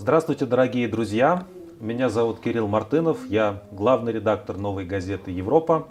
Здравствуйте, 0.00 0.46
дорогие 0.46 0.88
друзья! 0.88 1.44
Меня 1.78 2.08
зовут 2.08 2.40
Кирилл 2.40 2.66
Мартынов, 2.66 3.18
я 3.28 3.62
главный 3.70 4.12
редактор 4.12 4.56
новой 4.56 4.86
газеты 4.86 5.30
«Европа». 5.30 5.88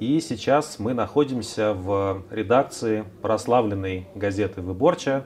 И 0.00 0.18
сейчас 0.20 0.78
мы 0.78 0.94
находимся 0.94 1.74
в 1.74 2.22
редакции 2.30 3.04
прославленной 3.20 4.08
газеты 4.14 4.62
«Выборча», 4.62 5.24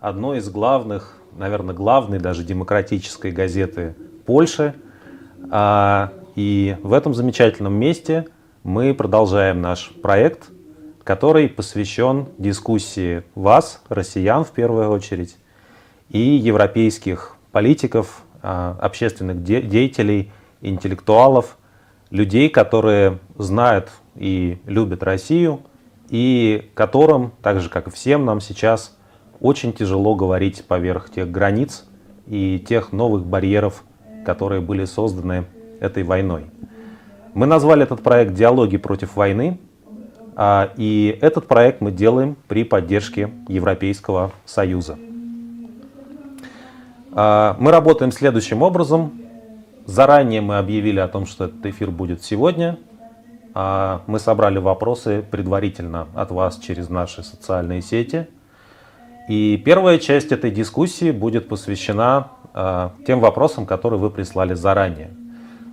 одной 0.00 0.38
из 0.38 0.50
главных, 0.50 1.18
наверное, 1.38 1.72
главной 1.72 2.18
даже 2.18 2.42
демократической 2.42 3.30
газеты 3.30 3.94
Польши. 4.26 4.74
А, 5.48 6.12
и 6.34 6.76
в 6.82 6.92
этом 6.92 7.14
замечательном 7.14 7.74
месте 7.74 8.26
мы 8.64 8.92
продолжаем 8.92 9.62
наш 9.62 9.92
проект, 10.02 10.50
который 11.04 11.48
посвящен 11.48 12.26
дискуссии 12.38 13.22
вас, 13.36 13.84
россиян 13.88 14.42
в 14.42 14.50
первую 14.50 14.90
очередь, 14.90 15.36
и 16.08 16.18
европейских 16.18 17.36
политиков, 17.52 18.22
а, 18.42 18.76
общественных 18.80 19.42
деятелей, 19.44 20.32
интеллектуалов, 20.60 21.58
людей, 22.10 22.48
которые 22.48 23.18
знают 23.38 23.90
и 24.16 24.58
любят 24.66 25.02
Россию, 25.02 25.60
и 26.08 26.70
которым, 26.74 27.32
так 27.42 27.60
же 27.60 27.68
как 27.68 27.86
и 27.86 27.90
всем 27.90 28.24
нам 28.24 28.40
сейчас, 28.40 28.96
очень 29.40 29.72
тяжело 29.72 30.14
говорить 30.14 30.64
поверх 30.66 31.10
тех 31.10 31.30
границ 31.30 31.84
и 32.26 32.64
тех 32.66 32.92
новых 32.92 33.24
барьеров, 33.24 33.84
которые 34.24 34.60
были 34.60 34.84
созданы 34.84 35.46
этой 35.80 36.02
войной. 36.02 36.46
Мы 37.34 37.46
назвали 37.46 37.82
этот 37.82 38.02
проект 38.02 38.34
«Диалоги 38.34 38.76
против 38.76 39.16
войны», 39.16 39.58
а, 40.34 40.70
и 40.76 41.18
этот 41.20 41.46
проект 41.46 41.80
мы 41.80 41.90
делаем 41.90 42.36
при 42.48 42.64
поддержке 42.64 43.30
Европейского 43.48 44.32
Союза. 44.44 44.98
А, 47.14 47.56
мы 47.58 47.70
работаем 47.70 48.10
следующим 48.10 48.62
образом. 48.62 49.20
Заранее 49.84 50.40
мы 50.40 50.58
объявили 50.58 50.98
о 50.98 51.08
том, 51.08 51.26
что 51.26 51.44
этот 51.44 51.64
эфир 51.66 51.90
будет 51.90 52.22
сегодня. 52.22 52.78
А, 53.54 54.00
мы 54.06 54.18
собрали 54.18 54.58
вопросы 54.58 55.22
предварительно 55.30 56.08
от 56.14 56.30
вас 56.30 56.58
через 56.58 56.88
наши 56.88 57.22
социальные 57.22 57.82
сети. 57.82 58.28
И 59.28 59.60
первая 59.62 59.98
часть 59.98 60.32
этой 60.32 60.50
дискуссии 60.50 61.10
будет 61.10 61.48
посвящена 61.48 62.28
а, 62.54 62.92
тем 63.06 63.20
вопросам, 63.20 63.66
которые 63.66 64.00
вы 64.00 64.10
прислали 64.10 64.54
заранее. 64.54 65.10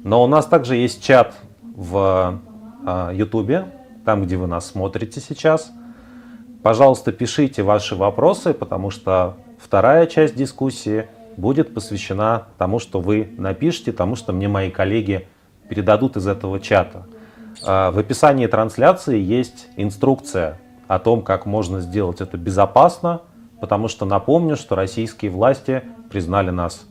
Но 0.03 0.23
у 0.23 0.27
нас 0.27 0.45
также 0.45 0.75
есть 0.75 1.03
чат 1.03 1.33
в 1.61 2.39
YouTube, 3.13 3.65
там, 4.05 4.23
где 4.23 4.37
вы 4.37 4.47
нас 4.47 4.67
смотрите 4.67 5.19
сейчас. 5.19 5.71
Пожалуйста, 6.63 7.11
пишите 7.11 7.61
ваши 7.63 7.95
вопросы, 7.95 8.53
потому 8.53 8.89
что 8.89 9.35
вторая 9.59 10.05
часть 10.05 10.35
дискуссии– 10.35 11.07
будет 11.39 11.73
посвящена 11.73 12.47
тому, 12.57 12.79
что 12.79 12.99
вы 12.99 13.33
напишите, 13.37 13.91
тому, 13.91 14.15
что 14.15 14.33
мне 14.33 14.47
мои 14.47 14.69
коллеги 14.69 15.27
передадут 15.69 16.17
из 16.17 16.27
этого 16.27 16.59
чата. 16.59 17.05
А, 17.65 17.91
в 17.91 17.97
описании 17.97 18.47
трансляции 18.47 19.19
есть 19.19 19.67
инструкция 19.77 20.59
о 20.87 20.99
том, 20.99 21.21
как 21.21 21.45
можно 21.45 21.81
сделать 21.81 22.21
это 22.21 22.37
безопасно, 22.37 23.21
потому 23.59 23.87
что 23.87 24.05
напомню, 24.05 24.55
что 24.55 24.75
российские 24.75 25.31
власти 25.31 25.83
признали 26.09 26.49
нас 26.49 26.85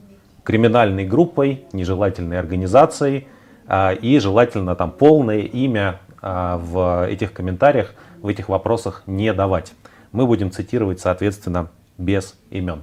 криминальной 0.44 1.04
группой, 1.04 1.66
нежелательной 1.72 2.38
организацией, 2.38 3.28
а, 3.66 3.92
и 3.92 4.19
желательно 4.19 4.74
там 4.76 4.91
полное 4.91 5.41
имя 5.41 6.00
а, 6.22 6.58
в 6.58 7.06
этих 7.06 7.32
комментариях, 7.32 7.94
в 8.22 8.28
этих 8.28 8.48
вопросах 8.48 9.02
не 9.06 9.32
давать. 9.34 9.72
Мы 10.12 10.26
будем 10.26 10.50
цитировать, 10.50 11.00
соответственно, 11.00 11.69
без 11.98 12.34
имен. 12.50 12.82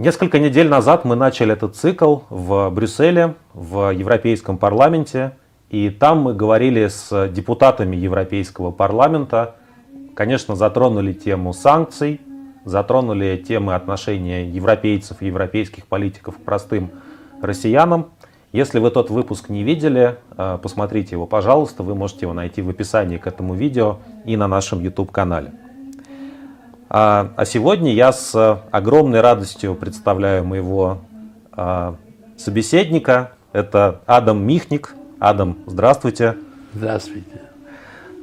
Несколько 0.00 0.38
недель 0.38 0.66
назад 0.66 1.04
мы 1.04 1.14
начали 1.14 1.52
этот 1.52 1.76
цикл 1.76 2.20
в 2.30 2.70
Брюсселе, 2.70 3.34
в 3.52 3.92
Европейском 3.92 4.56
парламенте. 4.56 5.32
И 5.68 5.90
там 5.90 6.22
мы 6.22 6.32
говорили 6.32 6.88
с 6.88 7.28
депутатами 7.28 7.96
Европейского 7.96 8.70
парламента. 8.70 9.56
Конечно, 10.14 10.56
затронули 10.56 11.12
тему 11.12 11.52
санкций, 11.52 12.22
затронули 12.64 13.44
темы 13.46 13.74
отношения 13.74 14.48
европейцев 14.48 15.20
и 15.20 15.26
европейских 15.26 15.84
политиков 15.84 16.38
к 16.38 16.40
простым 16.40 16.92
россиянам. 17.42 18.08
Если 18.52 18.78
вы 18.78 18.90
тот 18.90 19.10
выпуск 19.10 19.50
не 19.50 19.64
видели, 19.64 20.16
э, 20.38 20.58
посмотрите 20.62 21.10
его, 21.10 21.26
пожалуйста. 21.26 21.82
Вы 21.82 21.94
можете 21.94 22.20
его 22.22 22.32
найти 22.32 22.62
в 22.62 22.70
описании 22.70 23.18
к 23.18 23.26
этому 23.26 23.52
видео 23.52 23.98
и 24.24 24.38
на 24.38 24.48
нашем 24.48 24.80
YouTube-канале. 24.80 25.52
А, 26.92 27.30
а 27.36 27.44
сегодня 27.44 27.92
я 27.94 28.12
с 28.12 28.34
огромной 28.72 29.20
радостью 29.20 29.76
представляю 29.76 30.44
моего 30.44 30.98
а, 31.52 31.94
собеседника. 32.36 33.30
Это 33.52 34.00
Адам 34.06 34.44
Михник. 34.44 34.96
Адам, 35.20 35.58
здравствуйте. 35.66 36.34
Здравствуйте. 36.74 37.42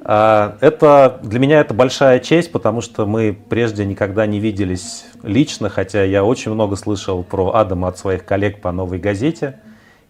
А, 0.03 0.57
это, 0.59 1.17
для 1.23 1.39
меня 1.39 1.61
это 1.61 1.73
большая 1.73 2.19
честь, 2.19 2.51
потому 2.51 2.81
что 2.81 3.05
мы 3.05 3.37
прежде 3.49 3.85
никогда 3.85 4.25
не 4.25 4.41
виделись 4.41 5.05
лично, 5.23 5.69
хотя 5.69 6.03
я 6.03 6.25
очень 6.25 6.53
много 6.53 6.75
слышал 6.75 7.23
про 7.23 7.55
Адама 7.55 7.87
от 7.87 7.97
своих 7.97 8.25
коллег 8.25 8.59
по 8.59 8.73
«Новой 8.73 8.99
газете». 8.99 9.61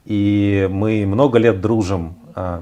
И 0.05 0.67
мы 0.71 1.05
много 1.05 1.37
лет 1.37 1.61
дружим 1.61 2.15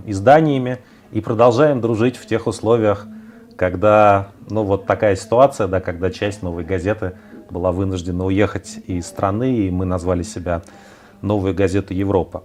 изданиями 0.06 0.80
и 1.14 1.22
продолжаем 1.22 1.80
дружить 1.80 2.18
в 2.18 2.26
тех 2.26 2.48
условиях, 2.48 3.08
когда, 3.56 4.32
ну 4.50 4.64
вот 4.64 4.86
такая 4.86 5.16
ситуация, 5.16 5.68
да, 5.68 5.80
когда 5.80 6.12
часть 6.12 6.44
новой 6.44 6.64
газеты 6.64 7.14
была 7.50 7.72
вынуждена 7.72 8.26
уехать 8.26 8.78
из 8.88 9.06
страны, 9.06 9.58
и 9.58 9.72
мы 9.72 9.86
назвали 9.86 10.24
себя 10.24 10.62
«Новую 11.22 11.54
газету 11.56 11.94
Европа». 11.94 12.44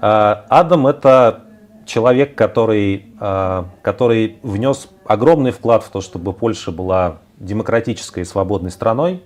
А, 0.00 0.46
Адам— 0.48 0.86
это 0.88 1.44
человек, 1.84 2.34
который, 2.34 3.12
а, 3.18 3.66
который 3.82 4.38
внес 4.42 4.88
огромный 5.04 5.50
вклад 5.50 5.82
в 5.82 5.90
то, 5.90 6.00
чтобы 6.00 6.32
Польша 6.32 6.70
была 6.70 7.18
демократической 7.38 8.20
и 8.20 8.24
свободной 8.24 8.70
страной. 8.70 9.22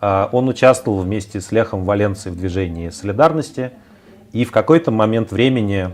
А, 0.00 0.28
он 0.32 0.48
участвовал 0.48 0.98
вместе 0.98 1.40
с 1.40 1.50
Лехом 1.52 1.84
Валенцией 1.84 2.34
в 2.34 2.38
движении 2.38 2.90
солидарности. 2.90 3.72
И 4.32 4.44
в 4.44 4.52
какой-то 4.52 4.90
момент 4.90 5.32
времени 5.32 5.90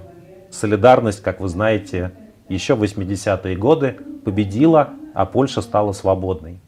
солидарность, 0.51 1.23
как 1.23 1.41
вы 1.41 1.49
знаете, 1.49 2.13
еще 2.49 2.75
в 2.75 2.83
80-е 2.83 3.57
годы 3.57 3.97
победила, 4.25 4.91
а 5.19 5.27
Польша 5.27 5.63
стала 5.63 5.91
свободной. 5.91 6.61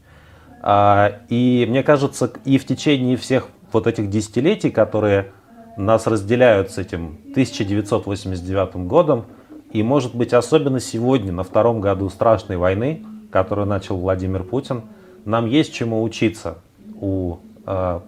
А, 0.61 1.19
и 1.29 1.65
мне 1.69 1.83
кажется, 1.83 2.29
и 2.43 2.57
в 2.57 2.65
течение 2.65 3.15
всех 3.15 3.47
вот 3.71 3.87
этих 3.87 4.09
десятилетий, 4.09 4.71
которые 4.71 5.31
нас 5.77 6.05
разделяют 6.05 6.69
с 6.69 6.77
этим 6.77 7.17
1989 7.29 8.75
годом, 8.87 9.23
и 9.71 9.81
может 9.83 10.13
быть 10.13 10.33
особенно 10.33 10.81
сегодня, 10.81 11.31
на 11.31 11.43
втором 11.43 11.79
году 11.79 12.09
страшной 12.09 12.57
войны, 12.57 13.05
которую 13.31 13.67
начал 13.67 13.95
Владимир 13.95 14.43
Путин, 14.43 14.81
нам 15.23 15.45
есть 15.45 15.73
чему 15.73 16.03
учиться 16.03 16.57
у 16.99 17.37
э, 17.65 18.01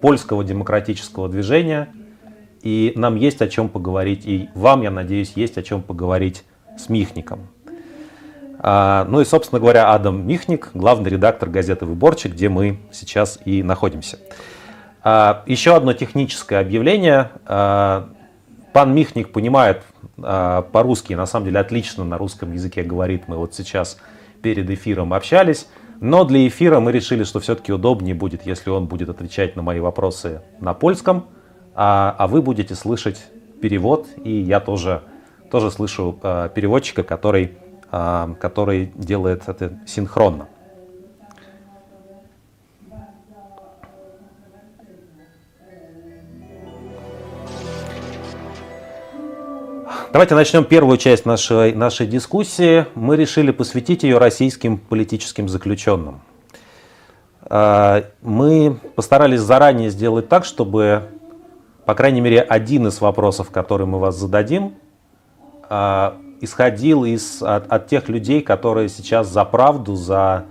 польского 0.00 0.44
демократического 0.44 1.28
движения, 1.28 1.88
и 2.62 2.92
нам 2.94 3.16
есть 3.16 3.42
о 3.42 3.48
чем 3.48 3.68
поговорить, 3.68 4.24
и 4.24 4.50
вам, 4.54 4.82
я 4.82 4.92
надеюсь, 4.92 5.32
есть 5.34 5.58
о 5.58 5.64
чем 5.64 5.82
поговорить 5.82 6.44
с 6.78 6.88
Михником. 6.88 7.48
А, 8.62 9.06
ну 9.08 9.22
и, 9.22 9.24
собственно 9.24 9.58
говоря, 9.58 9.92
Адам 9.92 10.26
Михник, 10.26 10.70
главный 10.74 11.10
редактор 11.10 11.48
газеты 11.48 11.86
«Выборчик», 11.86 12.32
где 12.32 12.50
мы 12.50 12.78
сейчас 12.92 13.38
и 13.46 13.62
находимся. 13.62 14.18
А, 15.02 15.42
еще 15.46 15.74
одно 15.74 15.94
техническое 15.94 16.60
объявление. 16.60 17.30
А, 17.46 18.10
пан 18.72 18.94
Михник 18.94 19.32
понимает 19.32 19.82
по-русски, 20.16 21.14
на 21.14 21.24
самом 21.24 21.46
деле 21.46 21.60
отлично 21.60 22.04
на 22.04 22.18
русском 22.18 22.52
языке 22.52 22.82
говорит. 22.82 23.26
Мы 23.26 23.36
вот 23.36 23.54
сейчас 23.54 23.96
перед 24.42 24.68
эфиром 24.68 25.14
общались. 25.14 25.66
Но 26.00 26.24
для 26.24 26.46
эфира 26.46 26.80
мы 26.80 26.92
решили, 26.92 27.24
что 27.24 27.40
все-таки 27.40 27.72
удобнее 27.72 28.14
будет, 28.14 28.46
если 28.46 28.68
он 28.68 28.86
будет 28.86 29.08
отвечать 29.08 29.56
на 29.56 29.62
мои 29.62 29.80
вопросы 29.80 30.42
на 30.60 30.74
польском, 30.74 31.26
а, 31.74 32.14
а 32.18 32.26
вы 32.26 32.42
будете 32.42 32.74
слышать 32.74 33.24
перевод, 33.62 34.06
и 34.22 34.30
я 34.30 34.60
тоже 34.60 35.02
тоже 35.50 35.70
слышу 35.70 36.18
э, 36.22 36.48
переводчика, 36.54 37.02
который, 37.02 37.58
который 37.90 38.92
делает 38.94 39.48
это 39.48 39.78
синхронно. 39.86 40.46
Давайте 50.12 50.34
начнем 50.34 50.64
первую 50.64 50.98
часть 50.98 51.24
нашей, 51.24 51.72
нашей 51.72 52.06
дискуссии. 52.06 52.86
Мы 52.94 53.16
решили 53.16 53.52
посвятить 53.52 54.02
ее 54.02 54.18
российским 54.18 54.78
политическим 54.78 55.48
заключенным. 55.48 56.20
Мы 57.48 58.78
постарались 58.96 59.40
заранее 59.40 59.90
сделать 59.90 60.28
так, 60.28 60.44
чтобы 60.44 61.08
по 61.90 61.94
крайней 61.96 62.20
мере, 62.20 62.40
один 62.40 62.86
из 62.86 63.00
вопросов, 63.00 63.50
который 63.50 63.84
мы 63.84 63.98
вас 63.98 64.14
зададим, 64.14 64.76
а, 65.68 66.16
исходил 66.40 67.04
из, 67.04 67.42
от, 67.42 67.70
от 67.70 67.86
тех 67.86 68.08
людей, 68.08 68.40
которые 68.40 68.88
сейчас 68.88 69.28
за 69.28 69.44
правду, 69.44 69.94
за 69.94 70.46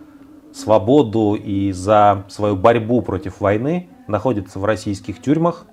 свободу 0.54 1.36
и 1.36 1.72
за 1.72 2.26
свою 2.28 2.56
борьбу 2.56 3.02
против 3.02 3.40
войны 3.42 3.90
находятся 4.08 4.60
в 4.60 4.66
российских 4.66 5.22
тюрьмах. 5.22 5.66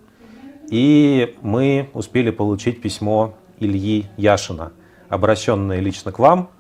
И 0.71 1.37
мы 1.43 1.91
успели 1.95 2.31
получить 2.31 2.83
письмо 2.83 3.35
Ильи 3.61 4.07
Яшина, 4.17 4.73
обращенное 5.09 5.81
лично 5.81 6.13
к 6.13 6.19
вам. 6.19 6.51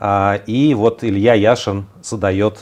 А, 0.00 0.40
и 0.46 0.74
вот 0.74 1.04
Илья 1.04 1.34
Яшин 1.34 1.86
задает 2.02 2.58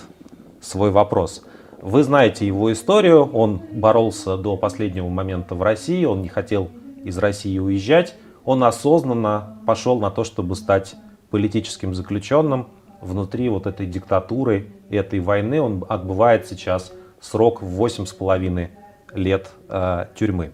свой 0.61 0.91
вопрос. 0.91 1.45
Вы 1.81 2.03
знаете 2.03 2.47
его 2.47 2.73
историю, 2.73 3.25
он 3.25 3.61
боролся 3.73 4.37
до 4.37 4.57
последнего 4.57 5.09
момента 5.09 5.55
в 5.55 5.63
России, 5.63 6.05
он 6.05 6.23
не 6.23 6.29
хотел 6.29 6.71
из 7.05 7.17
России 7.19 7.59
уезжать, 7.59 8.17
он 8.47 8.63
осознанно 8.63 9.59
пошел 9.67 9.99
на 10.01 10.11
то, 10.11 10.25
чтобы 10.25 10.55
стать 10.55 10.95
политическим 11.31 11.95
заключенным 11.95 12.69
внутри 13.01 13.49
вот 13.49 13.67
этой 13.67 13.87
диктатуры, 13.87 14.69
этой 14.89 15.19
войны. 15.21 15.61
Он 15.61 15.85
отбывает 15.89 16.47
сейчас 16.47 16.93
срок 17.21 17.61
в 17.61 17.85
8,5 17.85 18.69
лет 19.15 19.51
э, 19.69 20.07
тюрьмы. 20.15 20.53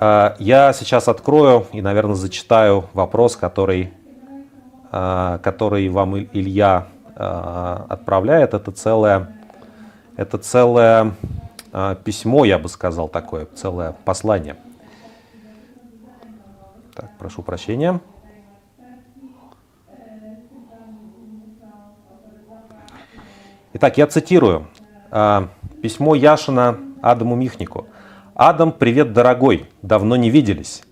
Э, 0.00 0.34
я 0.38 0.72
сейчас 0.72 1.08
открою 1.08 1.66
и, 1.72 1.82
наверное, 1.82 2.14
зачитаю 2.14 2.86
вопрос, 2.94 3.36
который, 3.36 3.92
э, 4.90 5.38
который 5.42 5.88
вам 5.90 6.18
Илья 6.18 6.86
э, 7.14 7.22
отправляет. 7.90 8.54
Это 8.54 8.72
целое, 8.72 9.36
это 10.16 10.38
целое 10.38 11.12
э, 11.70 11.96
письмо, 12.02 12.46
я 12.46 12.58
бы 12.58 12.70
сказал, 12.70 13.08
такое, 13.08 13.46
целое 13.54 13.94
послание. 14.06 14.56
Так, 16.94 17.10
прошу 17.18 17.42
прощения. 17.42 18.00
Итак, 23.72 23.96
я 23.96 24.06
цитирую 24.06 24.66
э, 25.10 25.46
письмо 25.80 26.14
Яшина 26.14 26.78
Адаму 27.00 27.34
Михнику. 27.34 27.86
«Адам, 28.34 28.72
привет, 28.72 29.14
дорогой, 29.14 29.70
давно 29.80 30.16
не 30.16 30.28
виделись. 30.28 30.82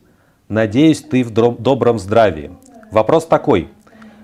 Надеюсь, 0.49 1.03
ты 1.03 1.23
в 1.23 1.33
добром 1.33 1.99
здравии. 1.99 2.53
Вопрос 2.91 3.27
такой. 3.27 3.69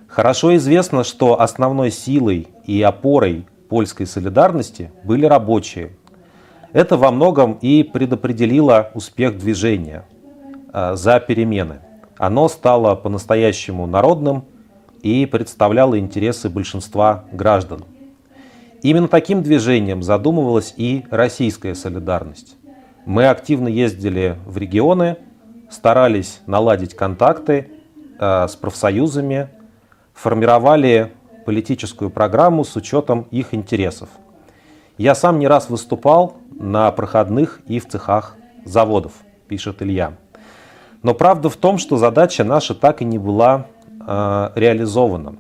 Хорошо 0.08 0.56
известно, 0.56 1.05
что 1.05 1.38
основной 1.40 1.90
силой 1.90 2.49
и 2.64 2.81
опорой 2.81 3.46
польской 3.69 4.06
солидарности 4.06 4.90
были 5.05 5.26
рабочие. 5.26 5.96
Это 6.72 6.96
во 6.96 7.11
многом 7.11 7.58
и 7.61 7.82
предопределило 7.82 8.90
успех 8.94 9.37
движения 9.37 10.06
за 10.94 11.20
перемены. 11.20 11.81
Оно 12.19 12.49
стало 12.49 12.94
по-настоящему 12.94 13.87
народным 13.87 14.44
и 15.02 15.26
представляло 15.26 15.99
интересы 15.99 16.49
большинства 16.49 17.25
граждан– 17.32 17.84
Именно 18.87 19.08
таким 19.08 19.43
движением 19.43 20.02
задумывалась 20.02 20.75
и 20.76 21.05
российская 21.11 21.75
солидарность. 21.75 22.56
Мы 23.05 23.26
активно 23.26 23.69
ездили 23.69 24.38
в 24.46 24.58
регионы, 24.58 25.17
старались 25.70 26.40
наладить 26.46 26.94
контакты 26.94 27.69
э, 28.19 28.46
с 28.49 28.55
профсоюзами, 28.56 29.49
формировали 30.12 31.12
политическую 31.46 32.11
программу 32.11 32.64
с 32.64 32.76
учетом 32.76 33.26
их 33.32 33.55
интересов. 33.55 34.08
Я 34.99 35.14
сам 35.14 35.38
не 35.40 35.49
раз 35.49 35.69
выступал 35.69 36.37
на 36.52 36.90
проходных 36.93 37.61
и 37.67 37.81
в 37.81 37.88
цехах 37.88 38.37
заводов, 38.64 39.12
пишет 39.49 39.82
Илья. 39.82 40.17
Но 41.02 41.14
правда 41.14 41.48
в 41.48 41.56
том, 41.56 41.78
что 41.78 41.96
задача 41.96 42.44
наша 42.44 42.75
так 42.75 43.02
и 43.02 43.04
не 43.04 43.19
была 43.19 43.66
э, 43.87 44.50
реализована. 44.54 45.37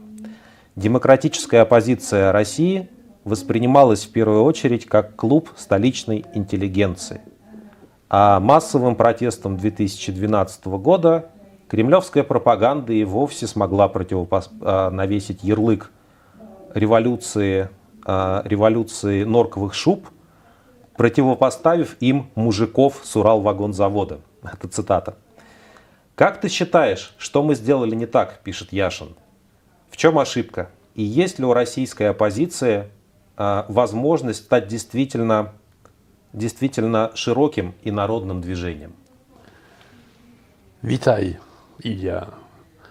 Демократическая 0.76 1.60
оппозиция 1.60 2.32
России 2.32 2.88
воспринималось 3.24 4.04
в 4.04 4.12
первую 4.12 4.44
очередь 4.44 4.86
как 4.86 5.16
клуб 5.16 5.50
столичной 5.56 6.24
интеллигенции. 6.34 7.20
А 8.08 8.38
массовым 8.38 8.94
протестом 8.94 9.56
2012 9.56 10.66
года 10.66 11.30
кремлевская 11.68 12.22
пропаганда 12.22 12.92
и 12.92 13.04
вовсе 13.04 13.46
смогла. 13.46 13.90
А, 13.92 14.90
навесить 14.90 15.42
ярлык 15.42 15.90
революции, 16.74 17.68
а, 18.04 18.42
революции 18.44 19.24
норковых 19.24 19.74
шуб, 19.74 20.06
противопоставив 20.96 21.96
им 22.00 22.30
мужиков 22.34 23.00
с 23.02 23.16
Уралвагонзавода. 23.16 24.20
Это 24.42 24.68
цитата. 24.68 25.16
«Как 26.16 26.40
ты 26.40 26.48
считаешь, 26.48 27.14
что 27.18 27.42
мы 27.42 27.54
сделали 27.54 27.94
не 27.94 28.06
так?»– 28.06 28.40
пишет 28.44 28.72
Яшин. 28.72 29.14
«В 29.90 29.96
чем 29.96 30.18
ошибка? 30.18 30.70
И 30.94 31.02
есть 31.02 31.38
ли 31.38 31.44
у 31.44 31.52
российской 31.52 32.08
оппозиции 32.10 32.90
возможность 33.36 34.44
стать 34.44 34.66
действительно, 34.66 35.52
действительно 36.32 37.12
широким 37.14 37.74
и 37.82 37.90
народным 37.90 38.40
движением. 38.40 38.94
Witaj, 40.82 41.36
Ilia. 41.84 42.26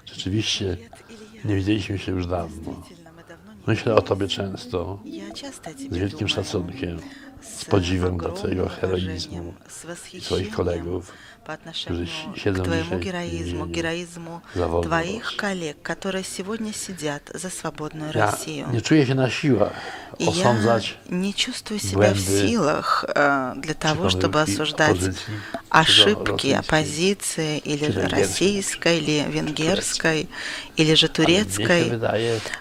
Rzeczywiście 0.06 0.78
nie 1.46 1.56
widzieliśmy 1.56 1.98
się 2.00 2.12
już 2.12 2.28
dawno. 2.28 2.84
Myślę 3.68 3.96
o 3.96 4.02
Tobie 4.02 4.28
często, 4.28 5.00
z 5.90 5.98
wielkim 5.98 6.28
szacunkiem, 6.28 7.00
z 7.42 7.66
podziwem 7.66 8.18
dla 8.18 8.32
Twojego 8.32 8.70
heroizmu 8.70 9.54
i 10.14 10.22
Twoich 10.22 10.56
kolegów. 10.56 11.12
По 11.46 11.54
отношению 11.54 12.08
к 12.34 12.64
твоему 12.64 13.00
героизму, 13.00 13.68
героизму 13.68 14.42
твоих 14.54 15.36
коллег, 15.36 15.78
которые 15.82 16.24
сегодня 16.24 16.74
сидят 16.74 17.22
за 17.34 17.50
свободную 17.50 18.12
Россию. 18.12 18.68
Силах 18.72 19.74
Я 20.18 20.82
не 21.10 21.34
чувствую 21.34 21.80
себя 21.80 22.14
в 22.14 22.20
силах 22.20 23.06
э, 23.08 23.54
для 23.58 23.74
того, 23.74 24.10
чтобы 24.10 24.42
осуждать 24.42 24.98
ошибки 25.70 26.48
оппозиции 26.48 27.58
или 27.60 27.86
российской, 27.86 29.00
или 29.00 29.26
венгерской, 29.30 30.30
или 30.78 30.94
же 30.94 31.10
турецкой. 31.10 32.00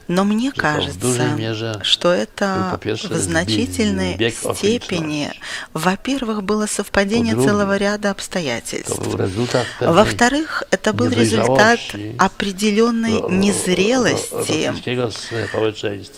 Но 0.09 0.25
мне 0.25 0.51
кажется, 0.53 1.81
что 1.85 2.13
это 2.13 2.79
в 2.83 3.15
значительной 3.15 4.15
степени, 4.31 5.31
во-первых, 5.73 6.43
было 6.43 6.67
совпадение 6.67 7.35
целого 7.35 7.77
ряда 7.77 8.11
обстоятельств 8.11 8.74
обстоятельств. 8.81 9.81
Во-вторых, 9.81 10.63
это 10.71 10.93
был 10.93 11.11
результат 11.11 11.81
определенной 12.19 13.23
незрелости 13.31 14.73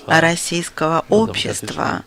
российского 0.07 1.05
общества, 1.09 2.03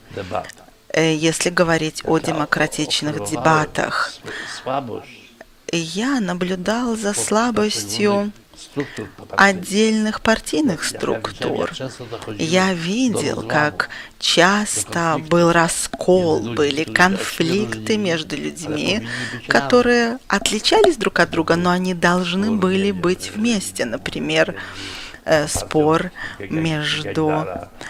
э, 0.89 1.13
если 1.13 1.50
говорить 1.50 2.01
о 2.05 2.19
демократичных 2.19 3.29
дебатах. 3.29 4.13
Я 5.71 6.19
наблюдал 6.19 6.95
за 6.95 7.13
слабостью 7.13 8.31
отдельных 9.31 10.21
партийных 10.21 10.83
структур. 10.83 11.71
Я 12.37 12.73
видел, 12.73 13.43
как 13.43 13.89
часто 14.19 15.17
был 15.29 15.51
раскол, 15.51 16.53
были 16.53 16.83
конфликты 16.83 17.97
между 17.97 18.35
людьми, 18.35 19.07
которые 19.47 20.19
отличались 20.27 20.97
друг 20.97 21.19
от 21.19 21.29
друга, 21.29 21.55
но 21.55 21.71
они 21.71 21.93
должны 21.93 22.51
были 22.51 22.91
быть 22.91 23.31
вместе. 23.35 23.85
Например, 23.85 24.55
э, 25.25 25.47
спор 25.47 26.11
между 26.39 27.45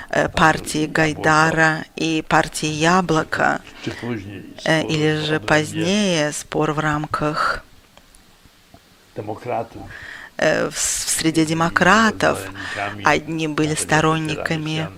э, 0.09 0.29
партией 0.29 0.87
Гайдара 0.87 1.85
и 1.95 2.23
партией 2.27 2.73
Яблоко, 2.73 3.61
э, 4.65 4.83
или 4.83 5.25
же 5.25 5.39
позднее 5.39 6.31
спор 6.31 6.71
в 6.73 6.79
рамках 6.79 7.63
в 10.39 10.77
среде 10.77 11.45
демократов. 11.45 12.39
Одни 13.03 13.47
были 13.47 13.75
сторонниками 13.75 14.89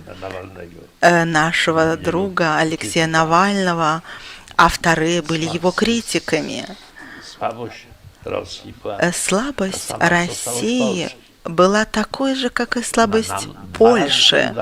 э, 1.00 1.24
нашего 1.24 1.96
друга 1.96 2.58
Алексея 2.58 3.06
Навального, 3.06 4.02
а 4.56 4.68
вторые 4.68 5.22
были 5.22 5.44
его 5.44 5.70
критиками. 5.70 6.64
Э, 8.24 9.12
слабость 9.12 9.90
России 9.98 11.10
была 11.44 11.84
такой 11.84 12.34
же, 12.34 12.50
как 12.50 12.76
и 12.76 12.82
слабость 12.82 13.48
Польши. 13.74 14.54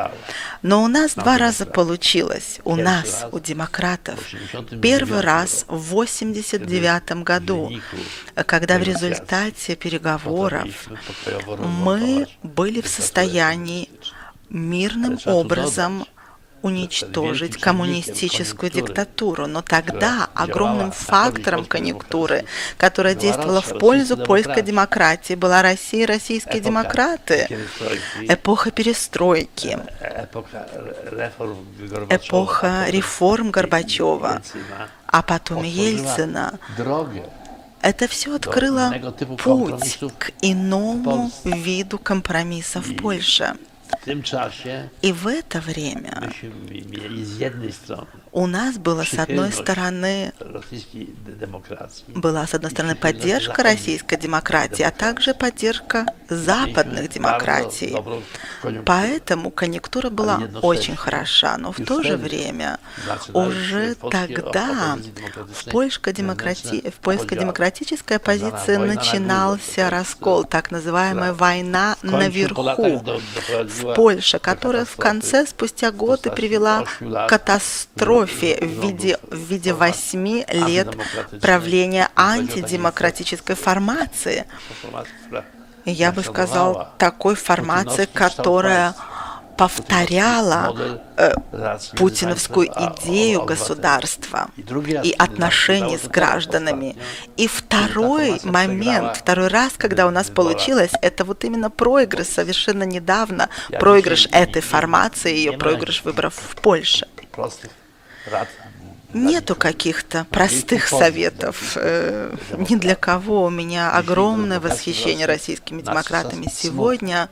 Но 0.62 0.82
у 0.82 0.88
нас 0.88 1.14
два 1.14 1.38
раза 1.38 1.66
получилось. 1.66 2.60
У 2.64 2.76
нас, 2.76 3.26
у 3.32 3.38
демократов. 3.38 4.18
Первый 4.82 5.20
раз 5.20 5.64
в 5.68 5.92
1989 5.92 7.22
году, 7.25 7.70
когда 8.46 8.78
в 8.78 8.82
результате 8.82 9.76
переговоров 9.76 10.68
мы 11.58 12.26
были 12.42 12.80
в 12.80 12.88
состоянии 12.88 13.88
мирным 14.49 15.18
образом 15.25 16.06
уничтожить 16.62 17.56
коммунистическую 17.56 18.70
диктатуру. 18.70 19.46
Но 19.46 19.62
тогда 19.62 20.28
огромным 20.34 20.92
фактором 20.92 21.64
конъюнктуры, 21.64 22.44
которая 22.76 23.14
действовала 23.14 23.60
в 23.60 23.78
пользу 23.78 24.16
польской 24.16 24.62
демократии, 24.62 25.34
была 25.34 25.62
Россия 25.62 26.02
и 26.02 26.06
российские 26.06 26.60
демократы. 26.60 27.48
Эпоха 28.22 28.70
перестройки, 28.70 29.78
эпоха 32.08 32.86
реформ 32.88 33.50
Горбачева, 33.50 34.42
а 35.06 35.22
потом 35.22 35.62
Ельцина. 35.62 36.58
Это 37.82 38.08
все 38.08 38.34
открыло 38.34 38.92
путь 39.42 39.98
к 40.18 40.32
иному 40.42 41.30
виду 41.44 41.98
компромисса 41.98 42.80
в 42.80 42.94
Польше. 42.96 43.56
И 45.02 45.12
в 45.12 45.26
это 45.26 45.61
время 45.61 46.32
у 48.32 48.47
нас 48.47 48.78
было, 48.78 49.04
с 49.04 49.14
одной 49.18 49.52
стороны, 49.52 50.32
была, 52.09 52.47
с 52.47 52.54
одной 52.54 52.70
стороны, 52.70 52.94
поддержка 52.94 53.62
российской 53.62 54.16
демократии, 54.16 54.82
а 54.82 54.90
также 54.90 55.35
поддержка 55.35 56.06
западных 56.28 57.11
демократий. 57.11 57.97
Поэтому 58.87 59.50
конъюнктура 59.50 60.11
была 60.11 60.40
очень 60.62 60.97
хороша, 60.97 61.56
но 61.59 61.73
в 61.73 61.85
то 61.85 62.02
же 62.02 62.16
время 62.16 62.78
уже 63.32 63.94
тогда 63.97 64.97
в 65.52 65.70
польской, 65.70 66.12
демократи... 66.12 66.90
в 66.90 67.00
польской 67.00 67.38
демократической 67.38 68.14
оппозиции 68.14 68.76
начинался 68.76 69.90
раскол, 69.90 70.44
так 70.44 70.70
называемая 70.70 71.32
война 71.32 71.97
наверху 72.02 73.02
в 73.82 73.94
Польше, 73.94 74.38
которая 74.38 74.84
в 74.84 74.96
конце, 74.96 75.46
спустя 75.46 75.90
годы, 75.90 76.30
привела 76.30 76.84
к 77.00 77.28
катастрофе 77.28 78.58
в 78.60 78.84
виде, 78.84 79.18
в 79.22 79.37
виде 79.37 79.72
восьми 79.72 80.44
лет 80.49 80.96
правления 81.40 82.08
антидемократической 82.16 83.56
формации. 83.56 84.46
Я 85.84 86.12
бы 86.12 86.22
сказал, 86.22 86.92
такой 86.99 87.34
формации, 87.34 88.06
которая 88.12 88.94
повторяла 89.60 91.02
э, 91.18 91.34
путиновскую 91.94 92.66
идею 92.66 93.44
государства 93.44 94.48
и 95.02 95.14
отношений 95.18 95.98
с 95.98 96.08
гражданами. 96.08 96.96
И 97.36 97.46
второй 97.46 98.40
момент, 98.42 99.18
второй 99.18 99.48
раз, 99.48 99.74
когда 99.76 100.06
у 100.06 100.10
нас 100.10 100.30
получилось, 100.30 100.92
это 101.02 101.26
вот 101.26 101.44
именно 101.44 101.68
проигрыш 101.68 102.28
совершенно 102.28 102.84
недавно, 102.84 103.50
проигрыш 103.68 104.28
этой 104.32 104.62
формации, 104.62 105.36
ее 105.36 105.52
проигрыш 105.52 106.04
выборов 106.04 106.34
в 106.36 106.56
Польше. 106.56 107.06
Нету 109.12 109.56
каких-то 109.56 110.24
простых 110.30 110.88
советов. 110.88 111.72
Э, 111.76 112.34
ни 112.56 112.76
для 112.76 112.94
кого. 112.94 113.44
У 113.44 113.50
меня 113.50 113.90
огромное 113.90 114.60
восхищение 114.60 115.26
российскими 115.26 115.82
демократами. 115.82 116.46
Сегодня 116.52 117.28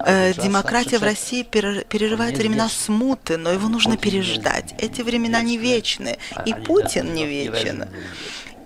э, 0.00 0.32
демократия 0.34 0.98
в 0.98 1.02
России 1.02 1.42
переживает 1.42 2.38
времена 2.38 2.68
смуты, 2.68 3.36
но 3.36 3.50
его 3.50 3.68
нужно 3.68 3.96
переждать. 3.96 4.74
Эти 4.78 5.02
времена 5.02 5.42
не 5.42 5.56
вечны. 5.56 6.18
И 6.46 6.54
Путин 6.54 7.14
не 7.14 7.26
вечен. 7.26 7.86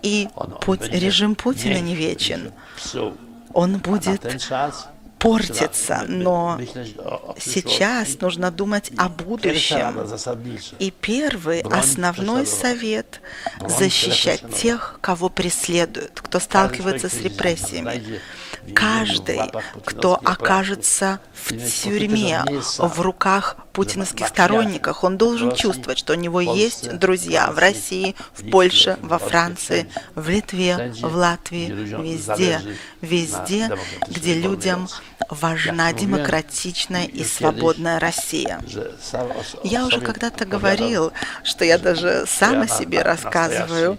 И 0.02 0.28
режим 0.90 1.34
Путина 1.34 1.80
не 1.80 1.94
вечен. 1.94 2.52
Он 3.54 3.78
будет 3.78 4.22
портится, 5.22 6.04
но 6.08 6.58
сейчас 7.38 8.20
нужно 8.20 8.50
думать 8.50 8.90
о 8.96 9.08
будущем. 9.08 10.06
И 10.78 10.90
первый, 10.90 11.60
основной 11.60 12.46
совет– 12.46 13.20
защищать 13.66 14.42
тех, 14.54 14.98
кого 15.00 15.28
преследуют, 15.28 16.20
кто 16.20 16.40
сталкивается 16.40 17.08
с 17.08 17.14
репрессиями. 17.22 18.20
Каждый, 18.74 19.40
кто 19.84 20.14
окажется 20.14 21.20
в 21.34 21.52
тюрьме, 21.82 22.44
в 22.78 23.00
руках 23.00 23.56
путиновских 23.72 24.28
сторонников, 24.28 25.04
он 25.04 25.16
должен 25.16 25.54
чувствовать, 25.54 25.98
что 25.98 26.12
у 26.12 26.16
него 26.16 26.40
есть 26.40 26.96
друзья 26.98 27.50
в 27.50 27.58
России, 27.58 28.14
в 28.34 28.50
Польше, 28.50 28.98
во 29.02 29.18
Франции, 29.18 29.88
в 30.14 30.28
Литве, 30.28 30.92
в 31.00 31.14
Латвии, 31.16 31.66
везде, 31.66 32.60
везде, 33.00 33.70
где 34.08 34.34
людям 34.34 34.88
важна 35.28 35.92
демократичная 35.92 37.06
и 37.06 37.24
свободная 37.24 37.98
Россия. 37.98 38.60
Я 39.64 39.86
уже 39.86 40.00
когда-то 40.00 40.44
говорил, 40.44 41.12
что 41.42 41.64
я 41.64 41.78
даже 41.78 42.24
сам 42.26 42.62
о 42.62 42.68
себе 42.68 43.02
рассказываю, 43.02 43.98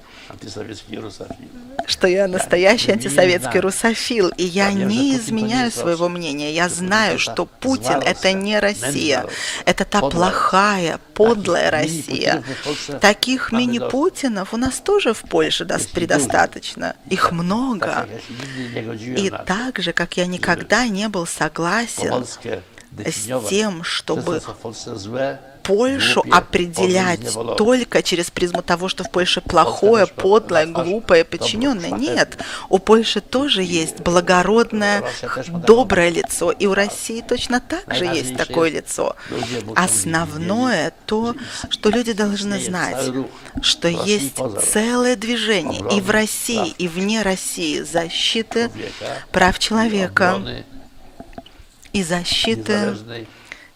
что 1.86 2.08
я 2.08 2.28
настоящий 2.28 2.92
антисоветский 2.92 3.60
русофил, 3.60 4.30
и 4.30 4.44
я 4.44 4.72
не 4.72 5.16
изменяю 5.18 5.72
своего 5.72 6.10
мнения. 6.10 6.54
Я 6.54 6.70
знаю, 6.70 7.20
что 7.20 7.46
Путин— 7.46 8.02
это 8.06 8.32
не 8.34 8.60
Россия, 8.60 9.26
это 9.66 9.86
та 9.86 10.02
плохая, 10.02 11.00
подлая 11.14 11.72
Россия. 11.72 12.44
Таких 13.02 13.52
мини-Путинов 13.52 14.54
у 14.54 14.58
нас 14.58 14.80
тоже 14.80 15.14
в 15.14 15.22
Польше 15.22 15.66
предостаточно. 15.94 16.96
Их 17.10 17.32
много. 17.32 18.08
И 19.18 19.32
так 19.46 19.80
же, 19.80 19.94
как 19.94 20.18
я 20.18 20.26
никогда 20.26 20.88
не 20.88 21.08
был 21.10 21.26
согласен 21.26 22.26
с 22.98 23.50
тем, 23.50 23.84
чтобы 23.84 24.42
Польшу 25.64 26.24
определять 26.30 27.22
только 27.58 28.04
через 28.04 28.30
призму 28.30 28.62
того, 28.62 28.90
что 28.90 29.04
в 29.04 29.12
Польше 29.12 29.42
плохое, 29.42 30.06
подлое, 30.06 30.66
глупое, 30.66 31.24
подчиненное. 31.24 31.92
Нет, 31.92 32.38
у 32.70 32.80
Польши 32.80 33.22
тоже 33.22 33.64
есть 33.64 34.02
благородное, 34.02 35.04
доброе 35.48 36.10
лицо, 36.10 36.52
и 36.52 36.66
у 36.66 36.74
России 36.74 37.22
точно 37.22 37.62
так 37.62 37.94
же 37.96 38.06
есть 38.06 38.36
такое 38.36 38.70
лицо. 38.70 39.16
Основное 39.76 40.94
то, 41.06 41.34
что 41.70 41.90
люди 41.90 42.12
должны 42.12 42.60
знать, 42.60 43.12
что 43.62 43.88
есть 43.88 44.40
целое 44.74 45.16
движение 45.16 45.82
и 45.96 46.02
в 46.02 46.10
России, 46.10 46.74
и 46.78 46.88
вне 46.88 47.22
России 47.22 47.82
защиты 47.82 48.70
прав 49.32 49.58
человека 49.60 50.42
и 51.94 52.04
защиты 52.04 52.98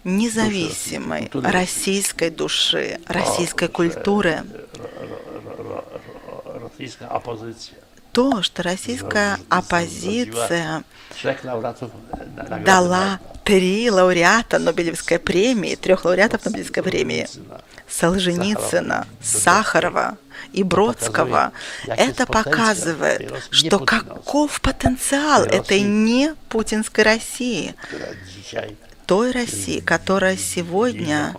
независимой. 0.04 1.30
российской 1.34 2.30
души, 2.30 3.00
российской 3.08 3.68
культуры. 3.68 4.44
То, 8.12 8.42
что 8.42 8.64
российская 8.64 9.38
оппозиция 9.50 10.84
дала 12.66 13.20
три 13.44 13.90
лауреата 13.92 14.60
Нобелевской 14.60 15.20
премии, 15.20 15.76
трех 15.76 16.04
лауреатов 16.06 16.44
Нобелевской 16.46 16.84
премии, 16.84 17.28
Солженицына, 17.89 19.08
Сахарова. 19.22 20.17
И 20.53 20.63
Бродского. 20.63 21.51
Это 21.88 22.25
показывает, 22.25 23.34
что 23.50 23.79
каков 23.79 24.62
потенциал 24.62 25.44
этой 25.44 25.82
не 25.82 26.36
путинской 26.48 27.03
России, 27.03 27.75
той 29.06 29.32
России, 29.32 29.79
которая 29.79 30.38
сегодня 30.38 31.36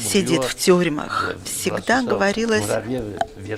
сидит 0.00 0.44
в 0.44 0.54
тюрьмах. 0.54 1.36
Всегда 1.44 2.02
говорилось 2.02 2.68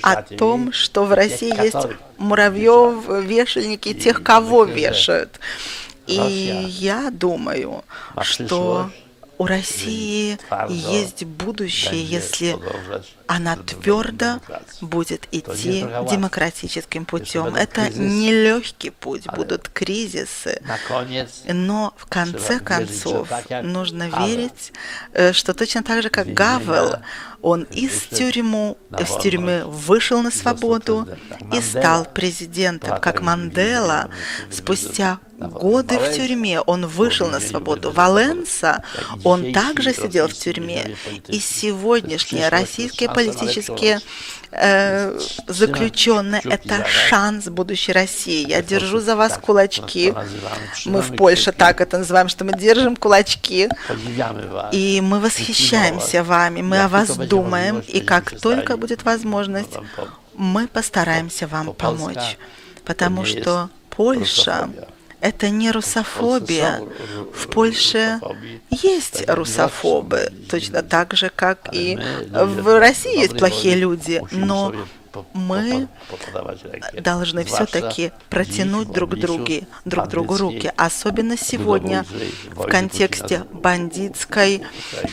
о 0.02 0.22
том, 0.22 0.72
что 0.72 1.04
в 1.04 1.12
России 1.12 1.62
есть 1.62 1.96
муравьев, 2.18 3.08
вешальники, 3.24 3.94
тех, 3.94 4.22
кого 4.22 4.64
вешают. 4.64 5.40
И 6.06 6.14
я 6.68 7.10
думаю, 7.10 7.84
что 8.22 8.90
у 9.38 9.46
России 9.46 10.38
есть 10.68 11.24
будущее, 11.24 12.04
если 12.04 12.56
она 13.26 13.56
твердо 13.56 14.40
будет 14.80 15.28
идти 15.32 15.84
демократическим 16.10 17.04
путем. 17.04 17.54
Это 17.54 17.90
нелегкий 17.90 18.90
путь, 18.90 19.26
будут 19.34 19.68
кризисы, 19.68 20.62
но 21.46 21.94
в 21.96 22.06
конце 22.06 22.60
концов 22.60 23.28
нужно 23.62 24.08
верить, 24.24 24.72
э, 25.12 25.32
что 25.32 25.54
точно 25.54 25.82
так 25.82 26.02
же, 26.02 26.08
как 26.08 26.32
Гавел, 26.32 26.96
он 27.42 27.62
из 27.64 28.02
тюрьмы, 28.04 28.76
из 28.98 29.22
тюрьмы 29.22 29.64
вышел 29.66 30.22
на 30.22 30.30
свободу 30.30 31.06
и 31.52 31.60
стал 31.60 32.04
президентом, 32.04 33.00
как 33.00 33.22
Мандела. 33.22 34.10
Спустя 34.50 35.18
годы 35.38 35.98
в 35.98 36.14
тюрьме 36.14 36.60
он 36.60 36.86
вышел 36.86 37.28
на 37.28 37.40
свободу. 37.40 37.90
Валенса, 37.90 38.82
он 39.24 39.52
также 39.52 39.92
сидел 39.94 40.28
в 40.28 40.32
тюрьме. 40.32 40.96
И 41.28 41.38
сегодняшние 41.38 42.48
российские 42.48 43.10
политические 43.10 44.00
э, 44.50 45.18
заключенные. 45.46 46.40
Это 46.44 46.86
шанс 46.86 47.46
будущей 47.46 47.92
России. 47.92 48.48
Я 48.48 48.62
держу 48.62 49.00
за 49.00 49.16
вас 49.16 49.38
кулачки. 49.38 50.14
Мы 50.84 51.02
в 51.02 51.16
Польше 51.16 51.52
так 51.52 51.80
это 51.80 51.98
называем, 51.98 52.28
что 52.28 52.44
мы 52.44 52.52
держим 52.52 52.96
кулачки. 52.96 53.68
И 54.72 55.00
мы 55.02 55.20
восхищаемся 55.20 56.22
вами, 56.24 56.62
мы 56.62 56.82
о 56.82 56.88
вас 56.88 57.16
думаем. 57.16 57.82
И 57.86 58.00
как 58.00 58.38
только 58.40 58.76
будет 58.76 59.04
возможность, 59.04 59.76
мы 60.34 60.68
постараемся 60.68 61.46
вам 61.46 61.72
помочь. 61.74 62.38
Потому 62.84 63.24
что 63.24 63.68
Польша 63.90 64.70
это 65.26 65.50
не 65.50 65.70
русофобия. 65.72 66.82
В 67.34 67.48
Польше 67.48 68.20
есть 68.70 69.24
русофобы, 69.28 70.32
точно 70.48 70.82
так 70.82 71.14
же, 71.14 71.30
как 71.34 71.68
и 71.72 71.98
в 72.30 72.78
России 72.78 73.18
есть 73.18 73.36
плохие 73.38 73.74
люди, 73.74 74.22
но 74.30 74.72
мы 75.32 75.88
должны 76.92 77.44
все-таки 77.44 78.12
протянуть 78.28 78.92
друг, 78.92 79.18
друге, 79.18 79.66
друг 79.84 80.08
другу 80.08 80.36
руки, 80.36 80.70
особенно 80.76 81.36
сегодня 81.36 82.04
в 82.54 82.66
контексте 82.68 83.44
бандитской 83.52 84.62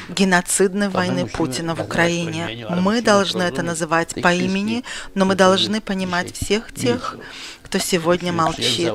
геноцидной 0.10 0.90
войны 0.90 1.26
Путина 1.26 1.76
в 1.76 1.82
Украине. 1.82 2.68
Мы 2.70 3.02
должны 3.02 3.44
это 3.44 3.64
называть 3.64 4.22
по 4.22 4.34
имени, 4.34 4.84
но 5.16 5.26
мы 5.26 5.36
должны 5.36 5.82
понимать 5.82 6.36
всех 6.36 6.74
тех, 6.74 7.18
кто 7.74 7.80
сегодня 7.80 8.32
молчит. 8.32 8.94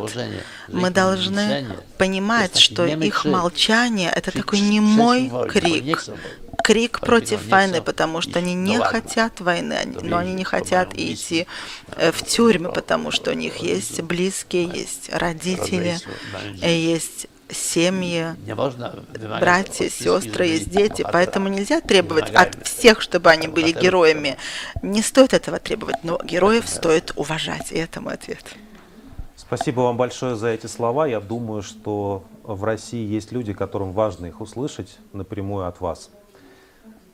Мы 0.68 0.90
должны 0.90 1.66
понимать, 1.96 2.56
что 2.56 2.86
их 2.86 3.24
молчание– 3.24 4.12
это 4.14 4.30
такой 4.30 4.60
немой 4.60 5.32
крик, 5.48 6.04
крик 6.62 7.00
против 7.00 7.44
войны, 7.48 7.82
потому 7.82 8.20
что 8.20 8.38
они 8.38 8.54
не 8.54 8.78
хотят 8.78 9.40
войны, 9.40 9.80
но 10.00 10.18
они 10.18 10.32
не 10.32 10.44
хотят 10.44 10.94
идти 10.94 11.48
э, 11.96 12.12
в 12.12 12.24
тюрьмы, 12.24 12.70
потому 12.72 13.10
что 13.10 13.32
у 13.32 13.34
них 13.34 13.56
есть 13.56 14.00
близкие, 14.02 14.64
есть 14.64 15.10
родители, 15.12 15.98
есть 16.62 17.26
семьи, 17.50 18.34
братья, 19.40 19.88
сестры, 19.88 20.46
есть 20.46 20.70
дети, 20.70 21.04
поэтому 21.10 21.48
нельзя 21.48 21.80
требовать 21.80 22.30
от 22.30 22.66
всех, 22.66 23.00
чтобы 23.00 23.30
они 23.30 23.48
были 23.48 23.72
героями. 23.72 24.36
Не 24.82 25.02
стоит 25.02 25.34
этого 25.34 25.58
требовать, 25.58 25.96
но 26.02 26.20
героев 26.22 26.68
стоит 26.68 27.12
уважать, 27.16 27.72
и 27.72 27.78
это 27.78 28.00
мой 28.00 28.14
ответ. 28.14 28.44
Спасибо 29.48 29.80
вам 29.80 29.96
большое 29.96 30.36
за 30.36 30.48
эти 30.48 30.66
слова. 30.66 31.06
Я 31.06 31.20
думаю, 31.20 31.62
что 31.62 32.22
в 32.42 32.64
России 32.64 33.02
есть 33.08 33.32
люди, 33.32 33.54
которым 33.54 33.92
важно 33.92 34.26
их 34.26 34.42
услышать 34.42 34.98
напрямую 35.14 35.66
от 35.66 35.80
вас. 35.80 36.10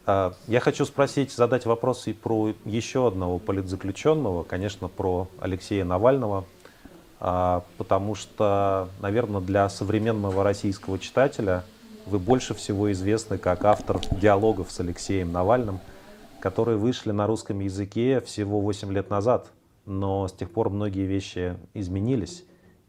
А, 0.04 0.34
я 0.48 0.58
хочу 0.58 0.84
спросить, 0.84 1.30
задать 1.30 1.64
вопрос 1.64 2.08
и 2.08 2.12
про 2.12 2.52
еще 2.64 3.06
одного 3.06 3.38
политзаключенного, 3.38 4.42
конечно, 4.42 4.88
про 4.88 5.28
Алексея 5.38 5.84
Навального, 5.84 6.44
а, 7.20 7.62
потому 7.78 8.16
что, 8.16 8.88
наверное, 8.98 9.40
для 9.40 9.68
современного 9.68 10.42
российского 10.42 10.98
читателя 10.98 11.62
вы 12.04 12.18
больше 12.18 12.52
всего 12.54 12.90
известны 12.90 13.38
как 13.38 13.64
автор 13.64 14.00
диалогов 14.10 14.72
с 14.72 14.80
Алексеем 14.80 15.30
Навальным, 15.30 15.78
которые 16.40 16.78
вышли 16.78 17.12
на 17.12 17.28
русском 17.28 17.60
языке 17.60 18.20
всего 18.22 18.58
8 18.58 18.92
лет 18.92 19.08
назад– 19.08 19.46
но 19.86 20.26
с 20.28 20.32
тех 20.32 20.50
пор 20.50 20.70
многие 20.70 21.06
вещи 21.06 21.56
изменились, 21.74 22.44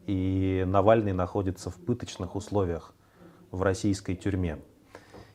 и 0.08 0.64
Навальный 0.68 1.14
находится 1.14 1.70
в 1.70 1.75
пыточных 1.75 2.36
условиях 2.36 2.94
в 3.52 3.62
российской 3.62 4.16
тюрьме. 4.16 4.60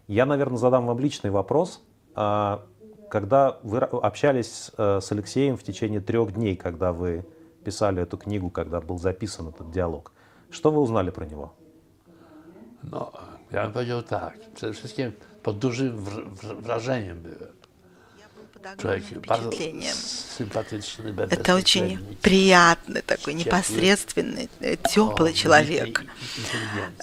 Я, 0.06 0.26
наверное, 0.26 0.58
задам 0.58 0.86
вам 0.86 0.98
личный 0.98 1.30
вопрос. 1.30 1.82
А, 2.14 2.66
когда 3.10 3.58
вы 3.62 3.78
общались 3.78 4.70
э, 4.76 5.00
с 5.00 5.12
Алексеем 5.12 5.56
в 5.56 5.62
течение 5.62 6.00
трех 6.00 6.32
дней, 6.32 6.56
когда 6.56 6.92
вы 6.92 7.26
писали 7.64 8.02
эту 8.02 8.16
книгу, 8.16 8.50
когда 8.50 8.80
был 8.80 8.98
записан 8.98 9.48
этот 9.48 9.70
диалог, 9.70 10.12
что 10.50 10.70
вы 10.70 10.80
узнали 10.80 11.10
про 11.10 11.26
него? 11.26 11.52
Ja 13.52 13.64
bym 13.64 13.72
powiedział 13.72 14.02
tak. 14.02 14.38
Przede 14.54 14.72
wszystkim 14.72 15.12
pod 15.42 15.58
dużym 15.58 15.96
wrażeniem 16.60 17.22
byłem. 17.22 17.59
Впечатлением. 19.00 19.96
Это 21.30 21.54
очень 21.54 21.98
приятный, 22.22 23.02
такой 23.02 23.34
непосредственный, 23.34 24.48
э, 24.60 24.76
теплый 24.76 25.32
человек, 25.34 26.04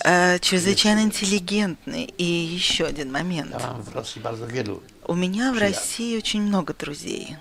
э, 0.04 0.40
чрезвычайно 0.40 1.02
интеллигентный. 1.02 2.04
И 2.17 2.24
еще 2.24 2.86
один 2.86 3.12
момент. 3.12 3.56
У 5.08 5.13
меня 5.13 5.54
в 5.54 5.58
России 5.58 6.17
очень 6.17 6.41
много 6.41 6.74
друзей. 6.74 7.38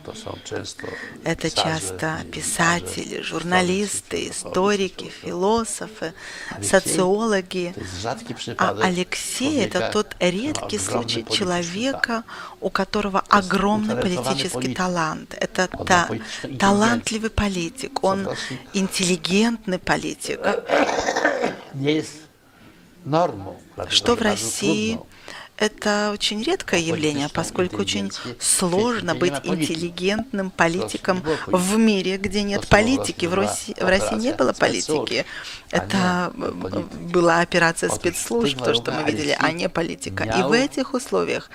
Это 1.24 1.50
часто 1.50 2.20
писатели, 2.32 3.22
журналисты, 3.22 4.28
историки, 4.28 5.10
философы, 5.22 6.14
социологи. 6.62 7.74
А 8.58 8.76
Алексей– 8.82 9.60
это 9.64 9.90
тот 9.92 10.14
редкий 10.20 10.78
случай 10.78 11.26
человека, 11.28 12.22
у 12.60 12.70
которого 12.70 13.24
огромный 13.28 13.96
политический 13.96 14.72
талант. 14.72 15.36
Это 15.40 15.66
та, 15.66 16.08
талантливый 16.60 17.30
политик, 17.30 18.04
он 18.04 18.28
интеллигентный 18.74 19.80
политик. 19.80 20.38
Что 23.88 24.16
в 24.16 24.22
России 24.22 24.98
это 25.56 26.10
очень 26.12 26.42
редкое 26.42 26.80
явление, 26.80 27.28
поскольку 27.32 27.78
очень 27.78 28.10
сложно 28.38 29.14
быть 29.14 29.34
интеллигентным 29.44 30.50
политиком 30.50 31.22
в 31.46 31.76
мире, 31.76 32.18
где 32.18 32.42
нет 32.42 32.66
политики. 32.68 33.26
В 33.26 33.34
России, 33.34 33.74
в 33.78 33.86
России 33.86 34.16
не 34.16 34.32
было 34.32 34.52
политики. 34.52 35.24
Это 35.70 36.32
была 36.34 37.40
операция 37.40 37.90
спецслужб, 37.90 38.62
то, 38.62 38.74
что 38.74 38.92
мы 38.92 39.10
видели, 39.10 39.36
а 39.38 39.52
не 39.52 39.68
политика. 39.68 40.24
И 40.24 40.42
в 40.42 40.52
этих 40.52 40.94
условиях 40.94 41.50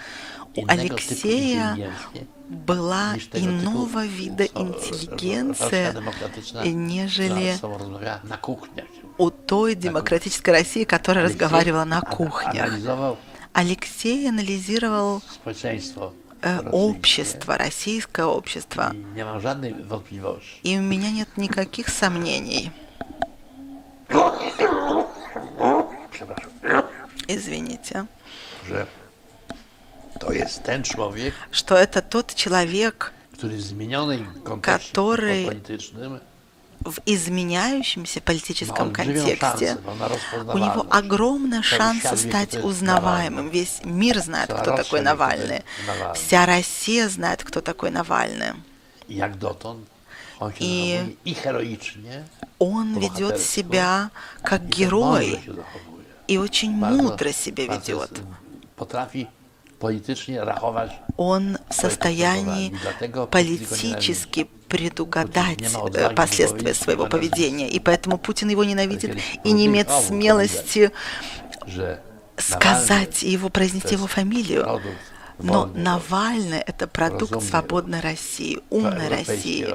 у 0.55 0.65
Алексея 0.67 1.93
была 2.49 3.15
иного 3.33 4.05
вида 4.05 4.43
интеллигенция, 4.43 5.95
нежели 6.65 7.55
у 9.17 9.29
той 9.29 9.75
демократической 9.75 10.49
России, 10.49 10.83
которая 10.83 11.25
разговаривала 11.25 11.85
на 11.85 12.01
кухнях. 12.01 12.73
Алексей 13.53 14.27
анализировал 14.29 15.21
э, 16.41 16.69
общество, 16.71 17.57
российское 17.57 18.25
общество. 18.25 18.93
И 20.63 20.77
у 20.77 20.81
меня 20.81 21.11
нет 21.11 21.29
никаких 21.37 21.89
сомнений. 21.89 22.71
Извините. 27.27 28.07
Что 31.51 31.75
это 31.75 32.01
тот 32.01 32.33
человек, 32.35 33.13
который 34.65 35.61
в 36.83 36.99
изменяющемся 37.05 38.21
политическом 38.21 38.91
контексте. 38.91 39.77
У 40.53 40.57
него 40.57 40.85
огромный 40.89 41.61
шанс 41.61 42.03
стать 42.19 42.55
узнаваемым. 42.63 43.49
Весь 43.49 43.81
мир 43.83 44.19
знает, 44.19 44.51
кто 44.51 44.75
такой 44.75 45.01
Навальный. 45.01 45.63
Вся 46.15 46.45
Россия 46.45 47.07
знает, 47.09 47.43
кто 47.43 47.61
такой 47.61 47.91
Навальный. 47.91 48.53
И 50.59 51.17
он 52.57 52.99
ведет 52.99 53.39
себя 53.39 54.09
как 54.41 54.65
герой 54.65 55.39
и 56.27 56.37
очень 56.37 56.71
мудро 56.71 57.31
себя 57.31 57.65
ведет. 57.67 58.21
Он 61.17 61.57
в 61.69 61.73
состоянии 61.73 62.75
политически 63.31 64.47
предугадать 64.67 65.59
последствия 66.15 66.73
своего 66.73 67.05
поведения, 67.07 67.69
и 67.69 67.79
поэтому 67.79 68.17
Путин 68.17 68.49
его 68.49 68.63
ненавидит 68.63 69.17
и 69.43 69.51
не 69.51 69.65
имеет 69.65 69.89
смелости 69.89 70.91
сказать 72.37 73.23
его, 73.23 73.49
произнести 73.49 73.95
его 73.95 74.07
фамилию. 74.07 74.81
Но 75.39 75.65
Навальный– 75.65 76.59
это 76.67 76.87
продукт 76.87 77.43
свободной 77.43 77.99
России, 77.99 78.59
умной 78.69 79.09
России, 79.09 79.67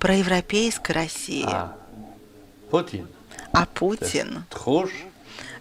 проевропейской 0.00 0.94
России. 0.94 1.46
А 3.52 3.66
Путин– 3.74 4.44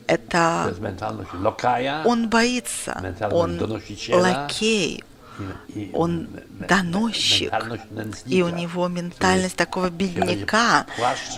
это 0.07 0.73
он 2.05 2.29
боится, 2.29 3.15
он 3.31 3.81
лакей, 4.09 5.03
он 5.93 6.27
доносчик, 6.67 7.53
и 8.25 8.41
у 8.41 8.49
него 8.49 8.87
ментальность 8.87 9.55
такого 9.55 9.89
бедняка, 9.89 10.85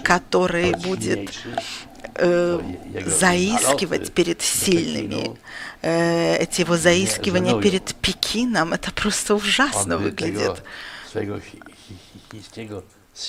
который 0.03 0.71
будет 0.75 1.31
э, 2.15 2.59
заискивать 3.05 4.11
перед 4.11 4.39
do 4.39 4.43
сильными. 4.43 5.37
Э, 5.81 6.37
Эти 6.37 6.61
его 6.61 6.77
заискивания 6.77 7.51
żenują. 7.51 7.61
перед 7.61 7.95
Пекином, 7.95 8.73
это 8.73 8.91
просто 8.91 9.35
ужасно 9.35 9.97
выглядит. 9.97 10.63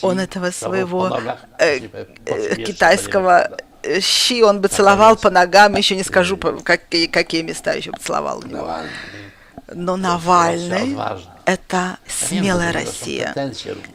Он 0.02 0.18
этого 0.18 0.50
своего 0.50 1.20
э, 1.58 1.78
э, 2.24 2.56
китайского 2.56 3.48
э, 3.50 3.56
щи 4.00 4.42
он 4.42 4.60
бы 4.60 4.68
целовал 4.68 5.16
по 5.16 5.30
ногам, 5.30 5.76
еще 5.76 5.96
не 5.96 6.04
скажу, 6.04 6.36
какие, 6.36 7.06
какие 7.06 7.42
места 7.42 7.72
еще 7.72 7.90
бы 7.90 7.98
целовал 7.98 8.38
у 8.38 8.46
него. 8.46 8.70
Но 9.72 9.96
Навальный 9.96 10.96
это 11.46 11.98
смелая 12.06 12.72
Россия. 12.72 13.34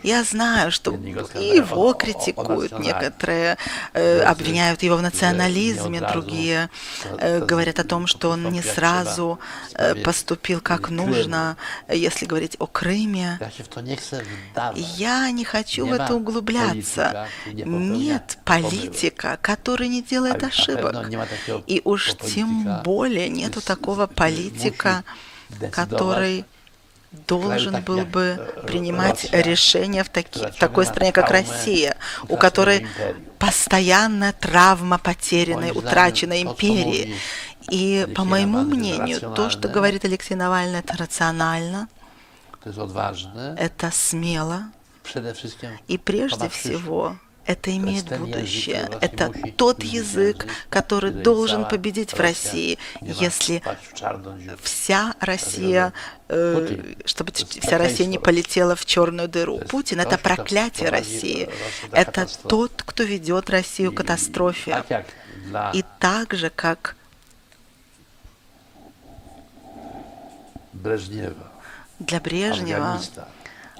Я 0.03 0.23
знаю, 0.23 0.71
что 0.71 0.91
его 0.91 1.93
критикуют, 1.93 2.79
некоторые 2.79 3.57
э, 3.93 4.21
обвиняют 4.21 4.83
его 4.83 4.97
в 4.97 5.01
национализме, 5.01 5.99
одразу 5.99 6.21
другие 6.21 6.69
э, 7.19 7.43
говорят 7.45 7.79
о 7.79 7.83
том, 7.83 8.07
что 8.07 8.29
он 8.29 8.49
не 8.51 8.61
сразу 8.61 9.39
э, 9.73 9.95
поступил 9.95 10.61
как 10.61 10.89
нужно, 10.89 11.57
если 11.87 12.25
говорить 12.25 12.55
о 12.59 12.67
Крыме. 12.67 13.39
Я 14.75 15.31
не 15.31 15.45
хочу 15.45 15.87
в 15.87 15.93
это 15.93 16.15
углубляться. 16.15 17.27
Нет 17.47 18.37
политика, 18.45 19.37
который 19.41 19.87
не 19.87 20.01
делает 20.01 20.43
А- 20.43 20.45
а 20.45 20.49
ошибок. 20.49 20.93
ma 20.95 21.27
takiego 21.27 21.63
И 21.67 21.81
уж 21.83 22.15
тем 22.15 22.81
более 22.83 23.29
нету 23.29 23.61
такого 23.61 24.07
политика, 24.07 25.03
который 25.71 26.45
должен 27.11 27.81
был 27.83 28.05
бы 28.05 28.37
э, 28.39 28.61
принимать 28.67 29.23
Россия, 29.23 29.41
решения 29.43 30.03
в, 30.03 30.09
таки- 30.09 30.39
такой 30.59 30.85
стране, 30.85 31.11
как 31.11 31.31
Россия, 31.31 31.95
у 32.27 32.37
которой 32.37 32.87
постоянная 33.39 34.31
травма 34.33 34.97
потерянной, 34.99 35.71
утраченной 35.71 36.43
империи. 36.43 37.15
И, 37.71 38.07
по 38.15 38.23
моему 38.23 38.61
мнению, 38.61 39.19
то, 39.35 39.49
что 39.49 39.67
говорит 39.67 40.05
Алексей 40.05 40.35
Навальный, 40.35 40.79
это 40.79 40.97
рационально, 40.97 41.87
это 43.57 43.89
смело, 43.91 44.63
и 45.87 45.97
прежде 45.97 46.37
всего 46.49 47.17
это 47.49 47.75
имеет 47.75 48.15
будущее. 48.15 48.87
Это 49.01 49.33
тот 49.57 49.83
язык, 49.83 50.45
который 50.69 51.09
должен 51.09 51.67
победить 51.67 52.13
в 52.13 52.19
России, 52.19 52.77
если 53.01 53.63
вся 54.61 55.15
Россия, 55.19 55.91
э, 56.27 56.93
чтобы 57.05 57.31
вся 57.33 57.79
Россия 57.79 58.05
не 58.05 58.19
полетела 58.19 58.75
в 58.75 58.85
черную 58.85 59.27
дыру. 59.27 59.57
Путин 59.67 59.97
то, 59.97 60.03
это 60.03 60.19
проклятие 60.19 60.89
России. 60.89 61.49
Это 61.91 62.27
тот, 62.47 62.83
кто 62.85 63.01
ведет 63.01 63.49
Россию 63.49 63.93
к 63.93 63.97
катастрофе. 63.97 64.83
И 65.73 65.83
так 65.97 66.35
же, 66.35 66.51
как 66.51 66.95
для 71.97 72.19
Брежнева, 72.19 73.01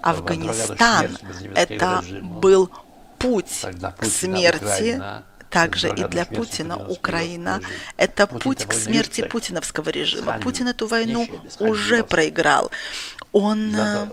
Афганистан 0.02 1.16
это 1.54 2.04
был 2.24 2.72
путь 3.20 3.66
к 3.98 4.06
смерти, 4.06 5.02
также 5.50 5.90
и 5.90 6.04
для 6.06 6.26
Путина 6.26 6.78
Украина 6.78 7.62
это 7.98 8.28
Путин 8.28 8.42
путь 8.42 8.66
к 8.66 8.74
смерти 8.74 9.28
путиновского 9.28 9.90
режима. 9.90 10.40
Путин 10.40 10.68
эту 10.68 10.88
войну 10.88 11.28
уже 11.60 12.04
проиграл. 12.04 12.72
Он 13.32 13.76
э, 13.76 14.08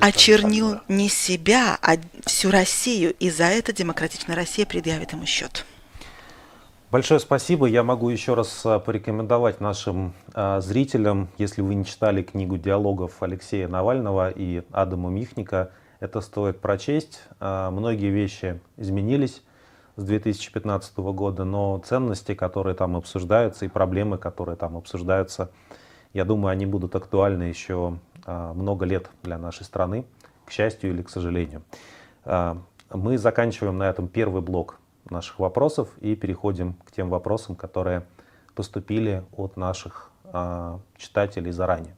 очернил 0.00 0.80
не 0.86 1.08
себя, 1.08 1.76
а 1.82 1.96
всю 2.24 2.50
Россию, 2.52 3.14
и 3.18 3.30
за 3.30 3.44
это 3.44 3.72
демократичная 3.72 4.36
Россия 4.36 4.64
предъявит 4.64 5.12
ему 5.12 5.26
счет. 5.26 5.64
Большое 6.92 7.20
спасибо. 7.20 7.66
Я 7.66 7.82
могу 7.82 8.10
еще 8.10 8.34
раз 8.34 8.66
а, 8.66 8.78
порекомендовать 8.78 9.62
нашим 9.62 10.12
а, 10.34 10.60
зрителям, 10.60 11.30
если 11.38 11.62
вы 11.62 11.74
не 11.74 11.86
читали 11.86 12.22
книгу 12.22 12.58
диалогов 12.58 13.22
Алексея 13.22 13.66
Навального 13.66 14.28
и 14.28 14.62
Адама 14.72 15.08
Михника, 15.08 15.70
это 16.02 16.20
стоит 16.20 16.58
прочесть. 16.60 17.22
А, 17.38 17.70
Многие 17.70 18.10
вещи 18.10 18.60
изменились 18.76 19.40
с 19.94 20.02
2015 20.02 20.96
года, 20.98 21.44
но 21.44 21.78
ценности, 21.78 22.34
которые 22.34 22.74
там 22.74 22.96
обсуждаются, 22.96 23.66
и 23.66 23.68
проблемы, 23.68 24.18
которые 24.18 24.56
там 24.56 24.76
обсуждаются, 24.76 25.52
я 26.12 26.24
думаю, 26.24 26.50
они 26.50 26.66
будут 26.66 26.96
актуальны 26.96 27.44
еще 27.44 27.98
а, 28.24 28.52
много 28.52 28.84
лет 28.84 29.10
для 29.22 29.38
нашей 29.38 29.62
страны, 29.62 30.04
к 30.44 30.50
счастью 30.50 30.90
или 30.90 31.02
к 31.02 31.08
сожалению. 31.08 31.62
А, 32.24 32.58
Мы 32.90 33.16
заканчиваем 33.16 33.78
на 33.78 33.88
этом 33.88 34.08
первый 34.08 34.42
блок 34.42 34.80
наших 35.08 35.38
вопросов 35.38 35.88
и 36.00 36.16
переходим 36.16 36.74
к 36.84 36.90
тем 36.90 37.10
вопросам, 37.10 37.54
которые 37.54 38.04
поступили 38.56 39.24
от 39.36 39.56
наших 39.56 40.10
читателей 40.96 41.52
заранее. 41.52 41.94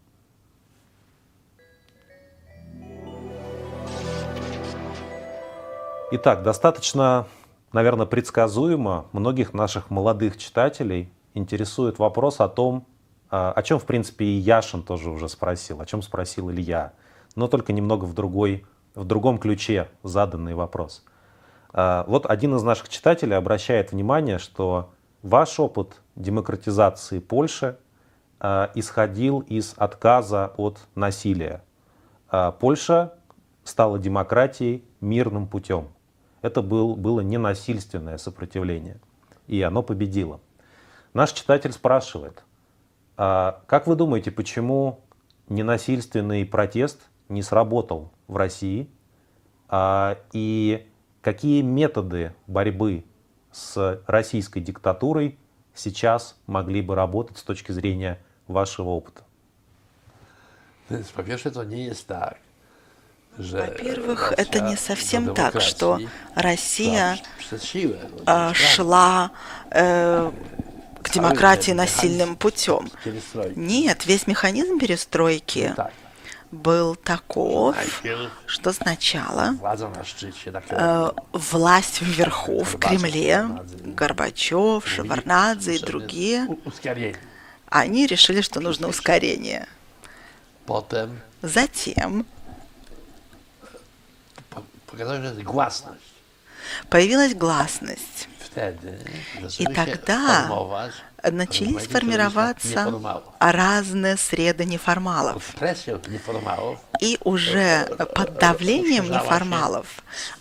Итак, 6.10 6.42
достаточно, 6.42 7.26
наверное, 7.72 8.04
предсказуемо 8.04 9.06
многих 9.12 9.54
наших 9.54 9.88
молодых 9.88 10.36
читателей 10.36 11.10
интересует 11.32 11.98
вопрос 11.98 12.40
о 12.40 12.48
том, 12.48 12.86
а, 13.30 13.52
о 13.52 13.62
чем, 13.62 13.78
в 13.78 13.84
принципе, 13.84 14.26
и 14.26 14.36
Яшин 14.36 14.82
тоже 14.82 15.10
уже 15.10 15.30
спросил, 15.30 15.80
о 15.80 15.86
чем 15.86 16.02
спросил 16.02 16.50
Илья, 16.50 16.92
но 17.36 17.48
только 17.48 17.72
немного 17.72 18.04
в, 18.04 18.12
другой, 18.12 18.66
в 18.94 19.04
другом 19.04 19.38
ключе 19.38 19.88
заданный 20.02 20.54
вопрос. 20.54 21.04
А, 21.72 22.04
Вот 22.06 22.26
один 22.26 22.54
из 22.54 22.62
наших 22.62 22.90
читателей 22.90 23.36
обращает 23.36 23.92
внимание, 23.92 24.38
что 24.38 24.92
ваш 25.22 25.58
опыт 25.58 26.02
демократизации 26.16 27.18
Польши 27.18 27.78
а, 28.40 28.70
исходил 28.74 29.40
из 29.40 29.72
отказа 29.78 30.52
от 30.58 30.80
насилия. 30.94 31.62
Польша 32.58 33.14
стала 33.64 33.98
демократией 33.98 34.84
мирным 35.04 35.46
путем. 35.46 35.88
Это 36.42 36.62
был, 36.62 36.96
было 36.96 37.20
ненасильственное 37.20 38.18
сопротивление, 38.18 39.00
и 39.46 39.62
оно 39.62 39.82
победило. 39.82 40.40
Наш 41.12 41.32
читатель 41.32 41.72
спрашивает, 41.72 42.42
а 43.16 43.62
как 43.66 43.86
вы 43.86 43.94
думаете, 43.94 44.30
почему 44.30 45.00
ненасильственный 45.48 46.44
протест 46.44 47.00
не 47.28 47.42
сработал 47.42 48.12
в 48.26 48.36
России? 48.36 48.90
А, 49.68 50.18
и 50.32 50.88
какие 51.22 51.62
методы 51.62 52.34
борьбы 52.46 53.04
с 53.52 54.02
российской 54.06 54.60
диктатурой 54.60 55.38
сейчас 55.74 56.36
могли 56.46 56.82
бы 56.82 56.94
работать 56.94 57.38
с 57.38 57.42
точки 57.42 57.72
зрения 57.72 58.20
вашего 58.48 58.90
опыта? 58.90 59.22
To 60.88 61.64
nie 61.64 61.84
jest 61.84 62.08
tak, 62.08 62.34
że 62.34 62.53
Во-первых, 63.36 64.32
Rosja 64.32 64.34
это 64.36 64.60
не 64.60 64.76
совсем 64.76 65.34
так, 65.34 65.60
что 65.60 65.98
Россия 66.34 67.18
а, 68.26 68.54
шла 68.54 69.32
э, 69.70 70.30
к 71.02 71.10
демократии 71.10 71.72
насильным 71.72 72.36
путем. 72.36 72.90
Нет, 73.56 74.06
весь 74.06 74.26
механизм 74.28 74.78
перестройки 74.78 75.74
Tak. 75.76 75.92
был 76.52 76.94
таков, 76.94 77.76
что 78.46 78.72
сначала 78.72 79.56
э, 80.70 81.10
власть 81.32 82.02
вверху, 82.02 82.62
в 82.62 82.78
Кремле, 82.78 83.48
Горбачев, 83.84 84.86
Шеварнадзе 84.86 85.74
и 85.74 85.78
другие, 85.80 86.48
они 87.68 88.06
решили, 88.06 88.42
что 88.42 88.60
нужно 88.60 88.86
ускорение. 88.86 89.66
Затем 91.42 92.24
jest 94.98 95.42
głasność. 95.42 96.14
появилась 96.88 97.34
гласность. 97.34 98.28
И 99.58 99.66
тогда 99.66 100.48
начались 101.24 101.86
формироваться 101.88 102.92
разные 103.40 104.16
среды 104.16 104.64
неформалов. 104.64 105.42
И 107.00 107.18
уже 107.24 107.86
под 108.14 108.38
давлением 108.38 109.10
неформалов 109.10 109.86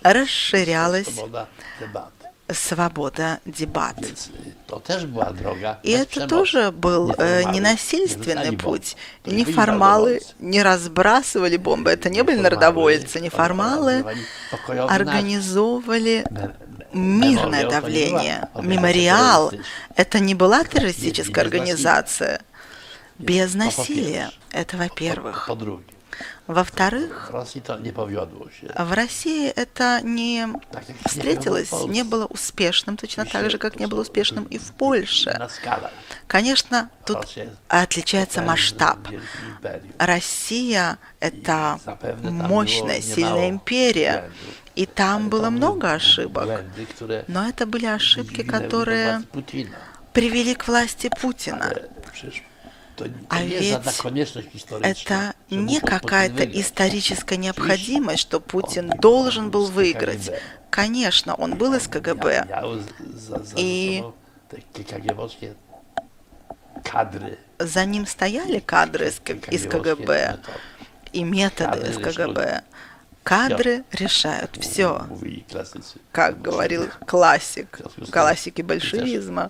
расширялась. 0.03 1.07
Свобода 2.53 3.39
дебат. 3.45 3.97
И 5.83 5.91
это 5.91 6.27
тоже 6.27 6.71
был 6.71 7.13
э, 7.17 7.43
ненасильственный 7.51 8.57
путь. 8.57 8.95
Неформалы 9.25 10.13
narodowolcy. 10.13 10.35
не 10.39 10.63
разбрасывали 10.63 11.57
бомбы, 11.57 11.91
это 11.91 12.09
не 12.09 12.23
были 12.23 12.39
народовольцы. 12.39 13.19
Неформалы 13.19 14.03
pokojowy 14.51 14.87
nacisk. 14.87 14.95
организовывали 14.95 16.25
мирное 16.93 17.69
давление. 17.69 18.49
Мемориал 18.61 19.51
это 19.95 20.19
не 20.19 20.35
была 20.35 20.63
террористическая 20.63 21.43
организация. 21.43 22.41
Без 23.19 23.51
по-первых. 23.53 23.77
насилия. 23.77 24.31
Это 24.51 24.77
во-первых. 24.77 25.49
Во-вторых, 26.47 27.31
в 27.31 28.93
России 28.93 29.49
это 29.49 30.01
не 30.01 30.47
встретилось, 31.05 31.71
не 31.87 32.03
было 32.03 32.25
успешным, 32.25 32.97
точно 32.97 33.25
так 33.25 33.49
же, 33.49 33.57
как 33.57 33.79
не 33.79 33.87
было 33.87 34.01
успешным 34.01 34.43
и 34.45 34.57
в 34.57 34.73
Польше. 34.73 35.47
Конечно, 36.27 36.89
тут 37.05 37.25
отличается 37.67 38.41
масштаб. 38.41 38.99
Россия— 39.97 40.97
это 41.19 41.79
мощная, 42.21 43.01
сильная 43.01 43.49
империя, 43.49 44.29
и 44.75 44.85
там 44.85 45.29
было 45.29 45.49
много 45.49 45.93
ошибок. 45.93 46.63
Но 47.27 47.47
это 47.47 47.65
были 47.65 47.85
ошибки, 47.85 48.43
которые 48.43 49.23
привели 50.13 50.55
к 50.55 50.67
власти 50.67 51.09
Путина. 51.21 51.73
To 52.97 53.11
А 53.29 53.43
ведь. 53.43 53.71
Это 54.81 55.33
не 55.49 55.79
какая-то 55.79 56.43
историческая 56.45 57.37
необходимость, 57.37 58.19
что 58.19 58.39
Путин 58.39 58.89
должен 58.89 59.49
был 59.49 59.65
выиграть. 59.65 60.31
Конечно, 60.69 61.35
он 61.35 61.55
был 61.55 61.73
из 61.73 61.87
КГБ. 61.87 62.47
Kadry. 66.83 67.37
За 67.59 67.85
ним 67.85 68.05
стояли 68.05 68.59
кадры 68.59 69.07
из 69.51 69.67
КГБ 69.67 70.39
и 71.13 71.23
методы 71.23 71.89
из 71.89 71.97
КГБ. 71.97 72.63
Кадры 73.23 73.83
решают 73.91 74.57
все, 74.59 75.07
как 76.11 76.41
говорил 76.41 76.89
классик, 77.07 77.79
классики 78.11 78.61
большевизма. 78.61 79.49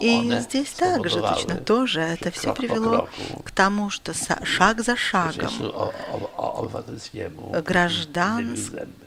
И 0.00 0.32
здесь 0.40 0.70
также 0.72 1.20
точно 1.20 1.56
тоже 1.56 2.00
это 2.00 2.30
все 2.30 2.52
привело 2.52 3.08
к 3.44 3.50
тому, 3.50 3.90
что 3.90 4.12
шаг 4.44 4.82
за 4.82 4.96
шагом 4.96 5.44
Procesu 5.46 5.72
o, 5.74 5.92
o, 6.12 6.30
o, 6.36 6.54
obywatelskiemu. 6.60 7.52
Гражданс- 7.62 8.70
wybił 8.70 8.70
zęby. 8.70 9.04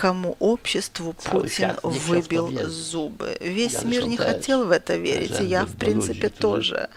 кому 0.00 0.36
обществу 0.38 1.12
Путин 1.12 1.76
выбил 1.82 2.48
зубы. 2.68 3.36
Весь 3.40 3.82
мир 3.82 4.06
не 4.06 4.16
хотел 4.16 4.64
в 4.64 4.70
это 4.70 4.96
верить, 4.96 5.40
и 5.40 5.44
я, 5.44 5.66
в 5.66 5.76
принципе, 5.76 6.30
тоже. 6.30 6.88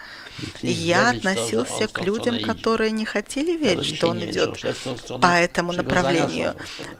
Я 0.62 1.10
относился 1.10 1.88
к 1.88 2.00
людям, 2.02 2.40
которые 2.40 2.90
не 2.90 3.04
хотели 3.04 3.56
верить, 3.56 3.96
что 3.96 4.08
он 4.08 4.24
идет 4.24 4.60
по 5.20 5.26
этому 5.26 5.72
направлению. 5.72 6.54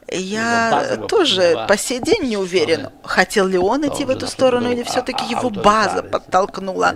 Я 0.08 1.06
тоже 1.08 1.64
по 1.68 1.76
сей 1.76 2.00
день 2.00 2.24
не 2.24 2.36
уверен, 2.36 2.88
хотел 3.02 3.46
ли 3.46 3.58
он 3.58 3.86
идти 3.86 4.04
в 4.04 4.10
эту 4.10 4.26
сторону, 4.26 4.70
или 4.70 4.82
все-таки 4.82 5.24
его 5.24 5.50
база 5.50 6.02
подтолкнула 6.02 6.94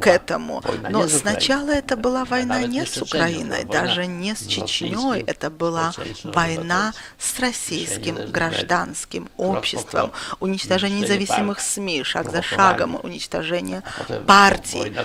к 0.00 0.06
этому. 0.06 0.62
Но 0.90 1.08
сначала 1.08 1.70
это 1.70 1.96
была 1.96 2.24
война 2.24 2.62
не 2.62 2.84
с 2.84 3.00
Украиной, 3.00 3.64
даже 3.64 4.06
не 4.06 4.34
с 4.34 4.46
Чечней, 4.46 5.22
это 5.26 5.50
была 5.50 5.92
война 6.24 6.92
с 7.18 7.38
российским 7.38 8.16
гражданским 8.30 9.28
обществом, 9.36 10.12
уничтожение 10.40 11.00
независимых 11.00 11.60
СМИ, 11.60 12.02
шаг 12.04 12.30
за 12.30 12.42
шагом, 12.42 12.98
уничтожение 13.02 13.82
партий, 14.26 14.96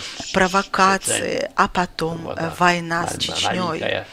провокации, 0.64 1.50
а 1.56 1.68
потом 1.68 2.30
э, 2.30 2.52
война 2.58 3.08
с 3.08 3.18
Чечней, 3.18 4.06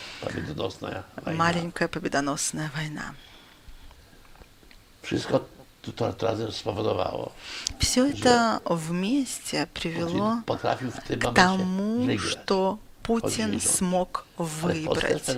Маленькая 1.26 1.88
победоносная 1.88 2.70
война. 2.74 3.14
Все 7.78 8.07
это 8.07 8.61
вместе 8.64 9.68
привело 9.74 10.42
к 10.46 11.35
тому, 11.35 12.18
что 12.18 12.78
Путин 13.04 13.60
смог 13.60 14.24
w 14.38 14.44
выбрать. 14.44 15.30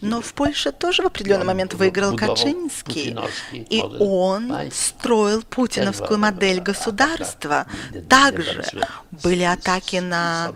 Но 0.00 0.20
в 0.20 0.34
Польше 0.34 0.72
тоже 0.72 1.02
в 1.02 1.06
определенный 1.06 1.46
момент 1.46 1.74
выиграл 1.74 2.16
Качинский, 2.16 3.16
и 3.52 3.80
он 3.80 4.52
строил 4.72 5.42
путиновскую 5.42 6.18
модель 6.18 6.60
государства. 6.60 7.66
Также 8.08 8.64
были 9.10 9.44
атаки 9.44 9.96
на 9.96 10.52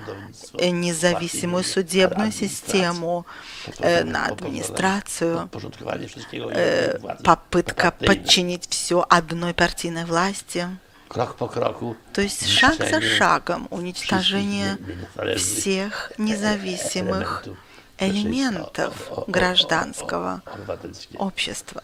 независимую 0.60 1.64
судебную 1.64 2.32
систему, 2.32 3.24
на 3.78 4.26
администрацию, 4.26 5.48
попытка 7.22 7.92
подчинить 7.92 8.68
все 8.68 9.06
одной 9.08 9.54
партийной 9.54 10.04
власти. 10.04 10.68
Krok 11.12 11.36
po 11.36 11.48
kroku. 11.48 11.96
То 12.12 12.22
есть 12.22 12.48
шаг 12.48 12.76
за 12.76 13.00
шагом 13.02 13.68
уничтожение 13.70 14.78
всех 15.36 16.12
независимых 16.16 17.44
элементов 17.98 19.10
гражданского 19.26 20.42
общества. 21.18 21.82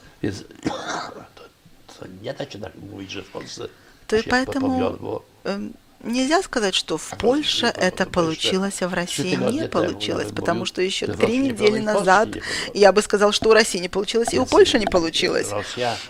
То 4.06 4.16
и 4.16 4.22
поэтому 4.22 5.22
эм, 5.44 5.74
нельзя 6.02 6.42
сказать, 6.42 6.74
что 6.74 6.96
в 6.96 7.10
Польше 7.18 7.66
это 7.66 8.06
получилось, 8.06 8.82
а 8.82 8.88
в 8.88 8.94
России 8.94 9.34
не 9.34 9.68
получилось, 9.68 10.28
потому 10.34 10.64
что 10.64 10.82
еще 10.82 11.06
три 11.06 11.38
недели 11.38 11.78
назад 11.80 12.28
я 12.74 12.92
бы 12.92 13.02
сказал, 13.02 13.32
что 13.32 13.50
у 13.50 13.52
России 13.52 13.78
не 13.78 13.88
получилось, 13.88 14.32
и 14.32 14.38
у 14.38 14.46
Польши 14.46 14.78
не 14.78 14.86
получилось. 14.86 15.48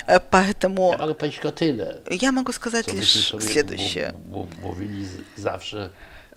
Э, 0.06 0.20
Поэтому 0.30 0.94
я 2.10 2.32
могу 2.32 2.52
сказать 2.52 2.92
лишь 2.92 3.32
следующее. 3.40 4.14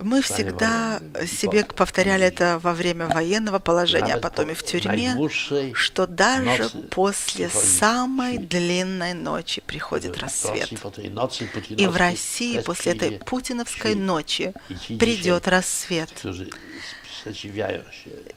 Мы 0.01 0.21
всегда 0.21 1.01
себе 1.25 1.65
повторяли 1.65 2.25
это 2.25 2.59
во 2.61 2.73
время 2.73 3.07
военного 3.07 3.59
положения, 3.59 4.15
а 4.15 4.19
потом 4.19 4.51
и 4.51 4.53
в 4.53 4.63
тюрьме, 4.63 5.15
что 5.73 6.07
даже 6.07 6.69
после 6.89 7.49
самой 7.49 8.37
длинной 8.37 9.13
ночи 9.13 9.61
приходит 9.65 10.17
рассвет. 10.17 10.71
И 11.69 11.87
в 11.87 11.95
России 11.95 12.59
после 12.59 12.93
этой 12.93 13.19
путиновской 13.19 13.95
ночи 13.95 14.53
придет 14.99 15.47
рассвет. 15.47 16.09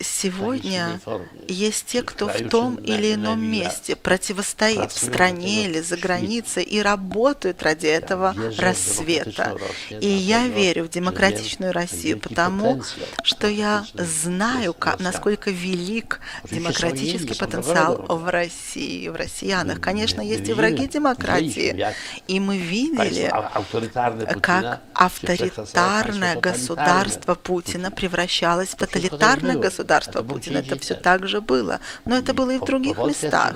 Сегодня 0.00 1.00
есть 1.48 1.86
те, 1.86 2.02
кто 2.02 2.28
в 2.28 2.48
том 2.48 2.76
или 2.76 3.14
ином 3.14 3.42
месте 3.44 3.96
противостоит 3.96 4.92
в 4.92 4.98
стране 4.98 5.66
или 5.66 5.80
за 5.80 5.96
границей 5.96 6.62
и 6.62 6.80
работают 6.80 7.62
ради 7.62 7.86
этого 7.86 8.34
рассвета. 8.58 9.56
И 9.90 10.08
я 10.08 10.46
верю 10.48 10.84
в 10.84 10.90
демократичную 10.90 11.72
Россию, 11.72 12.20
потому 12.20 12.82
что 13.22 13.48
я 13.48 13.86
знаю, 13.94 14.74
насколько 14.98 15.50
велик 15.50 16.20
демократический 16.50 17.34
потенциал 17.34 17.96
в 18.08 18.28
России, 18.30 19.08
в 19.08 19.16
россиянах. 19.16 19.80
Конечно, 19.80 20.20
есть 20.20 20.48
и 20.48 20.52
враги 20.52 20.86
демократии. 20.88 21.86
И 22.26 22.40
мы 22.40 22.58
видели, 22.58 23.30
Putina 23.72 24.40
как 24.40 24.80
авторитарное 24.94 26.36
государство. 26.40 27.34
Путина 27.34 27.90
превращалось 27.90 28.73
в 28.78 29.60
государство 29.60 30.22
było 30.22 30.38
Путина. 30.38 30.58
Это 30.58 30.78
все 30.78 30.94
так 30.94 31.28
же 31.28 31.40
было. 31.40 31.80
Но 32.04 32.16
это 32.16 32.34
было 32.34 32.50
и 32.50 32.58
в 32.58 32.64
других 32.64 32.98
местах. 32.98 33.54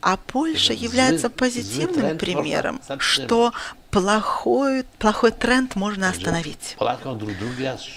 А 0.00 0.16
Польша 0.16 0.72
является 0.72 1.30
позитивным 1.30 2.18
примером, 2.18 2.80
что 2.98 3.52
плохой, 3.90 4.84
плохой 4.98 5.32
тренд 5.32 5.76
можно 5.76 6.08
остановить. 6.10 6.76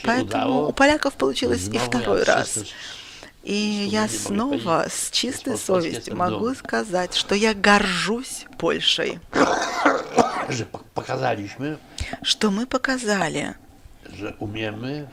Поэтому 0.03 0.67
у 0.67 0.71
поляков 0.71 1.13
получилось 1.13 1.67
и 1.71 1.77
второй 1.77 2.23
раз. 2.23 2.59
И 3.43 3.89
я 3.91 4.07
снова 4.07 4.85
с 4.89 5.11
чистой 5.11 5.57
совестью 5.57 6.15
могу 6.15 6.55
сказать, 6.55 7.13
что 7.13 7.35
я 7.35 7.53
горжусь 7.53 8.45
Польшей, 8.57 9.19
что 12.21 12.51
мы 12.51 12.65
показали, 12.65 13.55
że 14.13 14.33
umiemy 14.39 15.07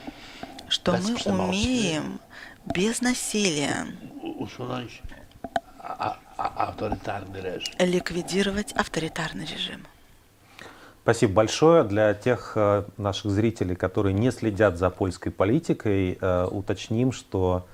что 0.71 0.93
мы 0.93 1.17
умеем 1.33 2.21
без 2.75 3.01
насилия 3.01 3.87
a, 5.83 6.17
autorytarny 6.67 7.43
reżim. 7.43 7.87
ликвидировать 7.87 8.73
авторитарный 8.73 9.47
режим. 9.47 9.87
Спасибо 11.03 11.33
большое. 11.33 11.83
Для 11.85 12.15
тех 12.15 12.53
э, 12.57 12.85
наших 12.97 13.31
зрителей, 13.31 13.75
которые 13.75 14.13
не 14.13 14.31
следят 14.31 14.77
за 14.79 14.91
польской 14.91 15.33
политикой, 15.33 16.19
э, 16.21 16.49
уточним, 16.51 17.13
что 17.13 17.67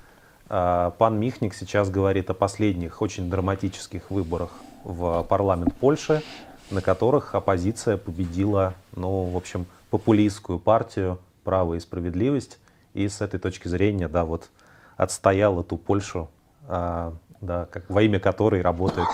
э, 0.49 0.91
пан 0.97 1.19
Михник 1.19 1.53
сейчас 1.53 1.89
говорит 1.89 2.29
о 2.29 2.33
последних 2.33 3.01
очень 3.01 3.29
драматических 3.29 4.09
выборах 4.09 4.51
в 4.83 5.23
парламент 5.23 5.75
Польши, 5.75 6.23
на 6.71 6.81
которых 6.81 7.35
оппозиция 7.35 7.97
победила, 7.97 8.73
ну, 8.95 9.25
в 9.25 9.37
общем, 9.37 9.65
популистскую 9.89 10.57
партию 10.57 11.19
«Право 11.43 11.75
и 11.75 11.79
справедливость». 11.79 12.57
И 12.97 13.09
с 13.09 13.21
этой 13.21 13.39
точки 13.39 13.67
зрения, 13.67 14.07
да, 14.07 14.25
вот 14.25 14.49
отстоял 14.97 15.61
эту 15.61 15.77
Польшу, 15.77 16.31
а, 16.67 17.13
да, 17.41 17.67
как, 17.67 17.87
во 17.89 18.01
имя 18.01 18.19
которой 18.19 18.61
работает, 18.61 19.07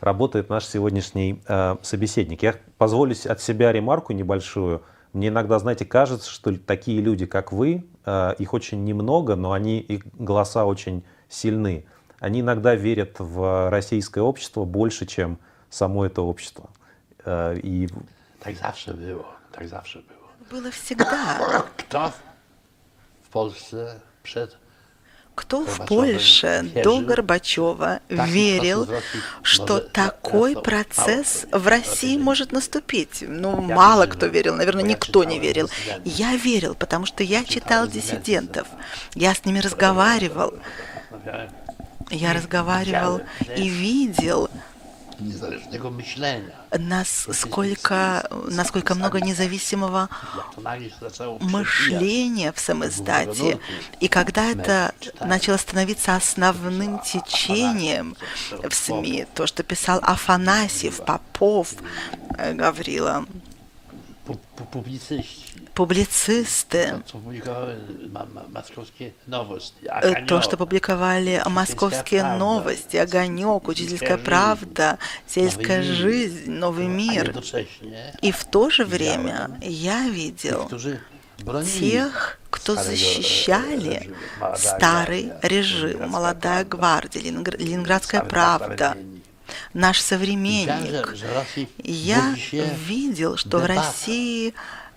работает 0.00 0.48
наш 0.48 0.64
сегодняшний 0.64 1.42
э, 1.46 1.76
собеседник. 1.82 2.42
Я 2.42 2.54
позволю 2.78 3.14
от 3.28 3.42
себя 3.42 3.72
ремарку 3.72 4.14
небольшую. 4.14 4.82
Мне 5.12 5.28
иногда, 5.28 5.58
знаете, 5.58 5.84
кажется, 5.84 6.30
что 6.30 6.58
такие 6.58 7.02
люди, 7.02 7.26
как 7.26 7.52
вы, 7.52 7.84
э, 8.06 8.34
их 8.38 8.54
очень 8.54 8.84
немного, 8.84 9.36
но 9.36 9.52
они, 9.52 9.80
их 9.80 10.06
голоса 10.14 10.64
очень 10.64 11.04
сильны. 11.28 11.84
Они 12.20 12.40
иногда 12.40 12.74
верят 12.74 13.16
в 13.18 13.68
российское 13.68 14.22
общество 14.22 14.64
больше, 14.64 15.04
чем 15.04 15.38
само 15.68 16.06
это 16.06 16.22
общество. 16.22 16.70
Э, 17.26 17.58
и 17.62 17.88
Tak 18.40 18.56
zawsze 18.56 18.94
było, 18.94 19.24
tak 19.52 19.68
zawsze 19.68 19.98
było. 20.02 20.28
Было 20.50 20.70
всегда. 20.70 21.38
W 21.78 22.33
Polsce 23.34 24.00
przed 24.22 24.56
Кто 25.34 25.64
в 25.66 25.86
Польше 25.86 26.64
до 26.84 27.00
Горбачева 27.00 27.98
верил, 28.08 28.88
что 29.42 29.80
такой 29.80 30.54
процесс 30.54 31.46
в 31.50 31.66
России 31.66 32.16
может 32.16 32.52
наступить? 32.52 33.24
Ну, 33.26 33.60
мало 33.60 34.06
кто 34.06 34.26
верил. 34.26 34.54
наверное, 34.54 34.84
никто 34.84 35.24
не 35.24 35.40
верил. 35.40 35.68
Я 36.04 36.36
верил, 36.36 36.76
потому 36.76 37.04
что 37.06 37.24
я 37.24 37.44
читал 37.44 37.88
диссидентов. 37.88 38.68
Я 39.16 39.34
с 39.34 39.44
ними 39.44 39.58
разговаривал. 39.58 40.54
Я 42.10 42.32
разговаривал 42.32 43.20
и 43.56 43.68
видел, 43.68 44.48
niezależnego 45.20 45.90
myślenia. 45.90 46.64
насколько, 46.78 48.28
насколько 48.48 48.94
много 48.94 49.20
независимого 49.20 50.08
мышления 51.40 52.52
в 52.52 52.58
самоиздате. 52.58 53.58
И 54.00 54.08
когда 54.08 54.50
это 54.50 54.94
начало 55.20 55.56
становиться 55.56 56.16
основным 56.16 56.98
течением 57.00 58.16
в 58.50 58.74
СМИ, 58.74 59.26
то, 59.34 59.46
что 59.46 59.62
писал 59.62 60.00
Афанасьев, 60.02 61.04
Попов, 61.04 61.74
э, 62.38 62.54
Гаврила, 62.54 63.26
публицисты, 65.74 67.02
э, 70.02 70.26
то, 70.26 70.40
что 70.40 70.56
публиковали 70.56 71.42
«Московские 71.46 72.22
правда», 72.22 72.38
новости», 72.38 72.96
«Огонек», 72.96 73.68
«Учительская 73.68 74.16
«Сельская 74.16 74.18
правда», 74.18 74.98
«Сельская 75.26 75.82
жизнь», 75.82 76.50
«Новый 76.50 76.86
мир». 76.86 77.34
И 78.22 78.30
в 78.30 78.44
то 78.44 78.70
же 78.70 78.84
время 78.84 79.50
я 79.60 80.08
видел 80.08 80.70
тех, 81.78 82.38
кто 82.50 82.74
э, 82.74 82.82
защищали 82.82 84.14
старый 84.56 85.24
гвардия, 85.24 85.48
режим, 85.48 86.08
молодая 86.08 86.64
гвардия, 86.64 87.20
Ленингр- 87.22 87.56
Ленинградская 87.58 88.22
правда, 88.22 88.96
наш 89.72 90.00
современник. 90.00 91.16
Я 91.78 92.34
видел, 92.86 93.36
что 93.36 93.58
в. 93.58 93.66
России 93.66 94.54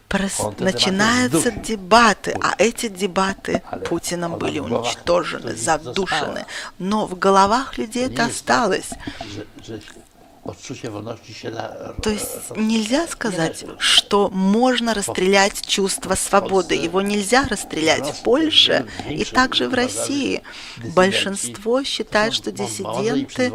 прос- 0.10 0.60
начинаются 0.60 1.52
дебаты 1.52 2.38
а 2.42 2.56
эти 2.58 2.88
дебаты 2.90 3.62
Путиным 3.90 4.38
были 4.38 4.60
уничтожены, 4.60 5.56
задушены. 5.56 6.46
Но 6.80 7.06
в 7.08 7.18
головах 7.18 7.78
людей 7.78 8.06
это 8.08 8.26
осталось. 8.26 8.90
То 12.02 12.10
есть 12.10 12.56
нельзя 12.56 13.08
сказать, 13.08 13.66
что 13.80 14.30
можно 14.30 14.94
расстрелять 14.94 15.66
чувство 15.66 16.16
свободы. 16.16 16.76
Его 16.76 17.02
нельзя 17.02 17.46
расстрелять 17.50 18.08
в 18.10 18.24
Польше 18.24 18.88
и 19.10 19.24
также 19.26 19.68
в 19.70 19.74
России. 19.74 20.42
Большинство 20.96 21.84
считает, 21.84 22.34
что 22.34 22.52
диссиденты 22.52 23.52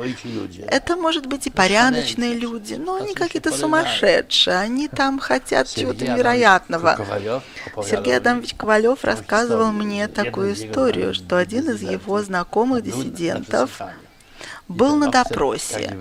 это 0.68 0.96
может 0.96 1.26
быть 1.26 1.46
и 1.46 1.50
порядочные 1.50 2.35
люди, 2.35 2.74
но 2.74 2.96
они 2.96 3.14
какие-то 3.14 3.52
сумасшедшие. 3.52 4.57
Они 4.57 4.88
там 4.88 5.18
хотят 5.18 5.68
чего-то 5.68 6.07
невероятного. 6.07 6.96
Сергей 7.88 8.16
Адамович 8.16 8.55
Ковалев 8.55 9.05
рассказывал 9.05 9.72
мне 9.72 10.09
такую 10.09 10.55
историю, 10.55 11.14
что 11.14 11.37
один 11.38 11.70
из 11.70 11.83
его 11.83 12.22
знакомых 12.22 12.83
диссидентов 12.83 13.81
был 14.68 14.96
на 14.96 15.11
допросе, 15.11 15.96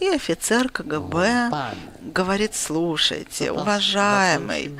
и 0.00 0.08
офицер 0.08 0.68
КГБ 0.68 1.50
говорит, 2.02 2.54
слушайте, 2.54 3.52
уважаемый, 3.52 4.76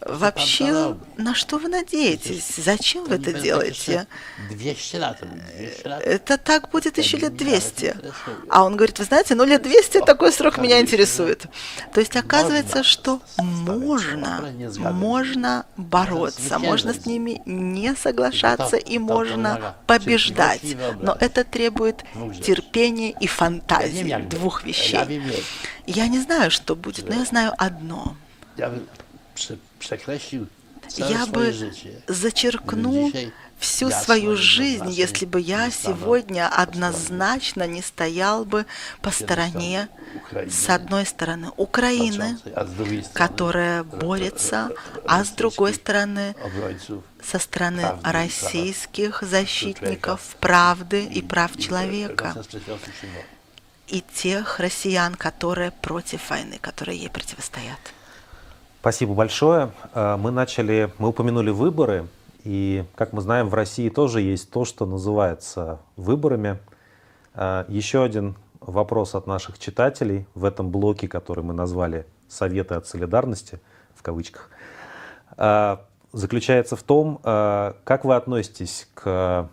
вообще, 0.00 0.96
на 1.16 1.34
что 1.34 1.58
вы 1.58 1.68
надеетесь? 1.68 2.56
Зачем 2.56 3.04
вы 3.04 3.16
это 3.16 3.32
делаете? 3.32 4.06
200 4.50 4.96
lat. 4.96 5.16
200 5.56 5.86
lat. 5.86 6.00
Это 6.00 6.38
так 6.38 6.70
будет 6.70 6.98
еще 6.98 7.16
лет 7.16 7.36
200. 7.36 7.96
А 8.48 8.64
он 8.64 8.76
говорит, 8.76 8.98
вы 8.98 9.04
знаете, 9.04 9.34
ну 9.34 9.44
лет 9.44 9.62
200 9.62 10.00
такой 10.02 10.32
срок 10.32 10.58
меня 10.58 10.80
интересует. 10.80 11.46
То 11.92 12.00
есть 12.00 12.16
оказывается, 12.16 12.82
что 12.82 13.20
можно, 13.38 14.52
можно 14.78 15.66
бороться, 15.76 16.58
можно 16.58 16.92
с 16.92 17.06
ними 17.06 17.42
не 17.46 17.94
соглашаться 17.94 18.76
и 18.76 18.98
можно 18.98 19.76
побеждать. 19.86 20.76
Но 21.00 21.16
это 21.18 21.44
требует 21.44 22.04
терпения 22.42 23.12
и 23.12 23.26
фантазии, 23.26 24.26
двух 24.28 24.64
вещей. 24.64 25.22
Я 25.86 26.08
не 26.08 26.20
знаю, 26.20 26.50
что 26.50 26.74
будет, 26.74 27.08
но 27.08 27.14
я 27.14 27.24
знаю 27.24 27.52
одно. 27.56 28.16
Całe 29.80 30.18
Я 31.10 31.26
бы 31.26 31.52
зачеркнул 32.06 33.12
всю 33.58 33.90
свою 33.90 34.36
жизнь, 34.36 34.90
если 34.90 35.26
бы 35.26 35.40
я 35.40 35.70
сегодня 35.70 36.48
однозначно 36.48 37.66
не 37.66 37.82
стоял 37.82 38.44
бы 38.44 38.66
по 39.02 39.10
стороне, 39.10 39.88
с 40.32 40.68
одной 40.68 41.06
стороны, 41.06 41.50
Украины, 41.56 42.38
которая 43.14 43.82
борется, 43.82 44.70
а 45.06 45.24
с 45.24 45.30
другой 45.30 45.74
стороны, 45.74 46.34
obrońców 46.42 47.02
со 47.22 47.38
стороны 47.38 47.98
российских 48.04 49.22
защитников 49.22 50.36
правды 50.38 51.04
и 51.04 51.22
прав 51.22 51.56
человека. 51.58 52.34
и 53.88 54.00
тех 54.00 54.58
россиян, 54.58 55.14
которые 55.14 55.70
против 55.70 56.30
войны, 56.30 56.58
которые 56.60 56.98
ей 56.98 57.08
противостоят. 57.08 57.78
Спасибо 58.86 59.14
большое. 59.14 59.72
Э, 59.94 60.16
Мы 60.16 60.30
начали, 60.30 60.92
мы 60.98 61.08
упомянули 61.08 61.50
выборы, 61.50 62.06
и, 62.44 62.84
как 62.94 63.12
мы 63.12 63.20
знаем, 63.20 63.48
в 63.48 63.54
России 63.54 63.88
тоже 63.88 64.20
есть 64.20 64.48
то, 64.52 64.64
что 64.64 64.86
называется 64.86 65.80
выборами. 65.96 66.60
Э, 67.34 67.64
Еще 67.66 68.04
один 68.04 68.36
вопрос 68.60 69.16
от 69.16 69.26
наших 69.26 69.58
читателей 69.58 70.28
в 70.36 70.44
этом 70.44 70.70
блоке, 70.70 71.08
который 71.08 71.42
мы 71.42 71.52
назвали 71.52 72.06
«Советы 72.28 72.76
от 72.76 72.86
солидарности», 72.86 73.58
в 73.96 74.04
кавычках, 74.04 74.50
э, 75.36 75.78
заключается 76.12 76.76
в 76.76 76.84
том, 76.84 77.18
как 77.24 78.04
вы 78.04 78.14
относитесь 78.14 78.88
к 78.94 79.50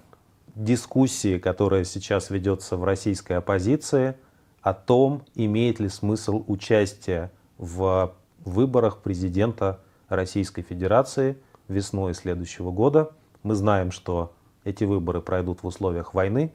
дискуссии, 0.53 1.39
которая 1.39 1.85
сейчас 1.85 2.29
ведется 2.29 2.77
в 2.77 2.83
российской 2.83 3.33
оппозиции, 3.33 4.13
о 4.61 4.75
том, 4.75 5.23
имеет 5.33 5.79
ли 5.79 5.89
смысл 5.89 6.43
участие 6.45 7.31
в 7.57 8.13
выборах 8.45 8.99
президента 8.99 9.79
Российской 10.09 10.61
Федерации 10.61 11.37
весной 11.67 12.13
следующего 12.13 12.71
года. 12.71 13.11
Мы 13.41 13.55
знаем, 13.55 13.91
что 13.91 14.33
эти 14.63 14.83
выборы 14.83 15.21
пройдут 15.21 15.63
в 15.63 15.67
условиях 15.67 16.13
войны. 16.13 16.53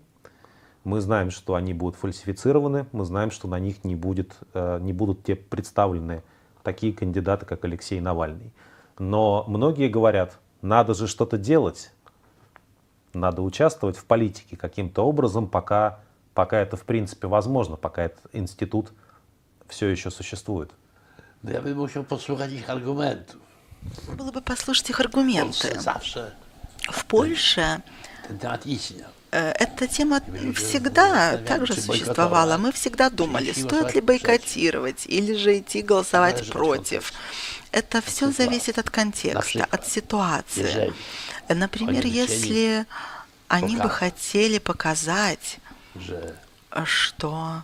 Мы 0.85 1.01
знаем, 1.01 1.31
что 1.31 1.55
они 1.55 1.75
будут 1.75 1.97
фальсифицированы. 1.97 2.87
Мы 2.93 3.05
знаем, 3.05 3.31
что 3.31 3.49
на 3.49 3.59
них 3.59 3.85
не, 3.85 3.95
будет, 3.95 4.37
э, 4.55 4.79
не 4.81 4.93
будут 4.93 5.25
те 5.25 5.35
представлены 5.37 6.23
такие 6.63 6.93
кандидаты, 6.93 7.47
как 7.47 7.65
Алексей 7.65 8.01
Навальный. 8.01 8.53
Но 8.99 9.45
многие 9.49 9.89
говорят, 9.89 10.39
надо 10.63 10.95
же 10.95 11.07
что-то 11.07 11.39
делать. 11.39 11.93
Надо 13.13 13.43
участвовать 13.43 13.97
в 13.97 14.05
политике 14.05 14.57
каким-то 14.57 15.03
образом, 15.03 15.49
пока, 15.49 16.01
пока 16.35 16.59
это 16.59 16.77
в 16.77 16.85
принципе 16.85 17.27
возможно, 17.27 17.77
пока 17.77 18.05
этот 18.05 18.35
институт 18.35 18.93
все 19.67 19.89
еще 19.89 20.11
существует. 20.11 20.73
No 21.45 21.51
ja 21.51 21.63
bym 21.63 21.77
musiał 21.79 22.05
posłuchać 22.05 22.53
ich 22.53 22.71
argumentów. 22.71 23.41
Было 24.17 24.33
бы 24.33 24.43
послушать 24.43 24.91
их 24.91 25.01
аргументы. 25.01 25.81
zawsze 25.81 26.31
В 26.93 27.05
Польше 27.05 27.81
ten 28.29 28.39
temat 28.39 28.67
istniał. 28.67 29.11
Э, 29.31 29.53
Эта 29.53 29.87
тема 29.89 30.21
всегда 30.55 31.37
также 31.39 31.75
существовала. 31.75 32.57
Мы 32.57 32.73
всегда 32.73 33.11
думали, 33.11 33.53
стоит 33.53 33.95
ли 33.95 34.01
бойкотировать 34.01 35.07
или 35.07 35.35
же 35.37 35.59
идти 35.59 35.83
голосовать 35.83 36.51
против. 36.51 37.13
Это 37.73 38.01
все 38.01 38.31
зависит 38.31 38.79
от 38.79 38.91
контекста, 38.91 39.67
от 39.71 39.87
ситуации. 39.87 40.93
Например, 41.49 42.07
если 42.07 42.87
они 43.49 43.77
бы 43.77 43.91
хотели 43.91 44.59
показать, 44.59 45.59
что 46.85 47.63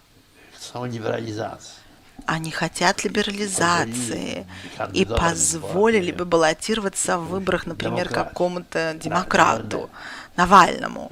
они 2.26 2.50
хотят 2.50 3.04
либерализации 3.04 4.46
и 4.92 5.04
позволили 5.04 6.12
бы 6.12 6.24
баллотироваться 6.24 7.18
в 7.18 7.28
выборах, 7.28 7.66
например, 7.66 8.08
какому-то 8.08 8.94
демократу, 9.02 9.90
Навальному. 10.36 11.10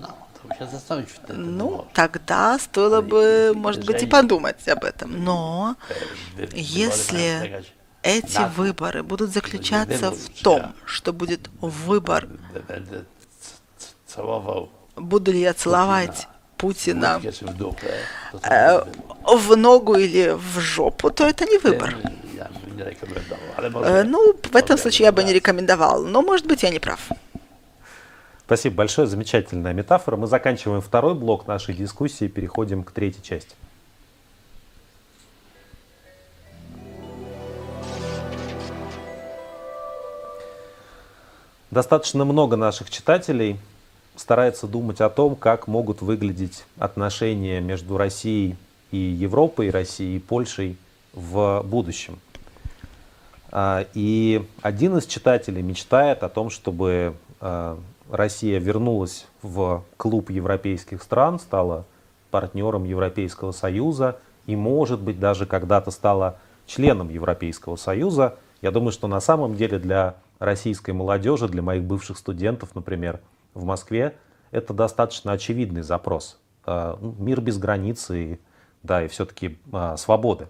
wtedy. 0.49 1.07
Ну, 1.35 1.87
тогда 1.95 2.59
стоило 2.59 3.01
бы, 3.01 3.53
может 3.55 3.85
быть, 3.85 4.03
и 4.03 4.07
подумать 4.07 4.69
об 4.69 4.85
этом. 4.85 5.25
Но 5.25 5.77
если 6.53 7.39
polegać 7.41 7.73
эти 8.03 8.43
выборы 8.57 9.03
будут 9.03 9.33
заключаться 9.33 10.11
в 10.11 10.43
том, 10.43 10.75
что 10.85 11.13
будет 11.13 11.49
выбор, 11.61 12.27
c- 13.79 13.95
całował 14.15 14.69
буду 14.97 15.33
ли 15.33 15.41
я 15.41 15.55
целовать 15.55 16.29
Путина 16.63 17.21
э, 18.45 18.85
в 19.25 19.57
ногу 19.57 19.97
или 19.97 20.31
в 20.31 20.61
жопу, 20.61 21.11
то 21.11 21.27
это 21.27 21.45
не 21.45 21.59
выбор. 21.59 21.97
ale 23.57 23.85
Э. 23.85 24.05
Ну, 24.05 24.33
в 24.33 24.55
этом 24.55 24.79
случае 24.79 25.07
я 25.07 25.13
бы 25.13 25.25
не 25.25 25.33
рекомендовал, 25.33 26.05
но, 26.05 26.23
может 26.23 26.47
быть, 26.47 26.63
я 26.63 26.71
не 26.71 26.79
прав. 26.79 27.01
Спасибо 28.47 28.77
большое, 28.77 29.09
замечательная 29.09 29.73
метафора. 29.73 30.17
Мы 30.17 30.29
заканчиваем 30.29 30.81
второй 30.81 31.15
блок 31.15 31.49
нашей 31.49 31.75
дискуссии, 31.75 32.29
переходим 32.29 32.85
к 32.85 32.93
третьей 32.93 33.25
части. 33.25 33.57
Достаточно 41.73 42.25
много 42.25 42.57
наших 42.57 42.89
читателей 42.89 43.59
старается 44.17 44.67
думать 44.67 45.01
о 45.01 45.09
том, 45.09 45.37
как 45.37 45.67
могут 45.67 46.03
выглядеть 46.03 46.65
отношения 46.79 47.61
между 47.61 47.97
Россией 47.97 48.57
и 48.91 48.97
Европой, 48.97 49.71
Россией 49.71 50.17
и 50.17 50.21
Польшей 50.21 50.77
в 51.13 51.63
будущем. 51.65 52.19
А, 53.51 53.87
И 53.95 54.47
один 54.63 54.97
из 54.99 55.07
читателей 55.07 55.63
мечтает 55.63 56.23
о 56.23 56.29
том, 56.29 56.51
чтобы 56.51 57.15
а, 57.41 57.79
Россия 58.11 58.59
вернулась 58.59 59.27
в 59.43 59.85
клуб 59.97 60.31
европейских 60.31 61.03
стран, 61.03 61.39
стала 61.39 61.85
партнером 62.31 62.85
Европейского 62.85 63.53
Союза 63.53 64.19
и, 64.47 64.57
может 64.57 65.01
быть, 65.01 65.21
даже 65.21 65.47
когда-то 65.47 65.91
стала 65.91 66.39
членом 66.67 67.09
Европейского 67.09 67.77
Союза. 67.77 68.37
Я 68.61 68.71
думаю, 68.71 68.93
что 68.93 69.09
на 69.09 69.21
самом 69.21 69.55
деле 69.55 69.79
для 69.79 70.17
российской 70.39 70.91
молодежи, 70.91 71.49
для 71.49 71.63
моих 71.63 71.85
бывших 71.85 72.19
студентов, 72.19 72.75
например, 72.75 73.21
в 73.55 73.65
Москве, 73.65 74.17
это 74.51 74.75
достаточно 74.75 75.33
очевидный 75.33 75.83
запрос. 75.83 76.41
А, 76.65 76.99
ну, 77.01 77.15
Мир 77.19 77.41
без 77.41 77.59
границ 77.59 78.11
и, 78.11 78.41
да, 78.83 79.05
и 79.05 79.09
все-таки 79.09 79.59
свободы. 79.97 80.49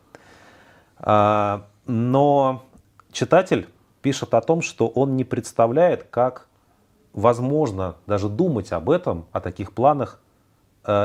А, 0.99 1.67
Но 1.87 2.65
читатель 3.11 3.69
пишет 4.03 4.35
о 4.35 4.41
том, 4.41 4.63
что 4.63 4.89
он 4.89 5.17
не 5.17 5.25
представляет, 5.25 6.05
как 6.05 6.49
возможно 7.13 7.97
даже 8.07 8.29
думать 8.29 8.73
об 8.73 8.91
этом, 8.91 9.27
о 9.33 9.41
таких 9.41 9.73
планах, 9.73 10.19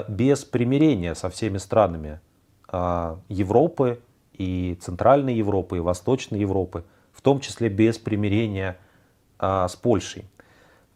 без 0.07 0.43
примирения 0.43 1.13
со 1.13 1.29
всеми 1.29 1.59
странами 1.59 2.19
а, 2.67 3.19
Европы 3.29 4.01
и 4.33 4.77
Центральной 4.81 5.35
Европы, 5.35 5.77
и 5.77 5.79
Восточной 5.79 6.39
Европы, 6.39 6.83
в 7.13 7.21
том 7.21 7.39
числе 7.39 7.69
без 7.69 7.97
примирения 7.97 8.77
а, 9.39 9.67
с 9.67 9.75
Польшей. 9.75 10.25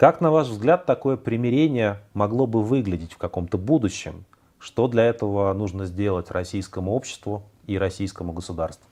Как, 0.02 0.20
на 0.20 0.32
ваш 0.32 0.48
взгляд, 0.48 0.88
такое 0.88 1.16
примирение 1.16 2.00
могло 2.16 2.48
бы 2.48 2.64
выглядеть 2.64 3.14
в 3.14 3.18
каком-то 3.18 3.60
будущем? 3.60 4.26
Что 4.58 4.88
для 4.88 5.04
этого 5.04 5.54
нужно 5.54 5.86
сделать 5.86 6.32
российскому 6.32 6.94
обществу 6.94 7.44
и 7.68 7.78
российскому 7.78 8.34
государству? 8.34 8.88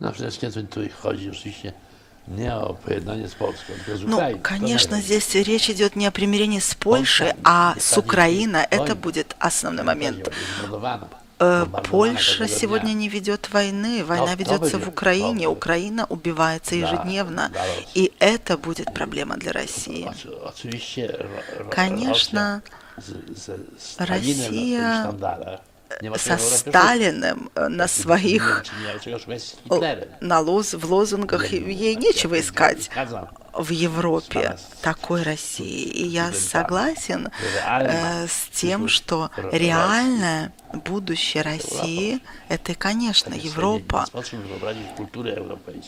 No 0.00 0.12
przede 0.12 0.30
wszystkim 0.30 0.66
tu 0.66 0.80
chodzi 1.02 1.30
oczywiście 1.30 1.72
pojednanie 2.84 3.28
z 3.28 3.34
Polską, 3.34 3.72
tylko 3.84 3.98
z 3.98 4.04
Ну, 4.04 4.18
конечно, 4.42 5.00
здесь 5.00 5.34
речь 5.34 5.68
идет 5.68 5.96
не 5.96 6.06
о 6.06 6.10
примирении 6.10 6.60
с 6.60 6.74
Польшей, 6.74 7.32
а 7.44 7.74
с 7.78 7.98
Украиной. 7.98 8.64
Это 8.70 8.94
будет 8.94 9.36
основной 9.38 9.84
момент. 9.84 10.30
Э, 11.40 11.64
bombardowana 11.64 11.88
Польша 11.88 12.48
сегодня 12.48 12.92
не 12.92 13.08
ведет 13.08 13.50
войны, 13.50 14.04
война 14.04 14.34
ведется 14.34 14.78
в 14.78 14.88
Украине. 14.88 15.48
Украина 15.48 16.04
убивается 16.08 16.74
ежедневно, 16.74 17.50
и 17.94 18.12
это 18.18 18.58
будет 18.58 18.92
проблема 18.92 19.36
для 19.36 19.52
России. 19.52 20.10
Конечно, 21.70 22.62
Россия 23.96 25.10
Со 26.18 26.38
Сталиным 26.38 27.50
э, 27.54 27.68
на 27.68 27.88
своих 27.88 28.64
на 30.20 30.40
лоз, 30.40 30.74
в 30.74 30.92
лозунгах 30.92 31.52
ей 31.52 31.96
нечего 31.96 32.38
искать. 32.38 32.90
В 33.52 33.70
Европе 33.70 34.56
такой 34.82 35.22
России. 35.22 35.82
И 35.84 36.06
я 36.06 36.32
согласен 36.32 37.28
э, 37.66 38.26
с 38.26 38.48
тем, 38.52 38.88
что 38.88 39.30
реальное 39.52 40.52
будущее 40.72 41.42
России– 41.42 42.20
это, 42.48 42.74
конечно, 42.74 43.34
Европа. 43.34 44.06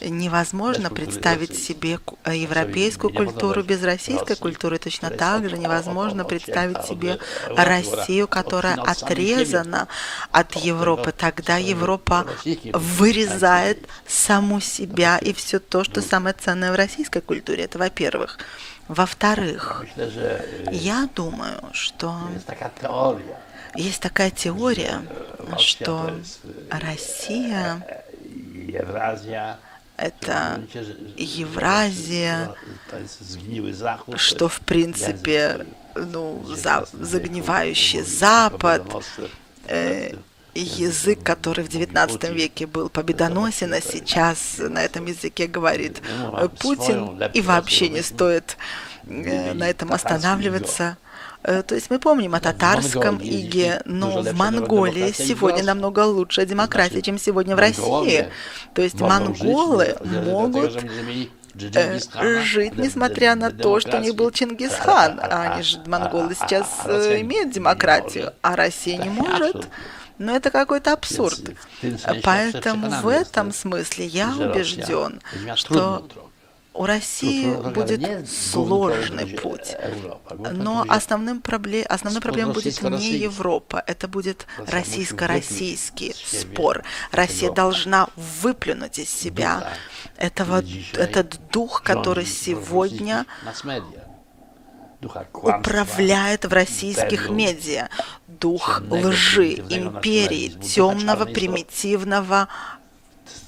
Невозможно 0.00 0.90
представить 0.90 1.56
себе 1.56 2.00
э, 2.24 2.36
европейскую 2.36 3.12
культуру 3.12 3.62
без 3.62 3.82
российской 3.82 4.36
культуры. 4.36 4.78
Точно 4.78 5.10
так 5.10 5.48
же 5.48 5.56
невозможно 5.58 6.24
представить 6.24 6.84
себе 6.84 7.18
от- 7.48 7.58
Россию, 7.68 8.24
от- 8.24 8.30
которая 8.30 8.74
отрезана 8.74 9.88
от 10.32 10.56
Европы. 10.56 11.12
Тогда 11.16 11.56
Европа 11.58 12.26
вырезает 12.72 13.88
саму 14.06 14.60
себя 14.60 15.18
и 15.18 15.32
все 15.32 15.58
то, 15.60 15.84
что 15.84 16.02
самое 16.02 16.34
ценное 16.38 16.72
в 16.72 16.76
российской 16.76 17.20
культуре. 17.20 17.51
Это 17.60 17.78
во-первых. 17.78 18.38
Во-вторых, 18.88 19.84
я 20.70 21.08
думаю, 21.14 21.62
что 21.72 22.16
teoria. 22.80 23.36
есть 23.76 24.00
такая 24.00 24.30
теория, 24.30 25.02
Rosja 25.38 25.58
что 25.58 26.10
y, 26.10 26.68
Россия 26.70 27.82
это 29.96 30.62
Евразия, 31.16 32.54
что 34.16 34.48
в 34.48 34.60
принципе 34.60 35.66
ну, 35.94 36.44
за- 36.46 36.86
загнивающий 36.92 38.02
Запад, 38.02 38.82
э, 39.66 40.14
язык, 40.54 41.22
который 41.22 41.64
в 41.64 41.68
XIX 41.68 42.32
веке 42.34 42.66
был 42.66 42.88
победоносен, 42.88 43.72
а 43.72 43.80
сейчас 43.80 44.56
на 44.58 44.82
этом 44.82 45.06
языке 45.06 45.46
говорит 45.46 46.02
э, 46.36 46.48
Путин, 46.60 47.22
и 47.32 47.40
вообще 47.40 47.88
не 47.88 48.02
стоит 48.02 48.56
э, 49.06 49.54
на 49.54 49.68
этом 49.68 49.92
останавливаться. 49.92 50.96
Э, 51.42 51.62
То 51.62 51.74
есть 51.74 51.90
мы 51.90 51.98
помним 51.98 52.34
о 52.34 52.40
татарском 52.40 53.18
иге, 53.22 53.82
но 53.84 54.22
в 54.22 54.32
Монголии 54.34 55.12
сегодня 55.12 55.64
намного 55.64 56.00
лучшая 56.00 56.46
демократия, 56.46 57.02
чем 57.02 57.18
сегодня 57.18 57.56
в 57.56 57.58
России. 57.58 58.28
То 58.74 58.82
есть 58.82 59.00
монголы 59.00 59.96
могут 60.04 60.84
э, 61.54 61.98
жить, 62.42 62.76
несмотря 62.76 63.34
на 63.34 63.50
то, 63.50 63.80
что 63.80 63.98
у 63.98 64.00
них 64.00 64.14
был 64.14 64.30
Чингисхан. 64.30 65.18
А 65.20 65.52
они 65.54 65.62
же, 65.62 65.80
монголы, 65.86 66.34
сейчас 66.34 66.66
э, 66.84 67.20
имеют 67.20 67.50
демократию, 67.50 68.32
а 68.42 68.54
Россия 68.54 68.98
не 68.98 69.08
может. 69.08 69.68
Но 70.18 70.34
это 70.34 70.50
какой-то 70.50 70.92
абсурд. 70.92 71.40
Поэтому 72.22 72.90
в 73.00 73.08
этом 73.08 73.52
смысле 73.52 74.06
я 74.06 74.28
убежден, 74.36 75.20
что 75.56 76.08
у 76.74 76.86
России 76.86 77.54
будет 77.70 78.28
сложный 78.30 79.26
путь. 79.26 79.76
Но 80.52 80.84
основным 80.88 81.40
пробле... 81.42 81.82
основной 81.82 82.22
проблемой 82.22 82.54
будет 82.54 82.82
не 82.82 83.18
Европа, 83.18 83.82
это 83.86 84.08
будет 84.08 84.46
российско-российский 84.66 86.14
спор. 86.14 86.82
Россия 87.10 87.52
должна 87.52 88.08
выплюнуть 88.16 88.98
из 88.98 89.10
себя 89.10 89.74
этого, 90.16 90.64
этот 90.94 91.40
дух, 91.50 91.82
который 91.82 92.24
сегодня 92.24 93.26
управляет 95.32 96.44
в 96.44 96.52
российских 96.52 97.30
медиа. 97.30 97.88
Дух 98.28 98.82
лжи, 98.90 99.54
империи, 99.54 100.48
темного, 100.48 101.24
примитивного 101.26 102.48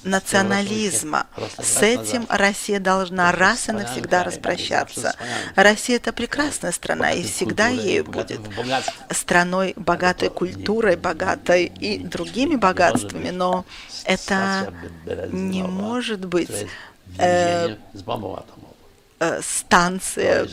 национализма. 0.03 1.27
С 1.57 1.81
этим 1.81 2.25
Россия 2.29 2.79
должна 2.79 3.31
раз 3.31 3.69
и 3.69 3.71
навсегда 3.71 4.23
распрощаться. 4.23 5.15
Россия 5.55 5.97
это 5.97 6.13
прекрасная 6.13 6.71
страна 6.71 7.11
и 7.11 7.23
всегда 7.23 7.67
ею 7.67 8.05
будет. 8.05 8.41
Страной 9.09 9.73
богатой 9.75 10.29
культурой, 10.29 10.95
богатой 10.95 11.65
и 11.65 11.97
другими 11.97 12.55
богатствами, 12.55 13.31
но 13.31 13.65
это 14.05 14.73
не 15.31 15.63
может 15.63 16.25
быть 16.25 16.67
э, 17.17 17.75
станция, 19.41 20.47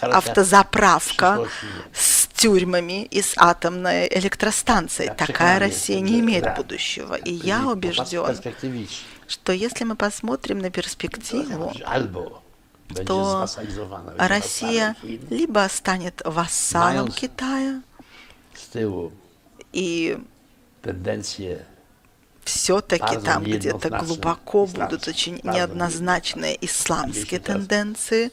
автозаправка 0.00 1.46
с 1.92 2.26
тюрьмами 2.28 3.04
и 3.04 3.20
с 3.20 3.34
атомной 3.36 4.08
электростанцией. 4.08 5.12
Такая 5.14 5.58
Россия 5.58 6.00
не 6.00 6.20
имеет 6.20 6.56
будущего. 6.56 7.14
И 7.14 7.32
я 7.32 7.66
убежден, 7.68 8.36
что 9.26 9.52
если 9.52 9.84
мы 9.84 9.96
посмотрим 9.96 10.58
на 10.58 10.70
перспективу, 10.70 11.72
то 13.06 13.46
Россия 14.16 14.96
либо 15.02 15.68
станет 15.70 16.22
вассалом 16.24 17.10
Китая, 17.10 17.82
и 19.72 20.18
все-таки 22.48 23.18
там 23.18 23.44
где-то 23.44 23.90
глубоко 23.90 24.66
будут 24.66 25.06
очень 25.06 25.40
неоднозначные 25.42 26.56
исламские 26.64 27.40
тенденции, 27.40 28.32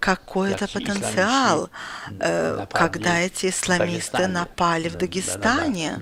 какой 0.00 0.52
это 0.52 0.66
потенциал, 0.68 1.70
э, 2.20 2.66
когда 2.70 3.20
эти 3.20 3.46
исламисты 3.46 4.26
напали 4.26 4.88
в 4.88 4.96
Дагестане 4.96 5.98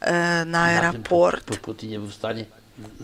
э, 0.00 0.44
на 0.44 0.68
аэропорт, 0.68 1.60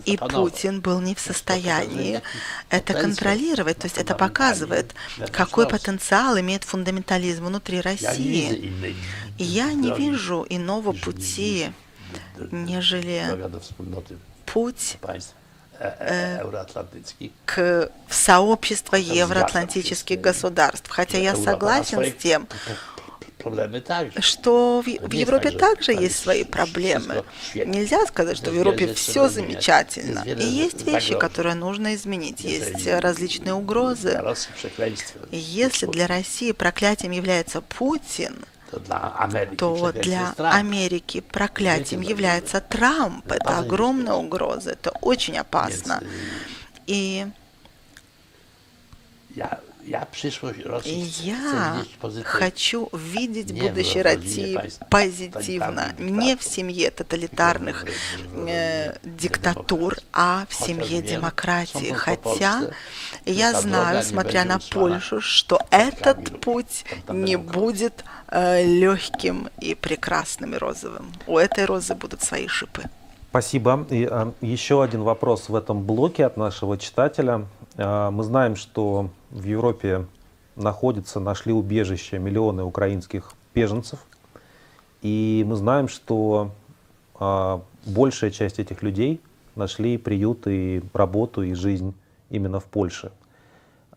и 0.05 0.17
Путин 0.17 0.81
был 0.81 0.99
не 0.99 1.15
в 1.15 1.19
состоянии 1.19 2.21
это 2.69 2.93
контролировать. 2.93 3.77
То 3.77 3.85
есть 3.85 3.97
это 3.97 4.15
показывает, 4.15 4.93
какой 5.31 5.67
потенциал 5.67 6.37
имеет 6.39 6.63
фундаментализм 6.63 7.45
внутри 7.45 7.79
России. 7.79 8.73
И 9.37 9.43
я 9.43 9.71
не 9.73 9.91
вижу. 9.91 10.45
иного 10.49 10.91
пути, 10.91 11.71
нежели 12.51 13.23
путь 14.45 14.97
э, 15.79 16.43
к 17.45 17.91
в 18.07 18.13
сообщество 18.13 18.95
евроатлантических 18.95 20.19
государств. 20.19 20.89
Хотя 20.89 21.17
я 21.17 21.35
согласен 21.35 22.03
с 22.03 22.13
тем, 22.21 22.47
что 24.19 24.83
в, 24.85 24.85
в 24.85 25.13
Европе 25.13 25.51
также 25.51 25.93
есть 25.93 26.19
свои 26.19 26.43
проблемы. 26.43 27.23
Нельзя 27.55 28.05
сказать, 28.05 28.37
что 28.37 28.51
в 28.51 28.55
Европе 28.55 28.93
все 28.93 29.29
замечательно. 29.29 30.23
И 30.25 30.43
есть 30.43 30.85
вещи, 30.85 31.17
которые 31.17 31.55
нужно 31.55 31.95
изменить. 31.95 32.41
Есть 32.41 32.87
различные 32.87 33.53
угрозы. 33.53 34.21
Если 35.31 35.85
для 35.87 36.07
России 36.07 36.51
проклятием 36.51 37.11
является 37.11 37.61
Путин, 37.61 38.35
то 39.57 39.91
для 39.91 40.33
Америки 40.37 41.21
проклятием 41.21 42.01
является 42.01 42.61
Трамп. 42.61 43.31
Это 43.31 43.59
огромная 43.59 44.13
угроза, 44.13 44.71
это 44.71 44.91
очень 45.01 45.37
опасно. 45.37 46.01
И 46.87 47.27
я 50.85 51.83
хочу 52.23 52.89
видеть 52.93 53.51
будущее 53.51 54.03
России 54.03 54.59
позитивно, 54.89 55.93
не 55.97 56.35
в 56.35 56.43
семье 56.43 56.91
тоталитарных 56.91 57.85
э, 58.47 58.95
диктатур, 59.03 59.97
а 60.13 60.45
в 60.49 60.53
семье 60.53 61.01
демократии. 61.01 61.91
Хотя 61.91 62.71
я 63.25 63.53
знаю, 63.53 64.03
смотря 64.03 64.45
на 64.45 64.59
Польшу, 64.59 65.21
что 65.21 65.59
этот 65.69 66.41
путь 66.41 66.85
не 67.09 67.35
будет 67.35 68.03
э, 68.27 68.63
легким 68.63 69.49
и 69.59 69.75
прекрасным 69.75 70.55
и 70.55 70.57
розовым. 70.57 71.11
У 71.27 71.37
этой 71.37 71.65
розы 71.65 71.95
будут 71.95 72.23
свои 72.23 72.47
шипы. 72.47 72.83
Спасибо. 73.31 73.87
И 73.89 74.03
а, 74.03 74.33
еще 74.41 74.83
один 74.83 75.03
вопрос 75.03 75.47
в 75.47 75.55
этом 75.55 75.85
блоке 75.85 76.25
от 76.25 76.35
нашего 76.35 76.77
читателя. 76.77 77.47
А, 77.77 78.11
мы 78.11 78.25
знаем, 78.25 78.57
что 78.57 79.09
в 79.29 79.45
Европе 79.45 80.05
находятся, 80.57 81.21
нашли 81.21 81.53
убежище 81.53 82.19
миллионы 82.19 82.63
украинских 82.63 83.31
беженцев. 83.55 83.99
И 85.01 85.45
мы 85.47 85.55
знаем, 85.55 85.87
что 85.87 86.51
а, 87.15 87.61
большая 87.85 88.31
часть 88.31 88.59
этих 88.59 88.83
людей 88.83 89.21
нашли 89.55 89.97
приют 89.97 90.45
и 90.47 90.83
работу 90.93 91.41
и 91.41 91.53
жизнь 91.53 91.93
именно 92.29 92.59
в 92.59 92.65
Польше. 92.65 93.13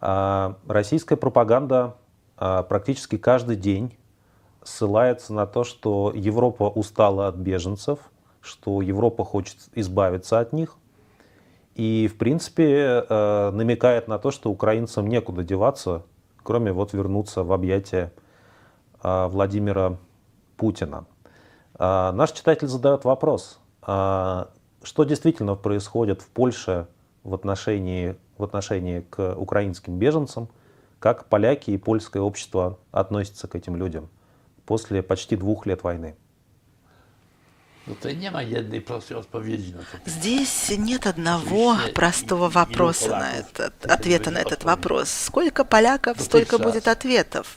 А 0.00 0.54
российская 0.68 1.16
пропаганда 1.16 1.96
а, 2.36 2.62
практически 2.62 3.18
каждый 3.18 3.56
день 3.56 3.96
ссылается 4.62 5.34
на 5.34 5.44
то, 5.46 5.64
что 5.64 6.12
Европа 6.14 6.68
устала 6.68 7.26
от 7.26 7.34
беженцев, 7.34 7.98
что 8.44 8.82
Европа 8.82 9.24
хочет 9.24 9.56
избавиться 9.74 10.38
от 10.38 10.52
них, 10.52 10.76
и, 11.74 12.08
в 12.12 12.16
принципе, 12.18 13.04
э, 13.08 13.50
намекает 13.50 14.06
на 14.06 14.18
то, 14.18 14.30
что 14.30 14.50
украинцам 14.50 15.08
некуда 15.08 15.42
деваться, 15.42 16.02
кроме 16.42 16.72
вот 16.72 16.92
вернуться 16.92 17.42
в 17.42 17.52
объятия 17.52 18.12
э, 19.02 19.26
Владимира 19.26 19.98
Путина. 20.56 21.06
Э, 21.78 22.12
наш 22.12 22.32
читатель 22.32 22.68
задает 22.68 23.04
вопрос, 23.04 23.58
что 23.82 25.04
действительно 25.04 25.56
происходит 25.56 26.22
в 26.22 26.28
Польше 26.28 26.86
в 27.22 27.34
отношении, 27.34 28.16
в 28.38 28.44
отношении 28.44 29.00
к 29.00 29.34
украинским 29.34 29.98
беженцам, 29.98 30.48
как 31.00 31.26
поляки 31.26 31.70
и 31.70 31.76
польское 31.76 32.22
общество 32.22 32.78
относятся 32.92 33.46
к 33.46 33.54
этим 33.56 33.76
людям 33.76 34.08
после 34.64 35.02
почти 35.02 35.36
двух 35.36 35.66
лет 35.66 35.82
войны. 35.82 36.16
Здесь 40.06 40.72
нет 40.76 41.06
одного 41.06 41.76
простого 41.94 42.48
вопроса 42.48 43.10
на 43.10 43.32
этот, 43.32 43.86
ответа 43.86 44.30
на 44.30 44.38
этот 44.38 44.64
вопрос. 44.64 45.10
Сколько 45.10 45.64
поляков, 45.64 46.20
столько 46.20 46.58
будет 46.58 46.88
ответов. 46.88 47.56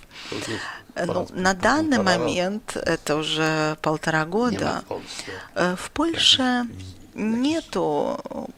Ну, 1.06 1.28
на 1.30 1.54
данный 1.54 2.00
момент, 2.00 2.76
это 2.76 3.16
уже 3.18 3.78
полтора 3.82 4.26
года, 4.26 4.84
э, 5.54 5.76
в 5.78 5.92
Польше 5.92 6.66
нету 7.14 8.50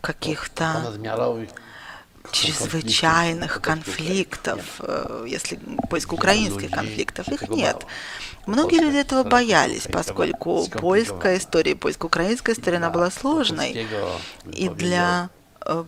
каких-то 0.00 0.92
чрезвычайных 2.32 3.60
конфликтов, 3.60 4.60
э, 4.80 5.26
если 5.28 5.58
польско-украинских 5.90 6.70
конфликтов, 6.70 7.28
их 7.28 7.48
нет. 7.48 7.86
Многие 8.46 8.80
люди 8.80 8.96
этого 8.96 9.24
боялись, 9.24 9.88
поскольку 9.90 10.66
польская 10.68 11.38
история, 11.38 11.74
польско-украинская 11.74 12.54
история, 12.54 12.76
она 12.76 12.90
была 12.90 13.10
сложной. 13.10 13.86
И 14.52 14.68
для 14.68 15.30
э, 15.60 15.84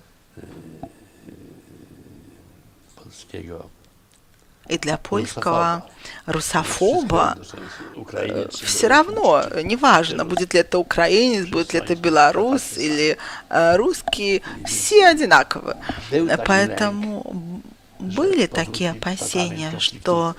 и 4.68 4.78
для 4.78 4.98
польского 4.98 5.84
русофоба 6.26 7.38
э, 8.12 8.48
все 8.50 8.86
равно, 8.86 9.44
неважно, 9.62 10.24
будет 10.24 10.54
ли 10.54 10.60
это 10.60 10.78
украинец, 10.78 11.46
будет 11.46 11.72
ли 11.72 11.80
это 11.80 11.96
белорус 11.96 12.76
или 12.76 13.16
э, 13.48 13.76
русский, 13.76 14.42
все 14.66 15.06
одинаковы. 15.06 15.76
Поэтому 16.46 17.62
были 17.98 18.46
такие 18.46 18.90
опасения, 18.90 19.78
что 19.78 20.36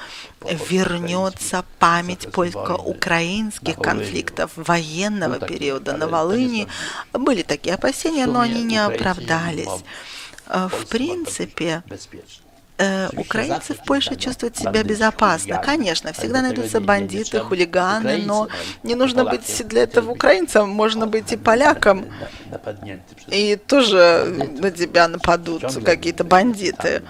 вернется 0.69 1.65
память 1.79 2.31
польско-украинских 2.31 3.75
конфликтов 3.77 4.51
военного 4.55 5.39
периода 5.39 5.97
на 5.97 6.07
Волыни. 6.07 6.67
Были 7.11 7.41
такие 7.41 7.75
опасения, 7.75 8.27
но 8.27 8.39
они 8.39 8.63
не 8.63 8.77
оправдались. 8.77 9.83
В 10.47 10.85
принципе, 10.87 11.83
э, 12.79 13.09
украинцы 13.15 13.73
в 13.73 13.83
Польше 13.83 14.15
чувствуют 14.15 14.57
себя 14.57 14.83
безопасно. 14.83 15.61
Конечно, 15.63 16.13
всегда 16.13 16.41
найдутся 16.41 16.79
бандиты, 16.79 17.39
хулиганы, 17.39 18.23
но 18.25 18.47
не 18.83 18.95
нужно 18.95 19.25
быть 19.25 19.67
для 19.67 19.83
этого 19.83 20.11
украинцем, 20.11 20.69
можно 20.69 21.05
быть 21.05 21.31
и 21.31 21.37
поляком. 21.37 22.05
И 23.27 23.55
тоже 23.55 24.25
на 24.59 24.71
тебя 24.71 25.07
нападут 25.07 25.63
какие-то 25.83 26.23
бандиты. 26.23 27.03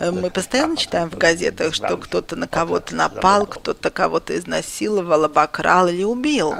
Мы 0.00 0.30
постоянно 0.30 0.76
читаем 0.76 1.10
в 1.10 1.16
газетах, 1.16 1.74
что 1.74 1.96
кто-то 1.96 2.36
на 2.36 2.48
кого-то 2.48 2.94
напал, 2.94 3.46
кто-то 3.46 3.90
кого-то 3.90 4.36
изнасиловал, 4.36 5.24
обокрал 5.24 5.88
или 5.88 6.02
убил. 6.02 6.54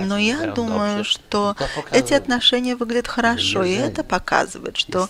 Но 0.00 0.18
я 0.18 0.52
думаю, 0.52 1.04
что 1.04 1.56
эти 1.90 2.14
отношения 2.14 2.76
выглядят 2.76 3.08
хорошо, 3.08 3.64
и 3.64 3.74
это 3.74 4.04
показывает, 4.04 4.76
что 4.76 5.08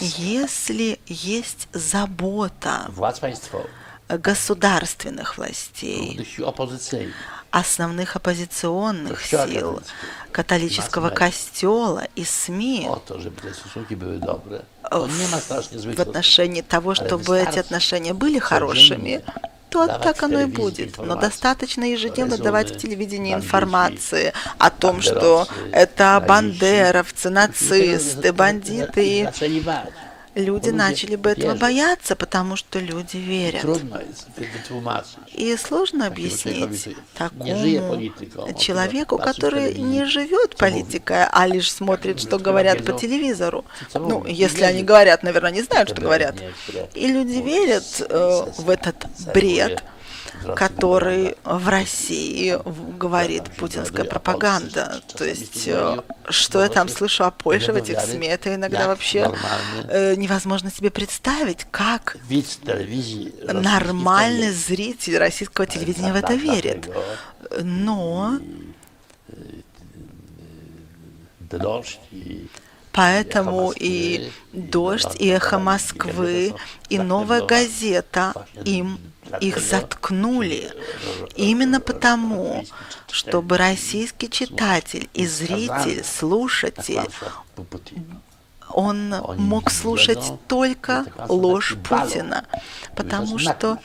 если 0.00 0.98
есть 1.08 1.68
забота 1.72 2.90
государственных 4.08 5.36
властей, 5.36 6.26
основных 7.50 8.16
оппозиционных 8.16 9.24
сил, 9.24 9.82
католического 10.32 11.10
костела 11.10 12.04
и 12.14 12.24
СМИ. 12.24 12.88
В 14.90 16.00
отношении 16.00 16.62
того, 16.62 16.94
чтобы 16.94 17.38
эти 17.38 17.58
отношения 17.58 18.14
были 18.14 18.38
хорошими, 18.38 19.24
то 19.70 19.86
так 19.86 20.22
оно 20.22 20.40
и 20.40 20.46
будет. 20.46 20.96
Но 20.98 21.16
достаточно 21.16 21.84
ежедневно 21.84 22.38
давать 22.38 22.70
в 22.70 22.78
телевидении 22.78 23.34
информации 23.34 24.32
о 24.58 24.70
том, 24.70 25.02
что 25.02 25.46
это 25.72 26.24
бандеровцы, 26.26 27.28
нацисты, 27.30 28.32
бандиты 28.32 29.30
люди 30.38 30.70
начали 30.70 31.16
бы 31.16 31.30
этого 31.30 31.54
бояться, 31.54 32.16
потому 32.16 32.56
что 32.56 32.78
люди 32.78 33.16
верят. 33.16 33.64
И 35.34 35.56
сложно 35.56 36.06
объяснить 36.06 36.96
такому 37.14 38.12
человеку, 38.58 39.18
который 39.18 39.74
не 39.74 40.04
живет 40.04 40.56
политикой, 40.56 41.26
а 41.30 41.46
лишь 41.46 41.70
смотрит, 41.70 42.20
что 42.20 42.38
говорят 42.38 42.84
по 42.84 42.92
телевизору. 42.92 43.64
Ну, 43.94 44.24
если 44.26 44.64
они 44.64 44.82
говорят, 44.82 45.22
наверное, 45.22 45.52
не 45.52 45.62
знают, 45.62 45.90
что 45.90 46.00
говорят. 46.00 46.36
И 46.94 47.06
люди 47.06 47.38
верят 47.38 48.02
э, 48.08 48.44
в 48.58 48.70
этот 48.70 49.06
бред. 49.34 49.82
Который 50.56 51.36
в 51.44 51.68
России 51.68 52.58
говорит 52.98 53.44
путинская 53.56 54.04
пропаганда. 54.04 55.00
То 55.16 55.24
есть, 55.24 55.66
э, 55.66 55.98
что 56.28 56.62
я 56.62 56.68
там 56.68 56.88
слышу 56.88 57.24
о 57.24 57.30
Польше 57.30 57.72
в 57.72 57.76
этих 57.76 58.00
СМИ, 58.00 58.26
это 58.26 58.54
иногда 58.54 58.86
вообще 58.88 59.30
э, 59.88 60.14
невозможно 60.16 60.70
себе 60.70 60.90
представить, 60.90 61.66
как 61.70 62.16
нормальный 63.42 64.50
зритель 64.50 65.18
российского 65.18 65.66
телевидения 65.66 66.12
в 66.12 66.16
это 66.16 66.34
верит. 66.34 66.88
Но 67.62 68.38
Поэтому 72.98 73.72
и 73.76 74.32
«Дождь», 74.52 75.14
и 75.20 75.28
«Эхо 75.28 75.58
Москвы», 75.60 76.54
и 76.88 76.98
«Новая 76.98 77.42
газета» 77.42 78.32
им 78.64 78.98
их 79.40 79.58
заткнули. 79.58 80.72
Именно 81.36 81.80
потому, 81.80 82.64
чтобы 83.10 83.58
российский 83.58 84.30
читатель 84.30 85.08
и 85.14 85.26
зритель, 85.26 86.04
слушатель, 86.04 87.08
он 88.70 89.14
мог 89.38 89.70
слушать 89.70 90.32
только 90.46 91.06
ложь 91.28 91.76
Путина, 91.88 92.44
потому 92.94 93.38
что 93.38 93.78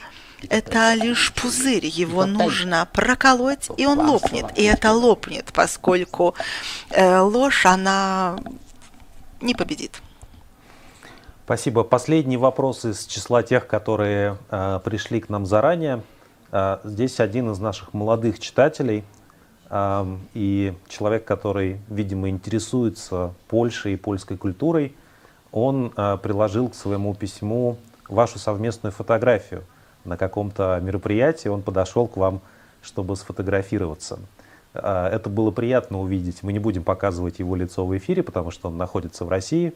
это 0.50 0.94
лишь 0.94 1.32
пузырь, 1.32 1.86
его 1.86 2.26
нужно 2.26 2.86
проколоть, 2.92 3.68
и 3.76 3.86
он 3.86 4.00
лопнет. 4.00 4.46
И 4.56 4.62
это 4.64 4.92
лопнет, 4.92 5.50
поскольку 5.54 6.34
э, 6.90 7.18
ложь, 7.20 7.64
она 7.66 8.38
не 9.40 9.54
победит. 9.54 10.02
Спасибо. 11.44 11.84
Последний 11.84 12.38
вопрос 12.38 12.86
из 12.86 13.04
числа 13.04 13.42
тех, 13.42 13.66
которые 13.66 14.38
э, 14.48 14.80
пришли 14.82 15.20
к 15.20 15.28
нам 15.28 15.44
заранее. 15.44 16.02
Э, 16.50 16.78
здесь 16.84 17.20
один 17.20 17.50
из 17.50 17.58
наших 17.58 17.92
молодых 17.92 18.40
читателей 18.40 19.04
э, 19.68 20.16
и 20.32 20.72
человек, 20.88 21.26
который, 21.26 21.82
видимо, 21.90 22.30
интересуется 22.30 23.34
Польшей 23.48 23.92
и 23.92 23.96
польской 23.96 24.38
культурой, 24.38 24.96
он 25.52 25.92
э, 25.94 26.16
приложил 26.22 26.70
к 26.70 26.74
своему 26.74 27.14
письму 27.14 27.76
вашу 28.08 28.38
совместную 28.38 28.94
фотографию 28.94 29.64
на 30.06 30.16
каком-то 30.16 30.80
мероприятии. 30.82 31.48
Он 31.48 31.60
подошел 31.60 32.06
к 32.06 32.16
вам, 32.16 32.40
чтобы 32.80 33.16
сфотографироваться. 33.16 34.18
Э, 34.72 35.10
это 35.12 35.28
было 35.28 35.50
приятно 35.50 36.00
увидеть. 36.00 36.42
Мы 36.42 36.54
не 36.54 36.58
будем 36.58 36.84
показывать 36.84 37.38
его 37.38 37.54
лицо 37.54 37.84
в 37.84 37.94
эфире, 37.98 38.22
потому 38.22 38.50
что 38.50 38.68
он 38.68 38.78
находится 38.78 39.26
в 39.26 39.28
России 39.28 39.74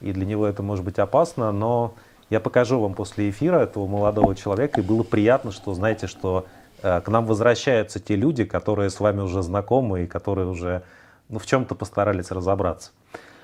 и 0.00 0.12
для 0.12 0.26
него 0.26 0.46
это 0.46 0.62
может 0.62 0.84
быть 0.84 0.98
опасно, 0.98 1.52
но 1.52 1.94
я 2.30 2.40
покажу 2.40 2.80
вам 2.80 2.94
после 2.94 3.30
эфира 3.30 3.58
этого 3.58 3.86
молодого 3.86 4.34
человека, 4.34 4.80
и 4.80 4.84
было 4.84 5.02
приятно, 5.02 5.52
что 5.52 5.74
знаете, 5.74 6.06
что 6.06 6.46
э, 6.82 7.00
к 7.00 7.08
нам 7.08 7.26
возвращаются 7.26 8.00
те 8.00 8.16
люди, 8.16 8.44
которые 8.44 8.90
с 8.90 9.00
вами 9.00 9.20
уже 9.20 9.42
знакомы 9.42 10.04
и 10.04 10.06
которые 10.06 10.48
уже 10.48 10.82
ну, 11.28 11.38
в 11.38 11.46
чем-то 11.46 11.74
постарались 11.74 12.30
разобраться. 12.30 12.90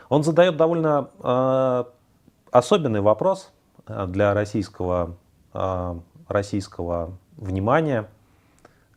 Он 0.09 0.24
задает 0.24 0.57
довольно 0.57 1.09
э, 1.22 1.84
особенный 2.50 3.00
вопрос 3.00 3.50
э, 3.86 4.07
для 4.07 4.34
российского, 4.34 5.16
э, 5.55 5.94
российского 6.28 7.12
внимания. 7.36 8.09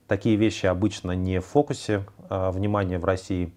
Такие 0.07 0.35
вещи 0.35 0.65
обычно 0.65 1.11
не 1.11 1.39
в 1.39 1.45
фокусе 1.45 2.05
э, 2.29 2.49
внимания 2.51 2.99
в 2.99 3.05
России. 3.05 3.53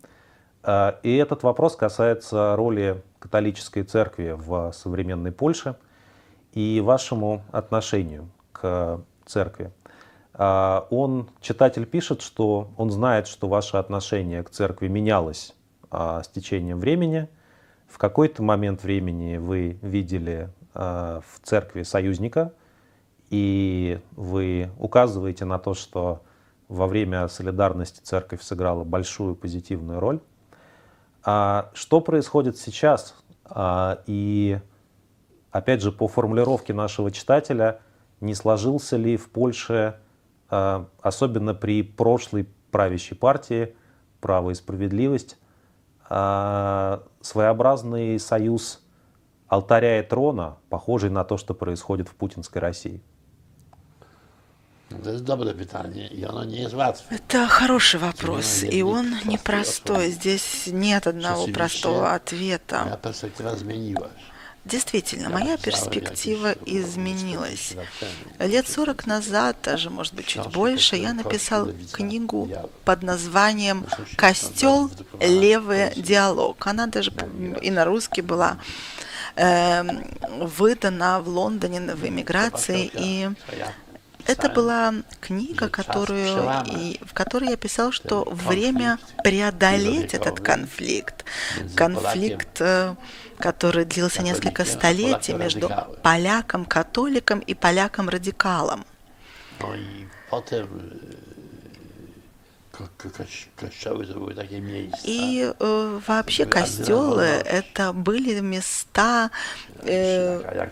Э, 0.69 0.93
и 1.03 1.17
этот 1.17 1.43
вопрос 1.43 1.77
касается 1.77 2.55
роли 2.55 3.03
католической 3.19 3.83
церкви 3.83 4.35
в 4.37 4.71
современной 4.73 5.33
Польше 5.33 5.77
и 6.53 6.83
вашему 6.85 7.43
отношению 7.51 8.29
к 8.53 9.01
церкви. 9.25 9.73
А, 10.35 10.87
он, 10.91 11.31
читатель 11.41 11.87
пишет, 11.87 12.21
что 12.23 12.71
он 12.77 12.91
знает, 12.91 13.27
что 13.27 13.49
ваше 13.49 13.77
отношение 13.79 14.43
к 14.43 14.51
церкви 14.51 14.89
менялось 14.89 15.55
а, 15.91 16.23
с 16.23 16.29
течением 16.29 16.81
времени. 16.81 17.29
В 17.89 17.97
какой-то 17.99 18.43
момент 18.43 18.83
времени 18.83 19.39
вы 19.39 19.79
видели 19.81 20.51
в 20.75 21.25
церкви 21.43 21.83
союзника, 21.83 22.53
и 23.31 23.99
вы 24.13 24.71
указываете 24.79 25.45
на 25.45 25.59
то, 25.59 25.75
что 25.75 26.23
во 26.69 26.87
время 26.87 27.27
солидарности 27.29 28.01
церковь 28.01 28.43
сыграла 28.43 28.85
большую 28.85 29.35
позитивную 29.35 29.99
роль. 29.99 30.21
А 31.23 31.71
что 31.75 32.01
происходит 32.01 32.57
сейчас? 32.57 33.15
А, 33.45 34.03
и 34.07 34.61
опять 35.51 35.83
же, 35.83 35.93
по 35.93 36.09
формулировке 36.09 36.73
нашего 36.73 37.11
читателя, 37.11 37.81
не 38.21 38.35
сложился 38.35 38.97
ли 38.97 39.17
в 39.17 39.31
Польше, 39.31 39.99
а, 40.49 40.89
особенно 41.01 41.55
при 41.55 41.83
прошлой 41.83 42.49
правящей 42.71 43.17
партии 43.17 43.75
«Право 44.21 44.51
и 44.51 44.55
справедливость», 44.55 45.39
а, 46.09 47.03
своеобразный 47.21 48.19
союз 48.19 48.85
алтаря 49.47 50.01
и 50.01 50.03
трона, 50.03 50.59
похожий 50.69 51.11
на 51.11 51.25
то, 51.25 51.37
что 51.37 51.55
происходит 51.55 52.09
в 52.09 52.15
путинской 52.15 52.61
России? 52.61 53.03
Это 54.91 55.19
доброе 55.21 55.55
питание, 55.55 56.09
и 56.09 56.25
оно 56.25 56.45
не 56.45 56.67
łatwe. 56.67 57.03
Это 57.11 57.47
хороший 57.47 58.01
вопрос, 58.01 58.63
и 58.63 58.83
он 58.83 59.15
непростой. 59.25 60.11
Здесь 60.11 60.67
нет 60.67 61.07
одного 61.07 61.47
простого 61.49 62.15
ответа. 62.15 62.99
Действительно, 64.65 65.31
моя 65.31 65.57
перспектива 65.57 66.55
изменилась. 66.67 67.75
Лет 68.39 68.69
40 68.69 69.07
назад, 69.07 69.57
даже, 69.63 69.89
может 69.89 70.15
быть, 70.15 70.27
чуть 70.27 70.47
больше, 70.49 70.97
я 70.97 71.15
написал 71.15 71.69
книгу 71.93 72.51
под 72.85 73.03
названием 73.03 73.87
«Костел. 74.17 74.91
Левый 75.21 75.93
диалог». 75.97 76.67
Она 76.67 76.87
даже 76.87 77.13
и 77.63 77.71
на 77.71 77.85
русский 77.87 78.21
была 78.21 78.59
э, 79.37 79.83
выдана 80.41 81.21
в 81.21 81.29
Лондоне 81.29 81.81
в 81.95 82.07
эмиграции, 82.07 82.91
и 82.93 83.31
это 84.29 84.51
была 84.51 84.95
книга, 85.21 85.69
которую, 85.69 86.51
и, 86.67 87.01
в 87.05 87.15
которой 87.15 87.51
я 87.51 87.57
писал, 87.57 87.93
что 87.93 88.25
время 88.31 88.99
преодолеть 89.25 90.15
этот 90.15 90.41
конфликт, 90.41 91.25
конфликт, 91.75 92.61
э, 92.61 92.95
который 93.39 93.85
длился 93.87 94.23
несколько 94.23 94.65
столетий 94.65 95.33
между 95.33 95.71
поляком-католиком 96.03 97.41
и 97.41 97.55
поляком-радикалом. 97.55 98.85
И 105.05 105.53
э, 105.59 106.01
вообще 106.07 106.47
костелы 106.47 107.25
это 107.25 107.93
были 107.93 108.41
места, 108.41 109.31
э, 109.83 110.69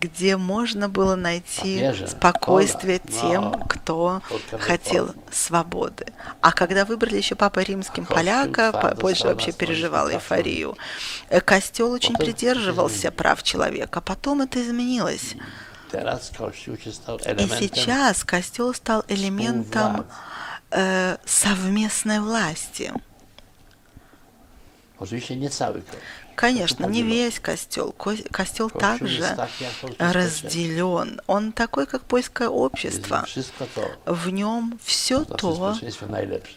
где 0.00 0.36
можно 0.36 0.88
было 0.88 1.16
найти 1.16 1.92
спокойствие 2.06 3.00
тем, 3.00 3.54
кто 3.68 4.22
хотел 4.58 5.14
свободы. 5.30 6.06
А 6.40 6.52
когда 6.52 6.84
выбрали 6.84 7.16
еще 7.16 7.34
Папа 7.34 7.60
Римским 7.60 8.06
поляка, 8.06 8.96
Польша 9.00 9.28
вообще 9.28 9.52
переживала 9.52 10.10
эйфорию. 10.10 10.76
Э, 11.28 11.40
костел 11.40 11.90
очень 11.90 12.14
придерживался 12.14 13.10
прав 13.10 13.42
человека. 13.42 14.00
Потом 14.00 14.42
это 14.42 14.62
изменилось. 14.62 15.34
И 15.92 17.48
сейчас 17.58 18.24
костел 18.24 18.72
стал 18.72 19.04
элементом 19.08 20.06
э, 20.72 21.16
совместной 21.24 22.20
власти. 22.20 22.92
Конечно, 26.34 26.86
не 26.86 27.02
весь 27.02 27.40
костел. 27.40 27.92
Костел 27.92 28.70
также 28.70 29.36
разделен. 29.98 31.20
Он 31.26 31.52
такой, 31.52 31.86
как 31.86 32.04
польское 32.04 32.48
общество. 32.48 33.24
В 34.06 34.30
нем 34.30 34.78
все 34.82 35.24
то, 35.24 35.76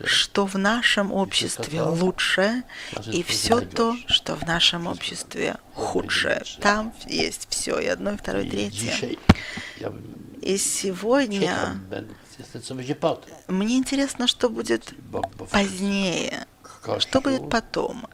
что 0.05 0.45
в 0.45 0.55
нашем 0.55 1.11
обществе 1.11 1.81
лучше, 1.81 2.63
и 3.11 3.23
все 3.23 3.61
то, 3.61 3.95
что 4.07 4.35
в 4.35 4.43
нашем 4.43 4.87
обществе 4.87 5.57
худшее. 5.73 6.43
Там 6.61 6.93
есть 7.07 7.47
все, 7.49 7.79
и 7.79 7.87
одно, 7.87 8.11
и 8.11 8.17
второе, 8.17 8.43
и 8.43 8.49
третье. 8.49 9.17
И 10.41 10.57
сегодня 10.57 11.79
мне 13.47 13.77
интересно, 13.77 14.27
что 14.27 14.49
будет 14.49 14.93
позднее. 15.51 16.45
Что 16.99 17.21
будет 17.21 17.49
потом? 17.49 18.07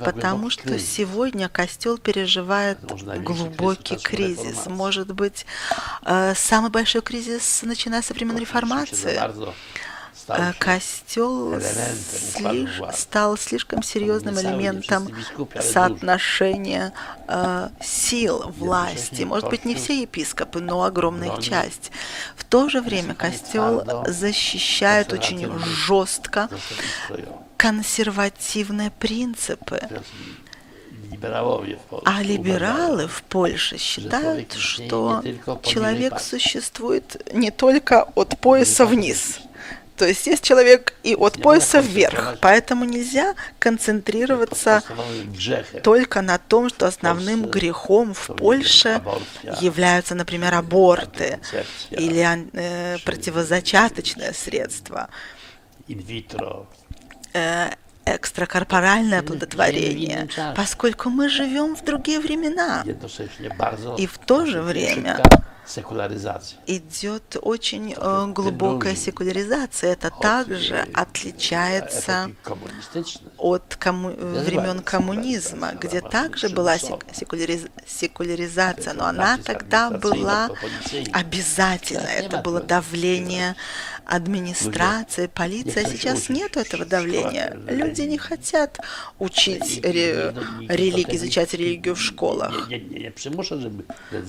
Потому 0.00 0.50
что 0.50 0.78
сегодня 0.78 1.48
костел 1.48 1.98
переживает 1.98 2.78
глубокий 3.22 3.96
кризис. 3.96 4.66
Может 4.66 5.12
быть, 5.12 5.46
э, 6.02 6.34
самый 6.36 6.70
большой 6.70 7.02
кризис, 7.02 7.62
начиная 7.62 8.02
с 8.02 8.10
времен 8.10 8.36
реформации. 8.36 9.18
Się 10.26 10.54
костел 10.58 11.58
слиш- 11.58 12.92
стал 12.92 13.36
слишком 13.36 13.82
серьезным 13.82 14.38
элементом 14.40 15.08
але 15.54 15.62
соотношения 15.62 16.92
э, 17.26 17.68
сил 17.80 18.52
власти. 18.58 19.22
Может 19.22 19.50
быть, 19.50 19.64
не 19.64 19.74
все 19.74 20.02
епископы, 20.02 20.60
но 20.60 20.82
огромная 20.84 21.40
часть. 21.40 21.90
В 22.36 22.44
то 22.44 22.68
же 22.68 22.80
время 22.80 23.14
костел 23.14 23.84
защищает 24.06 25.12
очень 25.12 25.50
жестко 25.58 26.48
консервативные 27.56 28.90
принципы. 28.90 29.80
А 32.04 32.22
либералы 32.22 33.08
в 33.08 33.22
Польше 33.22 33.76
считают, 33.78 34.52
что 34.54 35.22
человек 35.62 36.20
существует 36.20 37.32
не 37.32 37.50
только 37.50 38.04
от 38.14 38.38
пояса 38.38 38.86
вниз. 38.86 39.40
То 39.98 40.06
есть 40.06 40.26
есть 40.26 40.44
человек 40.44 40.94
и 41.02 41.14
от 41.14 41.42
пояса 41.42 41.80
вверх. 41.80 42.38
Поэтому 42.40 42.84
нельзя 42.84 43.34
концентрироваться 43.58 44.82
только 45.82 46.22
на 46.22 46.38
том, 46.38 46.68
что 46.68 46.86
основным 46.86 47.46
грехом 47.46 48.14
в 48.14 48.28
Польше 48.36 49.02
являются, 49.60 50.14
например, 50.14 50.54
аборты 50.54 51.40
или 51.90 52.48
э, 52.52 52.98
противозачаточное 53.04 54.32
средство, 54.32 55.08
э, 57.32 57.70
экстракорпоральное 58.04 59.22
часе. 60.28 60.54
поскольку 60.56 61.10
мы 61.10 61.28
живем 61.28 61.76
в 61.76 61.84
другие 61.84 62.20
времена. 62.20 62.84
И 63.98 64.06
в 64.06 64.18
то 64.18 64.46
же 64.46 64.62
время 64.62 65.20
sekularyzacja. 65.68 66.56
идет 66.66 67.36
очень 67.42 67.94
э, 67.96 68.26
глубокая 68.32 68.94
секуляризация. 68.96 69.92
Это 69.92 70.10
также 70.10 70.74
Epoki 70.74 70.92
отличается 70.94 72.30
от 73.38 73.76
комму- 73.80 74.10
Называется 74.16 74.44
времен 74.44 74.82
коммунизма, 74.82 75.68
секуляризация, 75.72 75.78
где 75.88 76.00
также 76.00 76.48
была 76.48 76.76
секуляриз- 77.12 77.70
секуляризация, 77.86 78.94
но 78.94 79.04
она 79.06 79.38
тогда 79.38 79.90
была. 79.90 80.48
Сейчас 80.84 82.12
Это 82.26 82.38
было 82.42 82.60
давление 82.60 83.54
администрации, 84.08 85.26
полиции. 85.26 85.84
А 85.84 85.88
хотят 85.88 85.88
сейчас 85.88 86.28
нету 86.30 86.60
этого 86.60 86.84
давления. 86.84 87.56
Люди 87.68 88.02
не 88.02 88.18
хотят 88.18 88.78
учить 89.18 89.80
ре- 89.84 90.34
и- 90.60 91.16
изучать 91.16 91.52
религию 91.54 91.94
в 91.94 92.00
школах. 92.00 92.68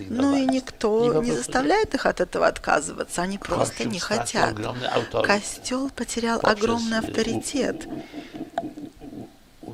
Ну 0.10 0.36
и 0.38 0.46
никто 0.46 1.22
не 1.24 1.32
заставляет 1.32 1.94
их 1.96 2.06
от 2.06 2.20
этого 2.20 2.48
отказываться, 2.48 3.22
они 3.22 3.38
просто 3.38 3.86
не 3.86 4.00
хотят. 4.00 4.54
Костел 5.26 5.90
потерял 5.90 6.40
огромный 6.44 7.00
авторитет 7.00 7.88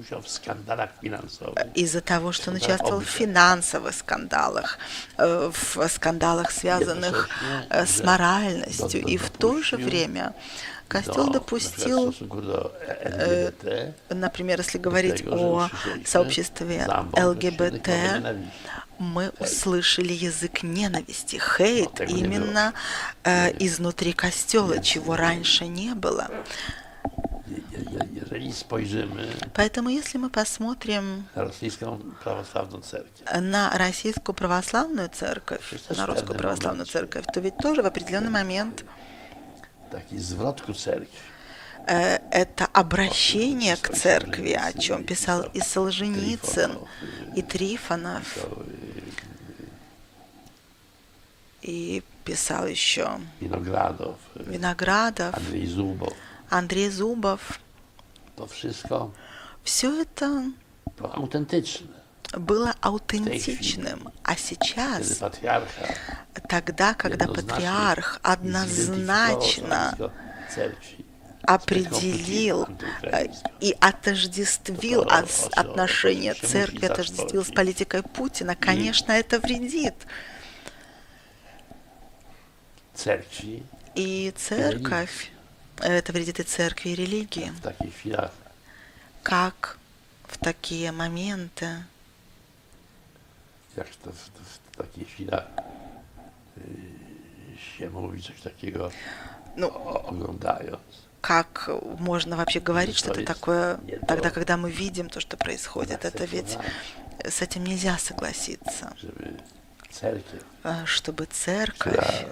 W 0.10 0.28
skandalach 0.28 0.90
finansowych. 1.02 1.74
из-за 1.76 2.02
того, 2.02 2.32
что 2.32 2.52
он 2.52 2.58
участвовал 2.58 3.00
в 3.00 3.06
финансовых 3.06 3.94
скандалах, 3.94 4.78
э, 5.18 5.52
в 5.52 5.88
скандалах, 5.90 6.52
связанных 6.52 7.30
э, 7.70 7.86
с 7.86 8.04
моральностью. 8.04 9.02
И 9.06 9.18
в 9.18 9.30
то 9.30 9.62
же 9.62 9.78
время 9.78 10.34
Костел 10.88 11.32
допустил 11.32 12.14
Например, 14.10 14.60
если 14.60 14.78
говорить 14.78 15.26
о 15.28 15.70
сообществе 16.06 16.88
ЛГБТ, 17.14 17.90
мы 18.98 19.32
услышали 19.40 20.14
языk 20.14 20.66
ненависти, 20.66 21.38
хейт 21.38 22.00
именно. 22.00 22.74
э, 23.26 23.52
изнутри 23.60 24.14
костела, 24.14 24.82
чего 24.82 25.18
раньше 25.18 25.68
не 25.68 25.94
было. 25.94 26.30
Spojrzymy 28.40 29.52
Поэтому 29.54 29.90
если 29.90 30.18
мы 30.18 30.30
посмотрим 30.30 31.28
на 31.36 31.44
российскую 31.44 32.16
православную 34.36 35.10
церковь, 35.10 35.74
на 35.96 36.06
русскую 36.06 36.38
православную 36.38 36.86
церковь, 36.86 37.26
то 37.34 37.40
ведь 37.40 37.58
тоже 37.58 37.82
в 37.82 37.86
определенный 37.86 38.30
момент 38.30 38.86
э, 41.88 42.20
это 42.32 42.66
обращение 42.74 43.78
к 43.78 43.96
церкви, 43.96 44.52
о 44.52 44.74
чем 44.74 45.04
писал 45.04 45.44
и 45.54 45.62
Солженицын, 45.62 46.78
и 47.36 47.42
Трифонов, 47.42 48.38
и 51.62 52.04
писал 52.24 52.68
еще 52.68 53.20
Winogradow, 53.40 54.16
Виноградов, 54.36 55.36
Andrzej 55.36 55.66
Zubow, 55.66 56.14
Андрей 56.50 56.90
Зубов. 56.90 57.60
To 58.36 58.48
wszystko 58.48 59.12
Все 59.64 60.02
это 60.02 60.52
to 60.98 61.14
autentyczne. 61.16 61.88
было 62.38 62.74
аутентичным. 62.82 64.10
А 64.24 64.36
Kiedy 64.36 64.42
сейчас, 64.42 65.18
patriarcha 65.20 65.88
тогда, 66.50 66.94
когда 66.94 67.28
патриарх 67.28 68.20
однозначно 68.24 69.96
определил 71.48 72.68
э, 73.04 73.28
и 73.62 73.76
отождествил 73.80 75.02
ос- 75.02 75.48
отношения 75.56 76.34
церкви, 76.34 76.86
отождествил 76.88 77.44
с 77.46 77.52
политикой 77.52 78.02
Путина, 78.04 78.56
конечно, 78.56 79.12
это 79.12 79.40
вредит. 79.40 79.94
И 83.96 84.34
церковь, 84.36 85.32
это 85.80 86.12
вредит 86.14 86.40
и 86.40 86.44
церкви, 86.44 86.90
и 86.90 86.96
религии. 86.96 87.52
w 87.52 87.62
takich 87.62 87.94
chwilach 87.96 88.32
Как 89.24 89.78
в 90.28 90.38
такие 90.38 90.92
моменты 90.92 91.84
jak 93.76 93.88
to 94.04 94.12
w, 94.12 94.30
w 94.74 94.78
takich 94.78 95.08
chwilach 95.10 95.46
yy, 96.58 97.58
się 97.78 97.90
mówi 97.90 98.22
coś 98.24 98.42
takiego 98.42 98.92
Ну, 99.58 99.68
o, 99.68 100.04
oglądając. 100.04 101.06
как 101.22 101.70
можно 102.00 102.36
вообще 102.38 102.60
говорить 102.60 102.96
То 102.96 103.00
что-то 103.02 103.20
есть 103.22 103.28
такое, 103.28 103.78
не 103.86 103.98
тогда, 104.08 104.30
то. 104.30 104.36
когда 104.36 104.58
мы 104.58 104.70
видим 104.72 105.10
то, 105.10 105.20
что 105.20 105.38
происходит? 105.38 106.06
Это 106.06 106.26
ведь 106.26 106.58
с 107.24 107.42
этим 107.42 107.64
нельзя 107.64 107.98
согласиться. 107.98 108.94
żeby 109.02 109.38
cerkiew, 109.92 110.44
Э, 110.64 110.86
Чтобы 110.86 111.26
która 111.26 111.34
церковь, 111.34 112.26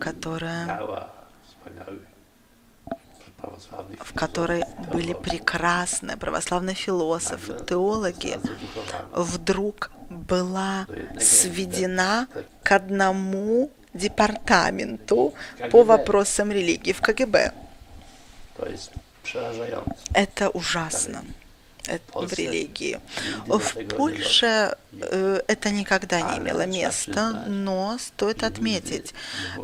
которая, 0.00 0.66
miała 0.66 1.08
wspaniałych 1.48 2.02
prawosławnych 2.02 2.17
в 4.00 4.12
которой 4.14 4.64
были 4.92 5.12
прекрасные 5.14 6.16
православные 6.16 6.74
философы, 6.74 7.54
теологи, 7.66 8.38
вдруг 9.12 9.90
была 10.10 10.86
сведена 11.20 12.28
к 12.62 12.72
одному 12.72 13.70
департаменту 13.94 15.34
по 15.70 15.82
вопросам 15.82 16.52
религии 16.52 16.92
в 16.92 17.00
КГБ. 17.00 17.52
Это 20.14 20.48
ужасно. 20.50 21.24
В 22.12 22.32
религии. 22.34 23.00
В 23.46 23.96
Польше 23.96 24.76
это 24.92 25.70
никогда 25.70 26.20
не 26.20 26.38
имело 26.38 26.66
места, 26.66 27.44
но 27.46 27.98
стоит 27.98 28.42
отметить, 28.42 29.12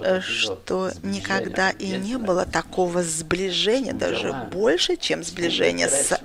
э, 0.03 0.21
что 0.21 0.91
никогда 1.03 1.71
и 1.71 1.89
не 1.97 2.19
было 2.19 2.45
такого 2.45 3.03
сближения, 3.03 3.95
даже 3.95 4.25
Делами. 4.29 4.51
больше, 4.51 4.97
чем 4.97 5.25
сближение 5.25 5.89
с- 5.89 6.13
интересов. 6.13 6.19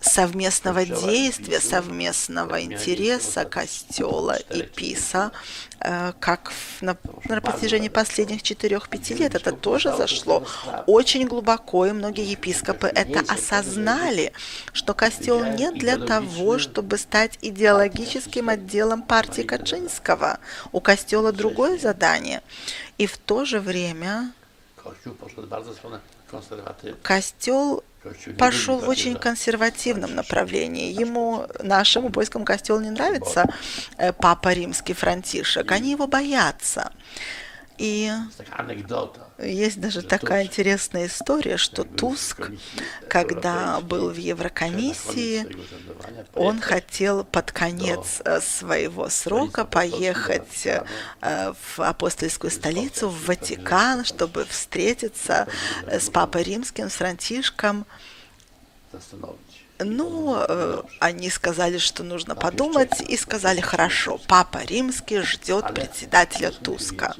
совместного 0.00 0.84
действия, 0.84 1.60
совместного 1.60 2.60
интереса 2.62 3.44
Костела 3.44 4.36
и 4.36 4.62
ПИСа, 4.62 5.32
э, 5.80 6.12
как 6.20 6.52
на, 6.80 6.96
на 7.24 7.40
протяжении 7.40 7.88
последних 7.88 8.42
четырех-пяти 8.42 9.14
лет. 9.14 9.34
Это 9.34 9.52
тоже 9.52 9.96
зашло 9.96 10.44
очень 10.86 11.26
глубоко, 11.26 11.86
и 11.86 11.92
многие 11.92 12.30
епископы 12.30 12.88
это 12.88 13.20
осознали, 13.32 14.32
что 14.72 14.92
костел 14.94 15.42
не 15.44 15.70
для 15.70 15.96
того, 15.96 16.58
чтобы 16.58 16.98
стать 16.98 17.38
идеологическим 17.40 18.41
отделом 18.48 19.02
партии 19.02 19.42
Качинского. 19.42 20.38
У 20.72 20.80
костела 20.80 21.32
другое 21.32 21.78
задание. 21.78 22.42
И 22.98 23.06
в 23.06 23.18
то 23.18 23.44
же 23.44 23.60
время 23.60 24.32
костел 27.02 27.84
пошел 28.38 28.78
в 28.78 28.88
очень 28.88 29.14
консервативном 29.14 30.14
направлении. 30.14 30.92
Ему, 30.92 31.46
нашему 31.60 32.10
польскому 32.10 32.44
костелу 32.44 32.80
не 32.80 32.90
нравится 32.90 33.44
э, 33.96 34.12
папа 34.12 34.52
римский 34.52 34.94
Франтишек. 34.94 35.70
Они 35.70 35.92
его 35.92 36.06
боятся. 36.06 36.92
И 37.82 38.12
есть 39.40 39.80
даже 39.80 40.02
такая 40.02 40.44
интересная 40.44 41.08
история, 41.08 41.56
что 41.56 41.82
Туск, 41.82 42.52
когда 43.08 43.80
был 43.80 44.10
в 44.10 44.16
Еврокомиссии, 44.16 45.48
он 46.32 46.60
хотел 46.60 47.24
под 47.24 47.50
конец 47.50 48.22
э, 48.24 48.40
своего 48.40 49.08
срока 49.08 49.64
поехать 49.64 50.64
э, 50.64 50.84
в 51.20 51.80
апостольскую 51.80 52.52
столицу, 52.52 53.08
в 53.08 53.26
Ватикан, 53.26 54.04
чтобы 54.04 54.44
встретиться 54.44 55.48
с 55.88 56.08
Папой 56.08 56.44
Римским, 56.44 56.88
с 56.88 56.94
Франтишком. 56.94 57.84
Ну, 59.84 60.36
э, 60.36 60.82
они 60.98 61.30
сказали, 61.30 61.78
что 61.78 62.02
нужно 62.02 62.34
подумать, 62.34 63.00
и 63.00 63.16
сказали, 63.16 63.60
хорошо, 63.60 64.18
Папа 64.28 64.58
Римский 64.58 65.20
ждет 65.20 65.74
председателя 65.74 66.50
Туска. 66.50 67.14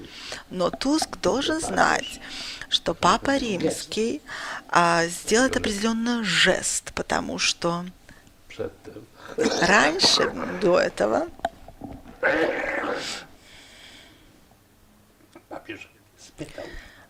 Но 0.51 0.71
Туск 0.71 1.19
должен 1.19 1.61
знать, 1.61 2.21
что 2.69 2.95
Папа 2.95 3.37
Римский 3.37 4.23
а, 4.69 5.07
сделает 5.07 5.57
определенный 5.57 6.25
жест, 6.25 6.93
потому 6.95 7.39
что 7.39 7.85
раньше, 9.37 10.31
до 10.61 10.79
этого, 10.79 11.29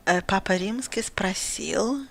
э, 0.05 0.21
Папа 0.27 0.57
Римский 0.57 1.03
спросил 1.03 2.07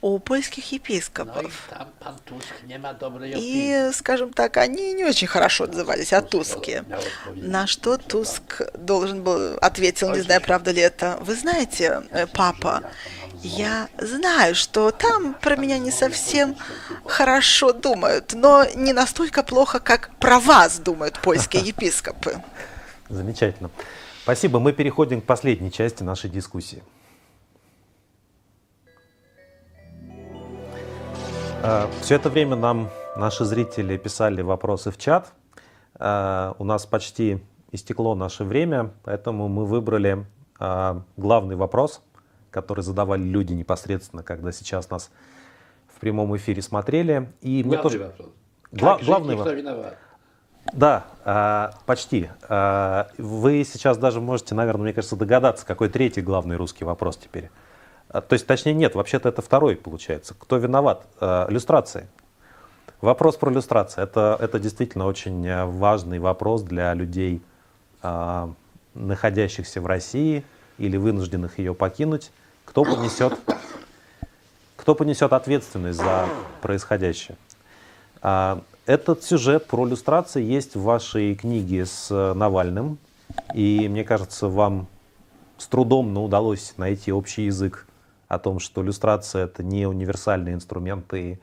у 0.00 0.18
польских 0.18 0.72
епископов. 0.72 1.68
И, 3.36 3.90
скажем 3.92 4.32
так, 4.32 4.56
они 4.56 4.92
не 4.92 5.04
очень 5.04 5.26
хорошо 5.26 5.64
отзывались 5.64 6.12
о 6.12 6.22
Туске. 6.22 6.84
На 7.34 7.66
что 7.66 7.98
Туск 7.98 8.62
должен 8.74 9.22
был, 9.22 9.58
ответил, 9.60 10.14
не 10.14 10.20
знаю, 10.20 10.40
правда 10.40 10.70
ли 10.70 10.80
это. 10.80 11.18
Вы 11.20 11.34
знаете, 11.34 12.02
э, 12.10 12.26
папа, 12.26 12.82
я 13.42 13.88
знаю, 13.98 14.54
что 14.54 14.90
там 14.90 15.34
про 15.34 15.56
меня 15.56 15.78
не 15.78 15.90
совсем 15.90 16.56
хорошо 17.04 17.72
думают, 17.72 18.34
но 18.34 18.64
не 18.74 18.92
настолько 18.92 19.42
плохо, 19.42 19.80
как 19.80 20.10
про 20.18 20.38
вас 20.38 20.78
думают 20.78 21.20
польские 21.20 21.62
епископы. 21.66 22.40
Замечательно. 23.08 23.70
Спасибо. 24.22 24.60
Мы 24.60 24.72
переходим 24.72 25.20
к 25.20 25.24
последней 25.24 25.72
части 25.72 26.02
нашей 26.02 26.30
дискуссии. 26.30 26.82
Все 32.02 32.14
это 32.14 32.30
время 32.30 32.54
нам 32.56 32.88
наши 33.16 33.44
зрители 33.44 33.96
писали 33.96 34.42
вопросы 34.42 34.90
в 34.90 34.96
чат. 34.96 35.32
Э, 35.98 36.54
у 36.58 36.64
нас 36.64 36.86
почти 36.86 37.42
истекло 37.72 38.14
наше 38.14 38.44
время, 38.44 38.92
поэтому 39.02 39.48
мы 39.48 39.66
выбрали 39.66 40.24
э, 40.60 41.00
главный 41.16 41.56
вопрос, 41.56 42.00
который 42.52 42.82
задавали 42.82 43.22
люди 43.22 43.54
непосредственно, 43.54 44.22
когда 44.22 44.52
сейчас 44.52 44.88
нас 44.88 45.10
в 45.88 45.98
прямом 45.98 46.36
эфире 46.36 46.62
смотрели. 46.62 47.28
И 47.40 47.62
главный 47.62 47.76
мне 47.76 47.82
тоже... 47.82 47.98
вопрос. 47.98 48.28
Гла- 48.70 48.98
главный 49.04 49.34
вопрос. 49.34 49.94
Да, 50.74 51.72
почти. 51.86 52.28
Вы 53.16 53.64
сейчас 53.64 53.96
даже 53.96 54.20
можете, 54.20 54.54
наверное, 54.54 54.82
мне 54.82 54.92
кажется, 54.92 55.16
догадаться, 55.16 55.64
какой 55.64 55.88
третий 55.88 56.20
главный 56.20 56.56
русский 56.56 56.84
вопрос 56.84 57.16
теперь. 57.16 57.50
А, 58.10 58.20
то 58.20 58.32
есть, 58.34 58.46
точнее, 58.46 58.74
нет, 58.74 58.94
вообще-то 58.94 59.28
это 59.28 59.42
второй 59.42 59.76
получается. 59.76 60.34
Кто 60.38 60.56
виноват? 60.56 61.06
Э, 61.20 61.46
иллюстрации. 61.48 62.08
Вопрос 63.00 63.36
про 63.36 63.52
иллюстрации. 63.52 64.02
Это, 64.02 64.36
это 64.40 64.58
действительно 64.58 65.06
очень 65.06 65.46
э, 65.46 65.64
важный 65.64 66.18
вопрос 66.18 66.62
для 66.62 66.94
людей, 66.94 67.42
находящихся 68.94 69.80
в 69.80 69.86
России 69.86 70.44
или 70.78 70.96
вынужденных 70.96 71.58
ее 71.58 71.74
покинуть. 71.74 72.30
Кто 72.64 72.84
понесет, 72.84 73.36
кто 74.76 74.94
понесет 74.94 75.32
ответственность 75.32 75.98
за 75.98 76.28
происходящее? 76.62 77.36
А, 78.22 78.62
этот 78.86 79.24
сюжет 79.24 79.66
про 79.66 79.86
иллюстрации 79.86 80.44
есть 80.44 80.76
в 80.76 80.82
вашей 80.82 81.34
книге 81.34 81.86
с 81.86 82.08
Навальным. 82.34 82.98
И 83.52 83.88
мне 83.88 84.04
кажется, 84.04 84.46
вам 84.46 84.86
с 85.58 85.66
трудом 85.66 86.14
но 86.14 86.24
удалось 86.24 86.74
найти 86.76 87.12
общий 87.12 87.46
язык 87.46 87.87
о 88.28 88.38
том, 88.38 88.58
что 88.58 88.82
иллюстрация 88.82 89.44
это 89.44 89.62
не 89.62 89.86
универсальный 89.86 90.52
инструмент, 90.52 91.12
и 91.14 91.40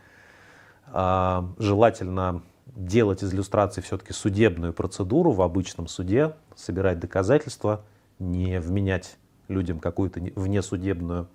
а, 0.87 1.49
желательно 1.57 2.43
делать 2.67 3.23
из 3.23 3.33
иллюстрации 3.33 3.81
все-таки 3.81 4.13
судебную 4.13 4.73
процедуру 4.73 5.31
в 5.31 5.41
обычном 5.41 5.87
суде, 5.87 6.35
собирать 6.55 6.99
доказательства, 6.99 7.83
не 8.19 8.59
вменять 8.59 9.17
людям 9.47 9.79
какую-то 9.79 10.19
внесудебную 10.35 11.27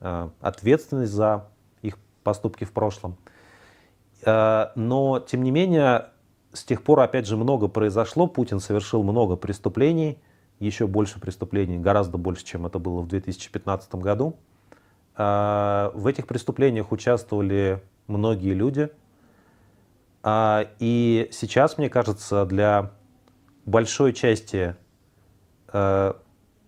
а, 0.00 0.30
ответственность 0.40 1.12
за 1.12 1.48
их 1.80 1.98
поступки 2.22 2.64
в 2.64 2.72
прошлом. 2.72 3.16
А, 4.24 4.72
но, 4.74 5.20
тем 5.20 5.42
не 5.42 5.50
менее, 5.50 6.08
с 6.52 6.64
тех 6.64 6.82
пор, 6.82 7.00
опять 7.00 7.26
же, 7.26 7.36
много 7.36 7.68
произошло. 7.68 8.26
Путин 8.26 8.60
совершил 8.60 9.02
много 9.02 9.36
преступлений, 9.36 10.18
еще 10.58 10.86
больше 10.86 11.18
преступлений, 11.18 11.78
гораздо 11.78 12.18
больше, 12.18 12.44
чем 12.44 12.66
это 12.66 12.78
было 12.78 13.00
в 13.00 13.08
2015 13.08 13.94
году. 13.96 14.36
А, 15.14 15.92
в 15.94 16.06
этих 16.06 16.26
преступлениях 16.26 16.92
участвовали 16.92 17.82
многие 18.06 18.54
люди. 18.54 18.90
А, 20.22 20.66
и 20.78 21.28
сейчас, 21.32 21.78
мне 21.78 21.90
кажется, 21.90 22.46
для 22.46 22.92
большой 23.66 24.12
части 24.12 24.76
а, 25.68 26.16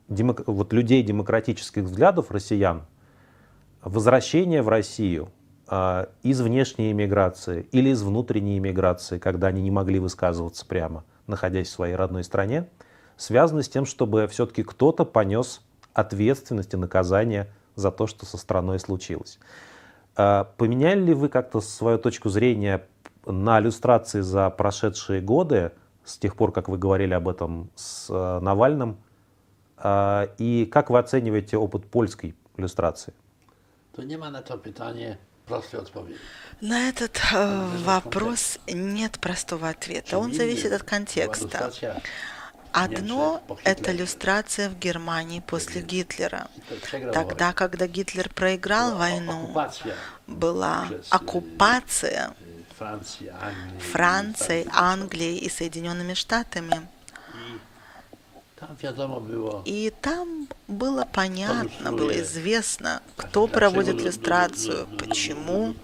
вот 0.09 0.73
людей 0.73 1.03
демократических 1.03 1.85
взглядов 1.85 2.31
россиян 2.31 2.83
возвращение 3.83 4.63
в 4.63 4.69
Россию 4.69 5.31
из 6.23 6.41
внешней 6.43 6.93
иммиграции 6.93 7.67
или 7.73 7.89
из 7.89 8.03
внутренней 8.03 8.59
иммиграции, 8.59 9.19
когда 9.19 9.47
они 9.47 9.63
не 9.63 9.71
могли 9.71 9.99
высказываться 9.99 10.67
прямо, 10.67 11.05
находясь 11.27 11.69
в 11.69 11.71
своей 11.71 11.95
родной 11.95 12.23
стране, 12.23 12.69
связано 13.17 13.63
с 13.63 13.69
тем, 13.69 13.87
чтобы 13.87 14.27
все-таки 14.29 14.63
кто-то 14.63 15.07
понес 15.07 15.63
ответственность 15.95 16.75
и 16.75 16.77
наказание 16.77 17.49
за 17.77 17.91
то, 17.91 18.07
что 18.07 18.27
со 18.27 18.37
страной 18.37 18.79
случилось. 18.79 19.39
А 20.17 20.45
поменяли 20.57 21.01
ли 21.01 21.15
вы 21.15 21.29
как-то 21.29 21.61
свою 21.61 21.99
точку 21.99 22.29
зрения 22.29 22.87
на 23.27 23.61
иллюстрации 23.61 24.21
за 24.21 24.51
прошедшие 24.51 25.21
годы, 25.21 25.73
с 26.05 26.19
тех 26.19 26.37
пор, 26.37 26.53
как 26.53 26.69
вы 26.69 26.79
говорили 26.79 27.15
об 27.15 27.29
этом 27.29 27.71
с 27.75 28.09
э, 28.11 28.41
Навальным, 28.41 28.99
а, 29.77 30.29
и 30.39 30.67
как 30.67 30.91
вы 30.91 30.99
оцениваете 30.99 31.57
опыт 31.57 31.87
польской 31.91 32.35
иллюстрации? 32.57 33.15
То 33.97 34.03
нема 34.03 34.31
на 34.31 34.43
то 34.43 34.57
питание 34.57 35.19
простой 35.47 35.81
ответа. 35.81 36.09
На 36.61 36.89
этот 36.89 37.21
э, 37.33 37.69
вопрос 37.85 38.59
нет 38.67 39.19
простого 39.19 39.69
ответа. 39.69 40.19
Он 40.19 40.33
зависит 40.33 40.73
от 40.73 40.83
контекста. 40.83 41.73
Одно– 42.75 43.41
это 43.65 43.93
иллюстрация 43.93 44.69
в 44.69 44.77
Германии 44.79 45.39
после 45.41 45.81
Гитлера. 45.81 46.49
Тогда, 47.13 47.53
когда 47.53 47.87
Гитлер 47.87 48.29
проиграл 48.29 48.97
войну, 48.97 49.55
была 50.27 50.89
оккупация 51.09 52.35
Францией, 53.93 54.67
Англией 54.73 55.39
и 55.39 55.49
Соединенными 55.49 56.15
Штатами. 56.15 56.89
И 59.65 59.93
там 60.01 60.49
было 60.69 61.07
понятно, 61.11 61.93
было 61.93 62.21
известно, 62.21 63.03
кто 63.17 63.47
проводит 63.47 64.01
иллюстрацию, 64.01 64.87
почему 64.99 65.75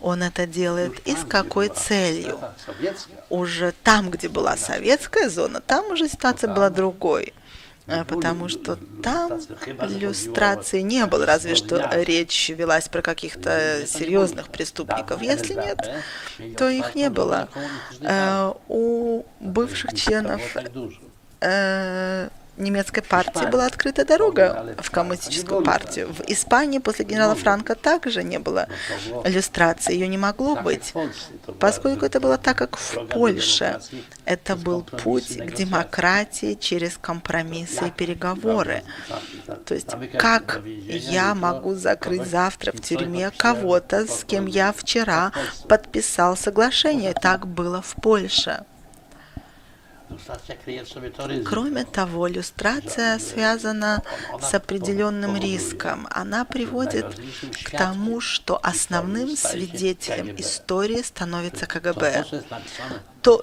он 0.00 0.22
это 0.22 0.46
делает 0.46 1.06
и 1.06 1.16
с 1.16 1.24
какой 1.24 1.68
целью. 1.68 2.38
Уже 3.30 3.72
там, 3.82 4.10
где 4.10 4.28
была 4.28 4.56
советская 4.56 5.28
зона, 5.28 5.60
там 5.60 5.90
уже 5.92 6.08
ситуация 6.08 6.52
была 6.52 6.70
другой. 6.70 7.32
э, 7.86 8.04
потому 8.04 8.48
что 8.48 8.78
там 9.02 9.40
иллюстрации 9.88 10.82
не 10.82 11.06
было, 11.06 11.24
разве 11.24 11.54
что 11.54 11.88
речь 11.94 12.50
велась 12.50 12.88
про 12.88 13.00
каких-то 13.02 13.84
серьезных 13.86 14.48
преступников. 14.50 15.22
Если 15.22 15.54
нет, 15.54 16.56
то 16.56 16.68
их 16.68 16.94
не 16.94 17.08
было. 17.10 17.48
Э, 18.02 18.52
у 18.68 19.24
бывших 19.40 19.94
членов 19.94 20.42
э, 21.40 22.28
немецкой 22.58 23.02
партии 23.02 23.46
была 23.46 23.66
открыта 23.66 24.04
дорога 24.04 24.74
в 24.78 24.90
коммунистическую 24.90 25.62
партию. 25.62 26.12
В 26.12 26.20
Испании 26.26 26.78
после 26.78 27.04
генерала 27.04 27.34
Франка 27.34 27.74
также 27.74 28.22
не 28.22 28.38
было 28.38 28.68
иллюстрации, 29.24 29.94
ее 29.94 30.08
не 30.08 30.18
могло 30.18 30.56
быть, 30.56 30.92
поскольку 31.58 32.04
это 32.04 32.20
было 32.20 32.38
так, 32.38 32.58
как 32.58 32.76
в 32.76 33.06
Польше. 33.06 33.80
Это 34.24 34.56
был 34.56 34.82
путь 34.82 35.36
к 35.36 35.54
демократии 35.54 36.54
через 36.54 36.98
компромиссы 36.98 37.88
и 37.88 37.90
переговоры. 37.90 38.82
То 39.64 39.74
есть, 39.74 39.90
как 40.18 40.60
я 40.64 41.34
могу 41.34 41.74
закрыть 41.74 42.26
завтра 42.26 42.72
в 42.72 42.80
тюрьме 42.80 43.30
кого-то, 43.30 44.06
с 44.06 44.24
кем 44.24 44.46
я 44.46 44.72
вчера 44.72 45.32
подписал 45.68 46.36
соглашение? 46.36 47.14
Так 47.14 47.46
было 47.46 47.82
в 47.82 47.94
Польше. 47.94 48.64
Кроме 51.44 51.84
того, 51.84 52.28
иллюстрация 52.30 53.18
связана 53.18 54.02
с 54.40 54.54
определенным 54.54 55.36
риском. 55.36 56.06
Она 56.10 56.44
приводит 56.44 57.06
к 57.64 57.70
тому, 57.70 58.20
что 58.20 58.58
основным 58.62 59.36
свидетелем 59.36 60.34
истории 60.36 61.02
становится 61.02 61.66
КГБ. 61.66 62.24
co 63.22 63.42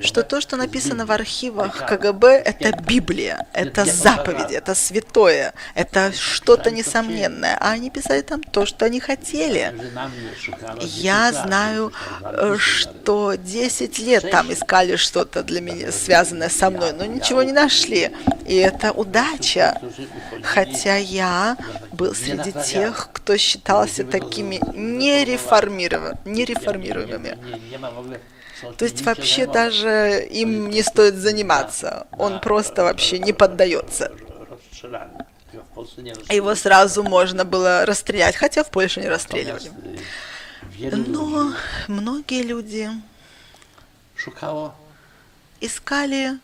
Что 0.00 0.22
то, 0.22 0.40
что 0.40 0.56
написано 0.56 1.06
в 1.06 1.12
архивах 1.12 1.86
КГБ, 1.86 2.26
это 2.28 2.72
Библия, 2.82 3.46
это 3.52 3.84
заповеди, 3.84 4.54
это 4.54 4.74
святое, 4.74 5.54
это 5.74 6.12
что-то 6.12 6.70
несомненное. 6.70 7.56
А 7.60 7.72
они 7.72 7.90
писали 7.90 8.22
там 8.22 8.42
то, 8.42 8.64
что 8.64 8.84
они 8.86 9.00
хотели. 9.00 9.74
Я 10.80 11.30
10 11.30 11.34
lat, 11.34 11.46
знаю, 11.46 11.92
э, 12.22 12.56
что 12.58 13.34
10 13.34 13.98
лет 13.98 14.30
там 14.30 14.52
искали 14.52 14.96
что-то 14.96 15.42
для 15.42 15.60
меня, 15.60 15.90
связанное 15.92 16.48
со 16.48 16.70
мной, 16.70 16.92
но 16.92 17.04
ничего 17.04 17.42
не 17.42 17.52
нашли. 17.52 18.10
И 18.46 18.54
это 18.56 18.92
удача. 18.92 19.80
Хотя 20.42 20.96
я 20.96 21.56
был 21.92 22.14
среди 22.14 22.52
тех, 22.52 23.08
кто 23.12 23.36
считался 23.36 24.04
такими 24.04 24.56
нереформиров- 24.74 26.18
нереформируемыми. 26.24 27.36
То 28.76 28.84
есть 28.84 29.02
вообще 29.02 29.46
даже 29.46 30.26
им 30.30 30.70
не 30.70 30.82
стоит 30.82 31.14
заниматься. 31.14 32.06
Он 32.18 32.40
просто 32.40 32.84
вообще 32.84 33.18
не 33.18 33.32
поддается. 33.32 34.12
Nie 35.98 36.36
Его 36.36 36.54
сразу 36.54 37.02
можно 37.02 37.44
было 37.44 37.84
расстрелять, 37.84 38.36
хотя 38.36 38.64
в 38.64 38.70
Польше 38.70 39.00
не 39.00 39.08
расстреливали. 39.08 39.70
Но 40.78 41.52
многие 41.88 42.42
люди 42.42 42.90
искали 45.60 46.38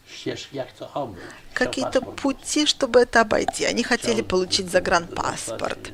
какие-то 1.52 2.00
пути, 2.00 2.66
чтобы 2.66 3.00
это 3.00 3.20
обойти. 3.20 3.64
Они 3.64 3.82
хотели 3.82 4.22
получить 4.22 4.70
загранпаспорт. 4.70 5.92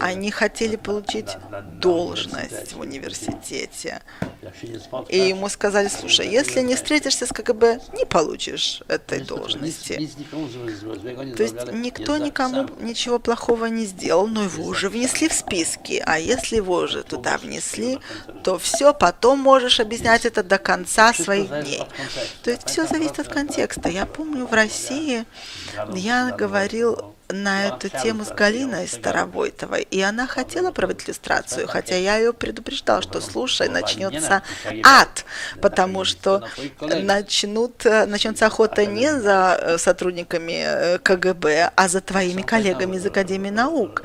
Они 0.00 0.30
хотели 0.30 0.76
получить 0.76 1.36
должность 1.80 2.72
в 2.72 2.80
университете. 2.80 4.02
И 5.08 5.18
ему 5.18 5.48
сказали, 5.48 5.88
слушай, 5.88 6.28
если 6.28 6.60
не 6.60 6.76
встретишься 6.76 7.26
с 7.26 7.30
КГБ, 7.30 7.80
не 7.94 8.04
получишь 8.04 8.82
этой 8.88 9.20
должности. 9.20 10.10
То 11.36 11.42
есть 11.42 11.72
никто 11.72 12.16
никому 12.18 12.68
ничего 12.80 13.18
плохого 13.18 13.66
не 13.66 13.86
сделал, 13.86 14.26
но 14.26 14.44
его 14.44 14.64
уже 14.64 14.88
внесли 14.88 15.28
в 15.28 15.32
списки. 15.32 16.02
А 16.04 16.18
если 16.18 16.56
его 16.56 16.76
уже 16.76 17.02
туда 17.02 17.38
внесли, 17.38 17.98
то 18.44 18.58
все, 18.58 18.92
потом 18.92 19.38
можешь 19.40 19.80
объяснять 19.80 20.24
это 20.26 20.42
до 20.42 20.58
конца 20.58 21.12
своих 21.12 21.48
дней. 21.48 21.82
То 22.42 22.50
есть 22.50 22.68
все 22.68 22.86
зависит 22.86 23.18
от 23.18 23.28
контекста. 23.28 23.88
Я 23.88 24.06
помню, 24.06 24.46
в 24.46 24.52
России 24.66 25.24
я 25.94 26.32
говорил 26.32 27.14
на 27.28 27.66
эту 27.68 27.88
тему 27.88 28.24
с 28.24 28.30
Галиной 28.30 28.88
Старовойтовой, 28.88 29.82
и 29.82 30.00
она 30.00 30.26
хотела 30.26 30.70
проводить 30.70 31.06
иллюстрацию, 31.06 31.66
хотя 31.68 31.96
я 31.96 32.16
ее 32.16 32.32
предупреждал, 32.32 33.02
что 33.02 33.20
слушай, 33.20 33.68
начнется 33.68 34.42
ад, 34.84 35.24
потому 35.60 36.04
что 36.04 36.44
начнут, 36.80 37.84
начнется 37.84 38.46
охота 38.46 38.86
не 38.86 39.12
за 39.20 39.58
э, 39.60 39.78
сотрудниками 39.78 40.62
э, 40.64 40.98
КГБ, 40.98 41.72
а 41.74 41.88
за 41.88 42.00
твоими 42.00 42.42
коллегами 42.42 42.96
из 42.96 43.06
Академии 43.06 43.50
наук. 43.50 44.02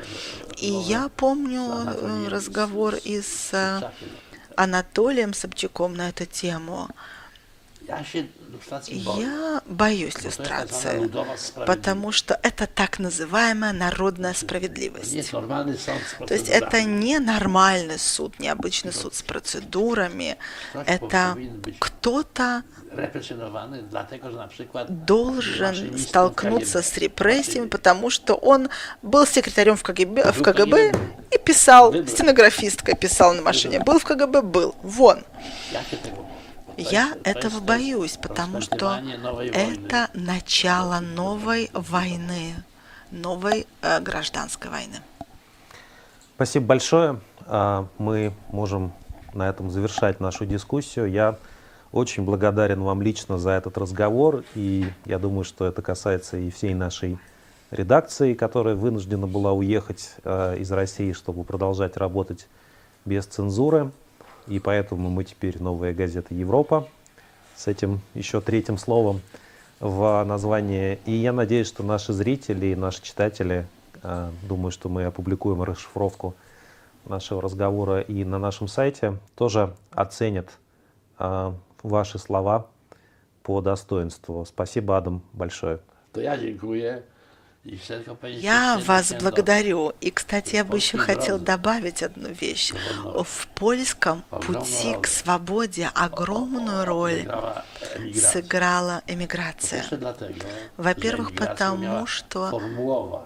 И 0.58 0.70
я 0.70 1.08
помню 1.16 1.62
э, 1.62 2.28
разговор 2.28 2.94
и 2.94 3.20
с 3.20 3.50
э, 3.52 3.80
Анатолием 4.56 5.32
Собчаком 5.34 5.94
на 5.94 6.08
эту 6.08 6.26
тему. 6.26 6.88
Ja 6.88 6.92
się 6.92 6.98
ilustracji 6.98 6.98
boję. 6.98 7.71
Я 7.88 9.62
боюсь 9.66 10.14
иллюстрации, 10.16 11.10
потому 11.66 12.12
что 12.12 12.38
это 12.42 12.66
так 12.66 12.98
называемая 12.98 13.72
народная 13.72 14.34
справедливость. 14.34 15.30
То 15.30 16.34
есть 16.34 16.48
это 16.48 16.82
не 16.82 17.18
нормальный 17.18 17.98
суд, 17.98 18.38
необычный 18.38 18.92
суд 18.92 19.14
с 19.14 19.22
процедурами. 19.22 20.36
Это 20.86 21.36
кто-то 21.78 22.62
должен 24.88 25.98
столкнуться 25.98 26.82
с 26.82 26.98
репрессиями, 26.98 27.68
потому 27.68 28.10
что 28.10 28.34
он 28.34 28.68
был 29.00 29.26
секретарем 29.26 29.76
в 29.76 29.82
КГБ, 29.82 30.32
в 30.32 30.42
КГБ 30.42 30.92
и 31.30 31.38
писал, 31.38 31.92
стенографисткой 32.06 32.94
писал 32.94 33.34
на 33.34 33.42
машине. 33.42 33.80
Был 33.80 33.98
в 33.98 34.04
КГБ, 34.04 34.42
был. 34.42 34.74
Вон. 34.82 35.24
Я 36.76 37.16
этого 37.24 37.60
боюсь, 37.60 38.16
потому 38.16 38.60
что 38.60 39.00
это 39.52 40.08
начало 40.14 41.00
новой 41.00 41.70
войны, 41.72 42.54
новой 43.10 43.66
э, 43.82 44.00
гражданской 44.00 44.70
войны. 44.70 44.96
Спасибо 46.36 46.66
большое. 46.66 47.20
А, 47.46 47.86
Мы 47.98 48.32
можем 48.48 48.92
на 49.34 49.48
этом 49.48 49.70
завершать 49.70 50.20
нашу 50.20 50.46
дискуссию. 50.46 51.10
Я 51.10 51.36
очень 51.92 52.24
благодарен 52.24 52.82
вам 52.82 53.02
лично 53.02 53.38
за 53.38 53.50
этот 53.50 53.76
разговор, 53.78 54.44
и 54.54 54.86
я 55.04 55.18
думаю, 55.18 55.44
что 55.44 55.66
это 55.66 55.82
касается 55.82 56.38
и 56.38 56.50
всей 56.50 56.74
нашей 56.74 57.18
редакции, 57.70 58.34
которая 58.34 58.74
вынуждена 58.74 59.26
была 59.26 59.52
уехать 59.52 60.14
э, 60.24 60.56
из 60.58 60.70
России, 60.72 61.12
чтобы 61.12 61.44
продолжать 61.44 61.96
работать 61.96 62.48
без 63.04 63.26
цензуры. 63.26 63.90
И 64.46 64.58
поэтому 64.58 65.08
мы 65.10 65.24
теперь 65.24 65.62
новая 65.62 65.94
газета 65.94 66.34
«Европа» 66.34 66.88
с 67.54 67.66
этим 67.66 68.00
еще 68.14 68.40
третьим 68.40 68.78
словом 68.78 69.20
в 69.80 70.24
названии. 70.24 70.98
И 71.06 71.12
я 71.12 71.32
надеюсь, 71.32 71.68
что 71.68 71.82
наши 71.82 72.12
зрители 72.12 72.66
и 72.66 72.76
наши 72.76 73.02
читатели, 73.02 73.66
э, 74.02 74.30
думаю, 74.42 74.70
что 74.72 74.88
мы 74.88 75.04
опубликуем 75.04 75.62
расшифровку 75.62 76.34
нашего 77.04 77.42
разговора 77.42 78.00
и 78.00 78.24
на 78.24 78.38
нашем 78.38 78.68
сайте, 78.68 79.18
тоже 79.34 79.74
оценят 79.90 80.50
э, 81.18 81.52
ваши 81.82 82.18
слова 82.18 82.66
по 83.42 83.60
достоинству. 83.60 84.44
Спасибо, 84.44 84.96
Адам, 84.96 85.22
большое. 85.32 85.78
To 86.12 86.20
ja 86.20 86.38
dziękuję 86.38 87.02
Я 87.64 88.80
вас 88.84 89.12
благодарю. 89.20 89.92
И, 90.00 90.10
кстати, 90.10 90.56
я 90.56 90.64
бы 90.64 90.78
еще 90.78 90.98
хотел 90.98 91.38
добавить 91.38 92.02
одну 92.02 92.28
вещь. 92.28 92.72
В 93.04 93.46
польском 93.54 94.22
пути 94.22 94.96
к 95.00 95.06
свободе 95.06 95.88
огромную 95.94 96.84
роль 96.84 97.28
сыграла 98.14 99.02
Po 99.06 99.14
эмиграция. 99.14 99.84
Во-первых, 100.76 101.36
потому 101.36 102.06
что 102.06 102.60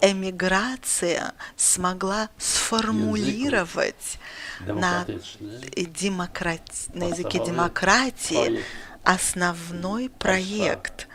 Эмиграция 0.01 1.33
смогла 1.55 2.29
сформулировать 2.37 4.19
на, 4.59 5.05
demokratyczny 5.05 5.87
демократ- 5.87 6.89
на 6.93 7.05
языке 7.05 7.43
демократии 7.43 8.63
основной 9.03 10.09
проект. 10.09 11.07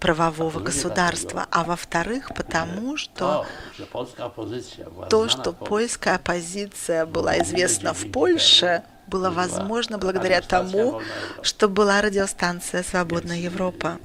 Правового 0.00 0.50
По-друге, 0.50 0.66
государства, 0.66 1.46
а 1.50 1.64
во-вторых, 1.64 2.32
потому 2.34 2.96
что 2.96 3.46
opozycja 4.18 4.84
była 4.90 5.06
то, 5.06 5.28
что 5.28 5.52
польская 5.52 6.16
оппозиция 6.16 7.06
была 7.06 7.38
известна 7.38 7.92
в 7.92 8.10
Польше, 8.10 8.82
было 9.06 9.30
возможно 9.30 9.98
благодаря 9.98 10.40
тому, 10.40 11.00
что 11.42 11.68
была 11.68 12.00
радиостанция 12.02 12.82
«Свободная 12.82 13.38
Европа». 13.38 13.98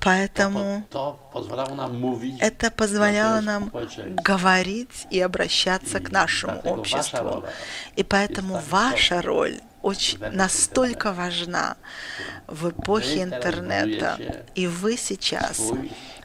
Поэтому 0.00 0.84
это 2.40 2.70
позволяло 2.70 3.40
нам 3.40 3.70
говорить 4.16 5.06
и 5.10 5.20
обращаться 5.20 6.00
к 6.00 6.10
нашему 6.10 6.60
обществу. 6.60 7.44
И 7.94 8.02
поэтому 8.02 8.60
ваша 8.70 9.22
роль 9.22 9.60
очень 9.84 10.18
настолько 10.32 11.12
важна 11.12 11.76
в 12.46 12.70
эпохе 12.70 13.22
интернета. 13.22 14.18
И 14.54 14.66
вы 14.66 14.96
сейчас 14.96 15.60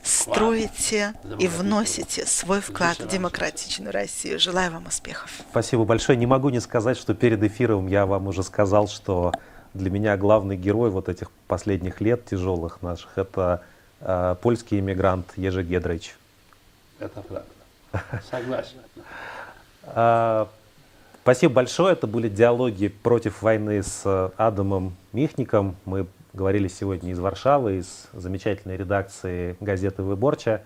строите 0.02 1.14
и 1.40 1.48
вносите 1.48 2.26
свой 2.26 2.62
вклад 2.62 3.00
в 3.00 3.08
демократичную 3.08 3.92
Россию. 3.92 4.40
Желаю 4.40 4.72
вам 4.72 4.88
успехов. 4.88 5.30
Спасибо 5.52 5.84
большое. 5.84 6.18
Не 6.18 6.26
могу 6.26 6.50
не 6.50 6.62
сказать, 6.62 6.98
что 6.98 7.14
перед 7.14 7.44
эфиром 7.44 7.88
я 7.88 8.06
вам 8.06 8.28
уже 8.28 8.44
сказал, 8.44 8.88
что 8.88 9.34
для 9.74 9.90
меня 9.90 10.16
главный 10.16 10.56
герой 10.56 10.90
вот 10.90 11.10
этих 11.10 11.30
последних 11.48 12.00
лет 12.00 12.26
тяжелых 12.26 12.82
наших 12.82 13.18
это 13.18 13.62
э, 14.00 14.36
польский 14.42 14.80
иммигрант 14.80 15.34
Ежи 15.36 15.64
Гедрич. 15.64 16.16
Это 17.00 17.22
правда. 17.22 18.24
Согласен. 18.32 18.78
Спасибо 21.30 21.54
большое. 21.54 21.94
Это 21.94 22.08
были 22.08 22.28
диалоги 22.28 22.88
против 22.88 23.44
войны 23.44 23.84
с 23.84 24.02
э, 24.04 24.32
Адамом 24.36 24.96
Михником. 25.14 25.76
Мы 25.86 26.08
говорили 26.34 26.68
сегодня 26.68 27.12
из 27.12 27.20
Варшавы, 27.20 27.78
из 27.78 28.08
замечательной 28.14 28.78
редакции 28.78 29.56
газеты 29.60 30.02
«Выборча». 30.02 30.64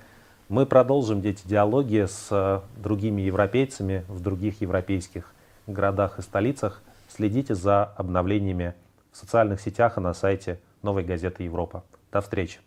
Мы 0.48 0.66
продолжим 0.66 1.20
эти 1.20 1.46
диалоги 1.46 2.06
с 2.06 2.30
э, 2.32 2.62
другими 2.78 3.24
европейцами 3.24 4.06
в 4.08 4.22
других 4.22 4.62
европейских 4.62 5.34
городах 5.68 6.18
и 6.20 6.22
столицах. 6.22 6.82
Следите 7.10 7.56
за 7.56 7.84
обновлениями 7.84 8.74
в 9.12 9.18
социальных 9.18 9.60
сетях 9.60 9.98
и 9.98 10.00
на 10.00 10.14
сайте 10.14 10.62
«Новой 10.82 11.04
газеты 11.04 11.44
Европа». 11.44 11.84
До 12.10 12.22
встречи. 12.22 12.60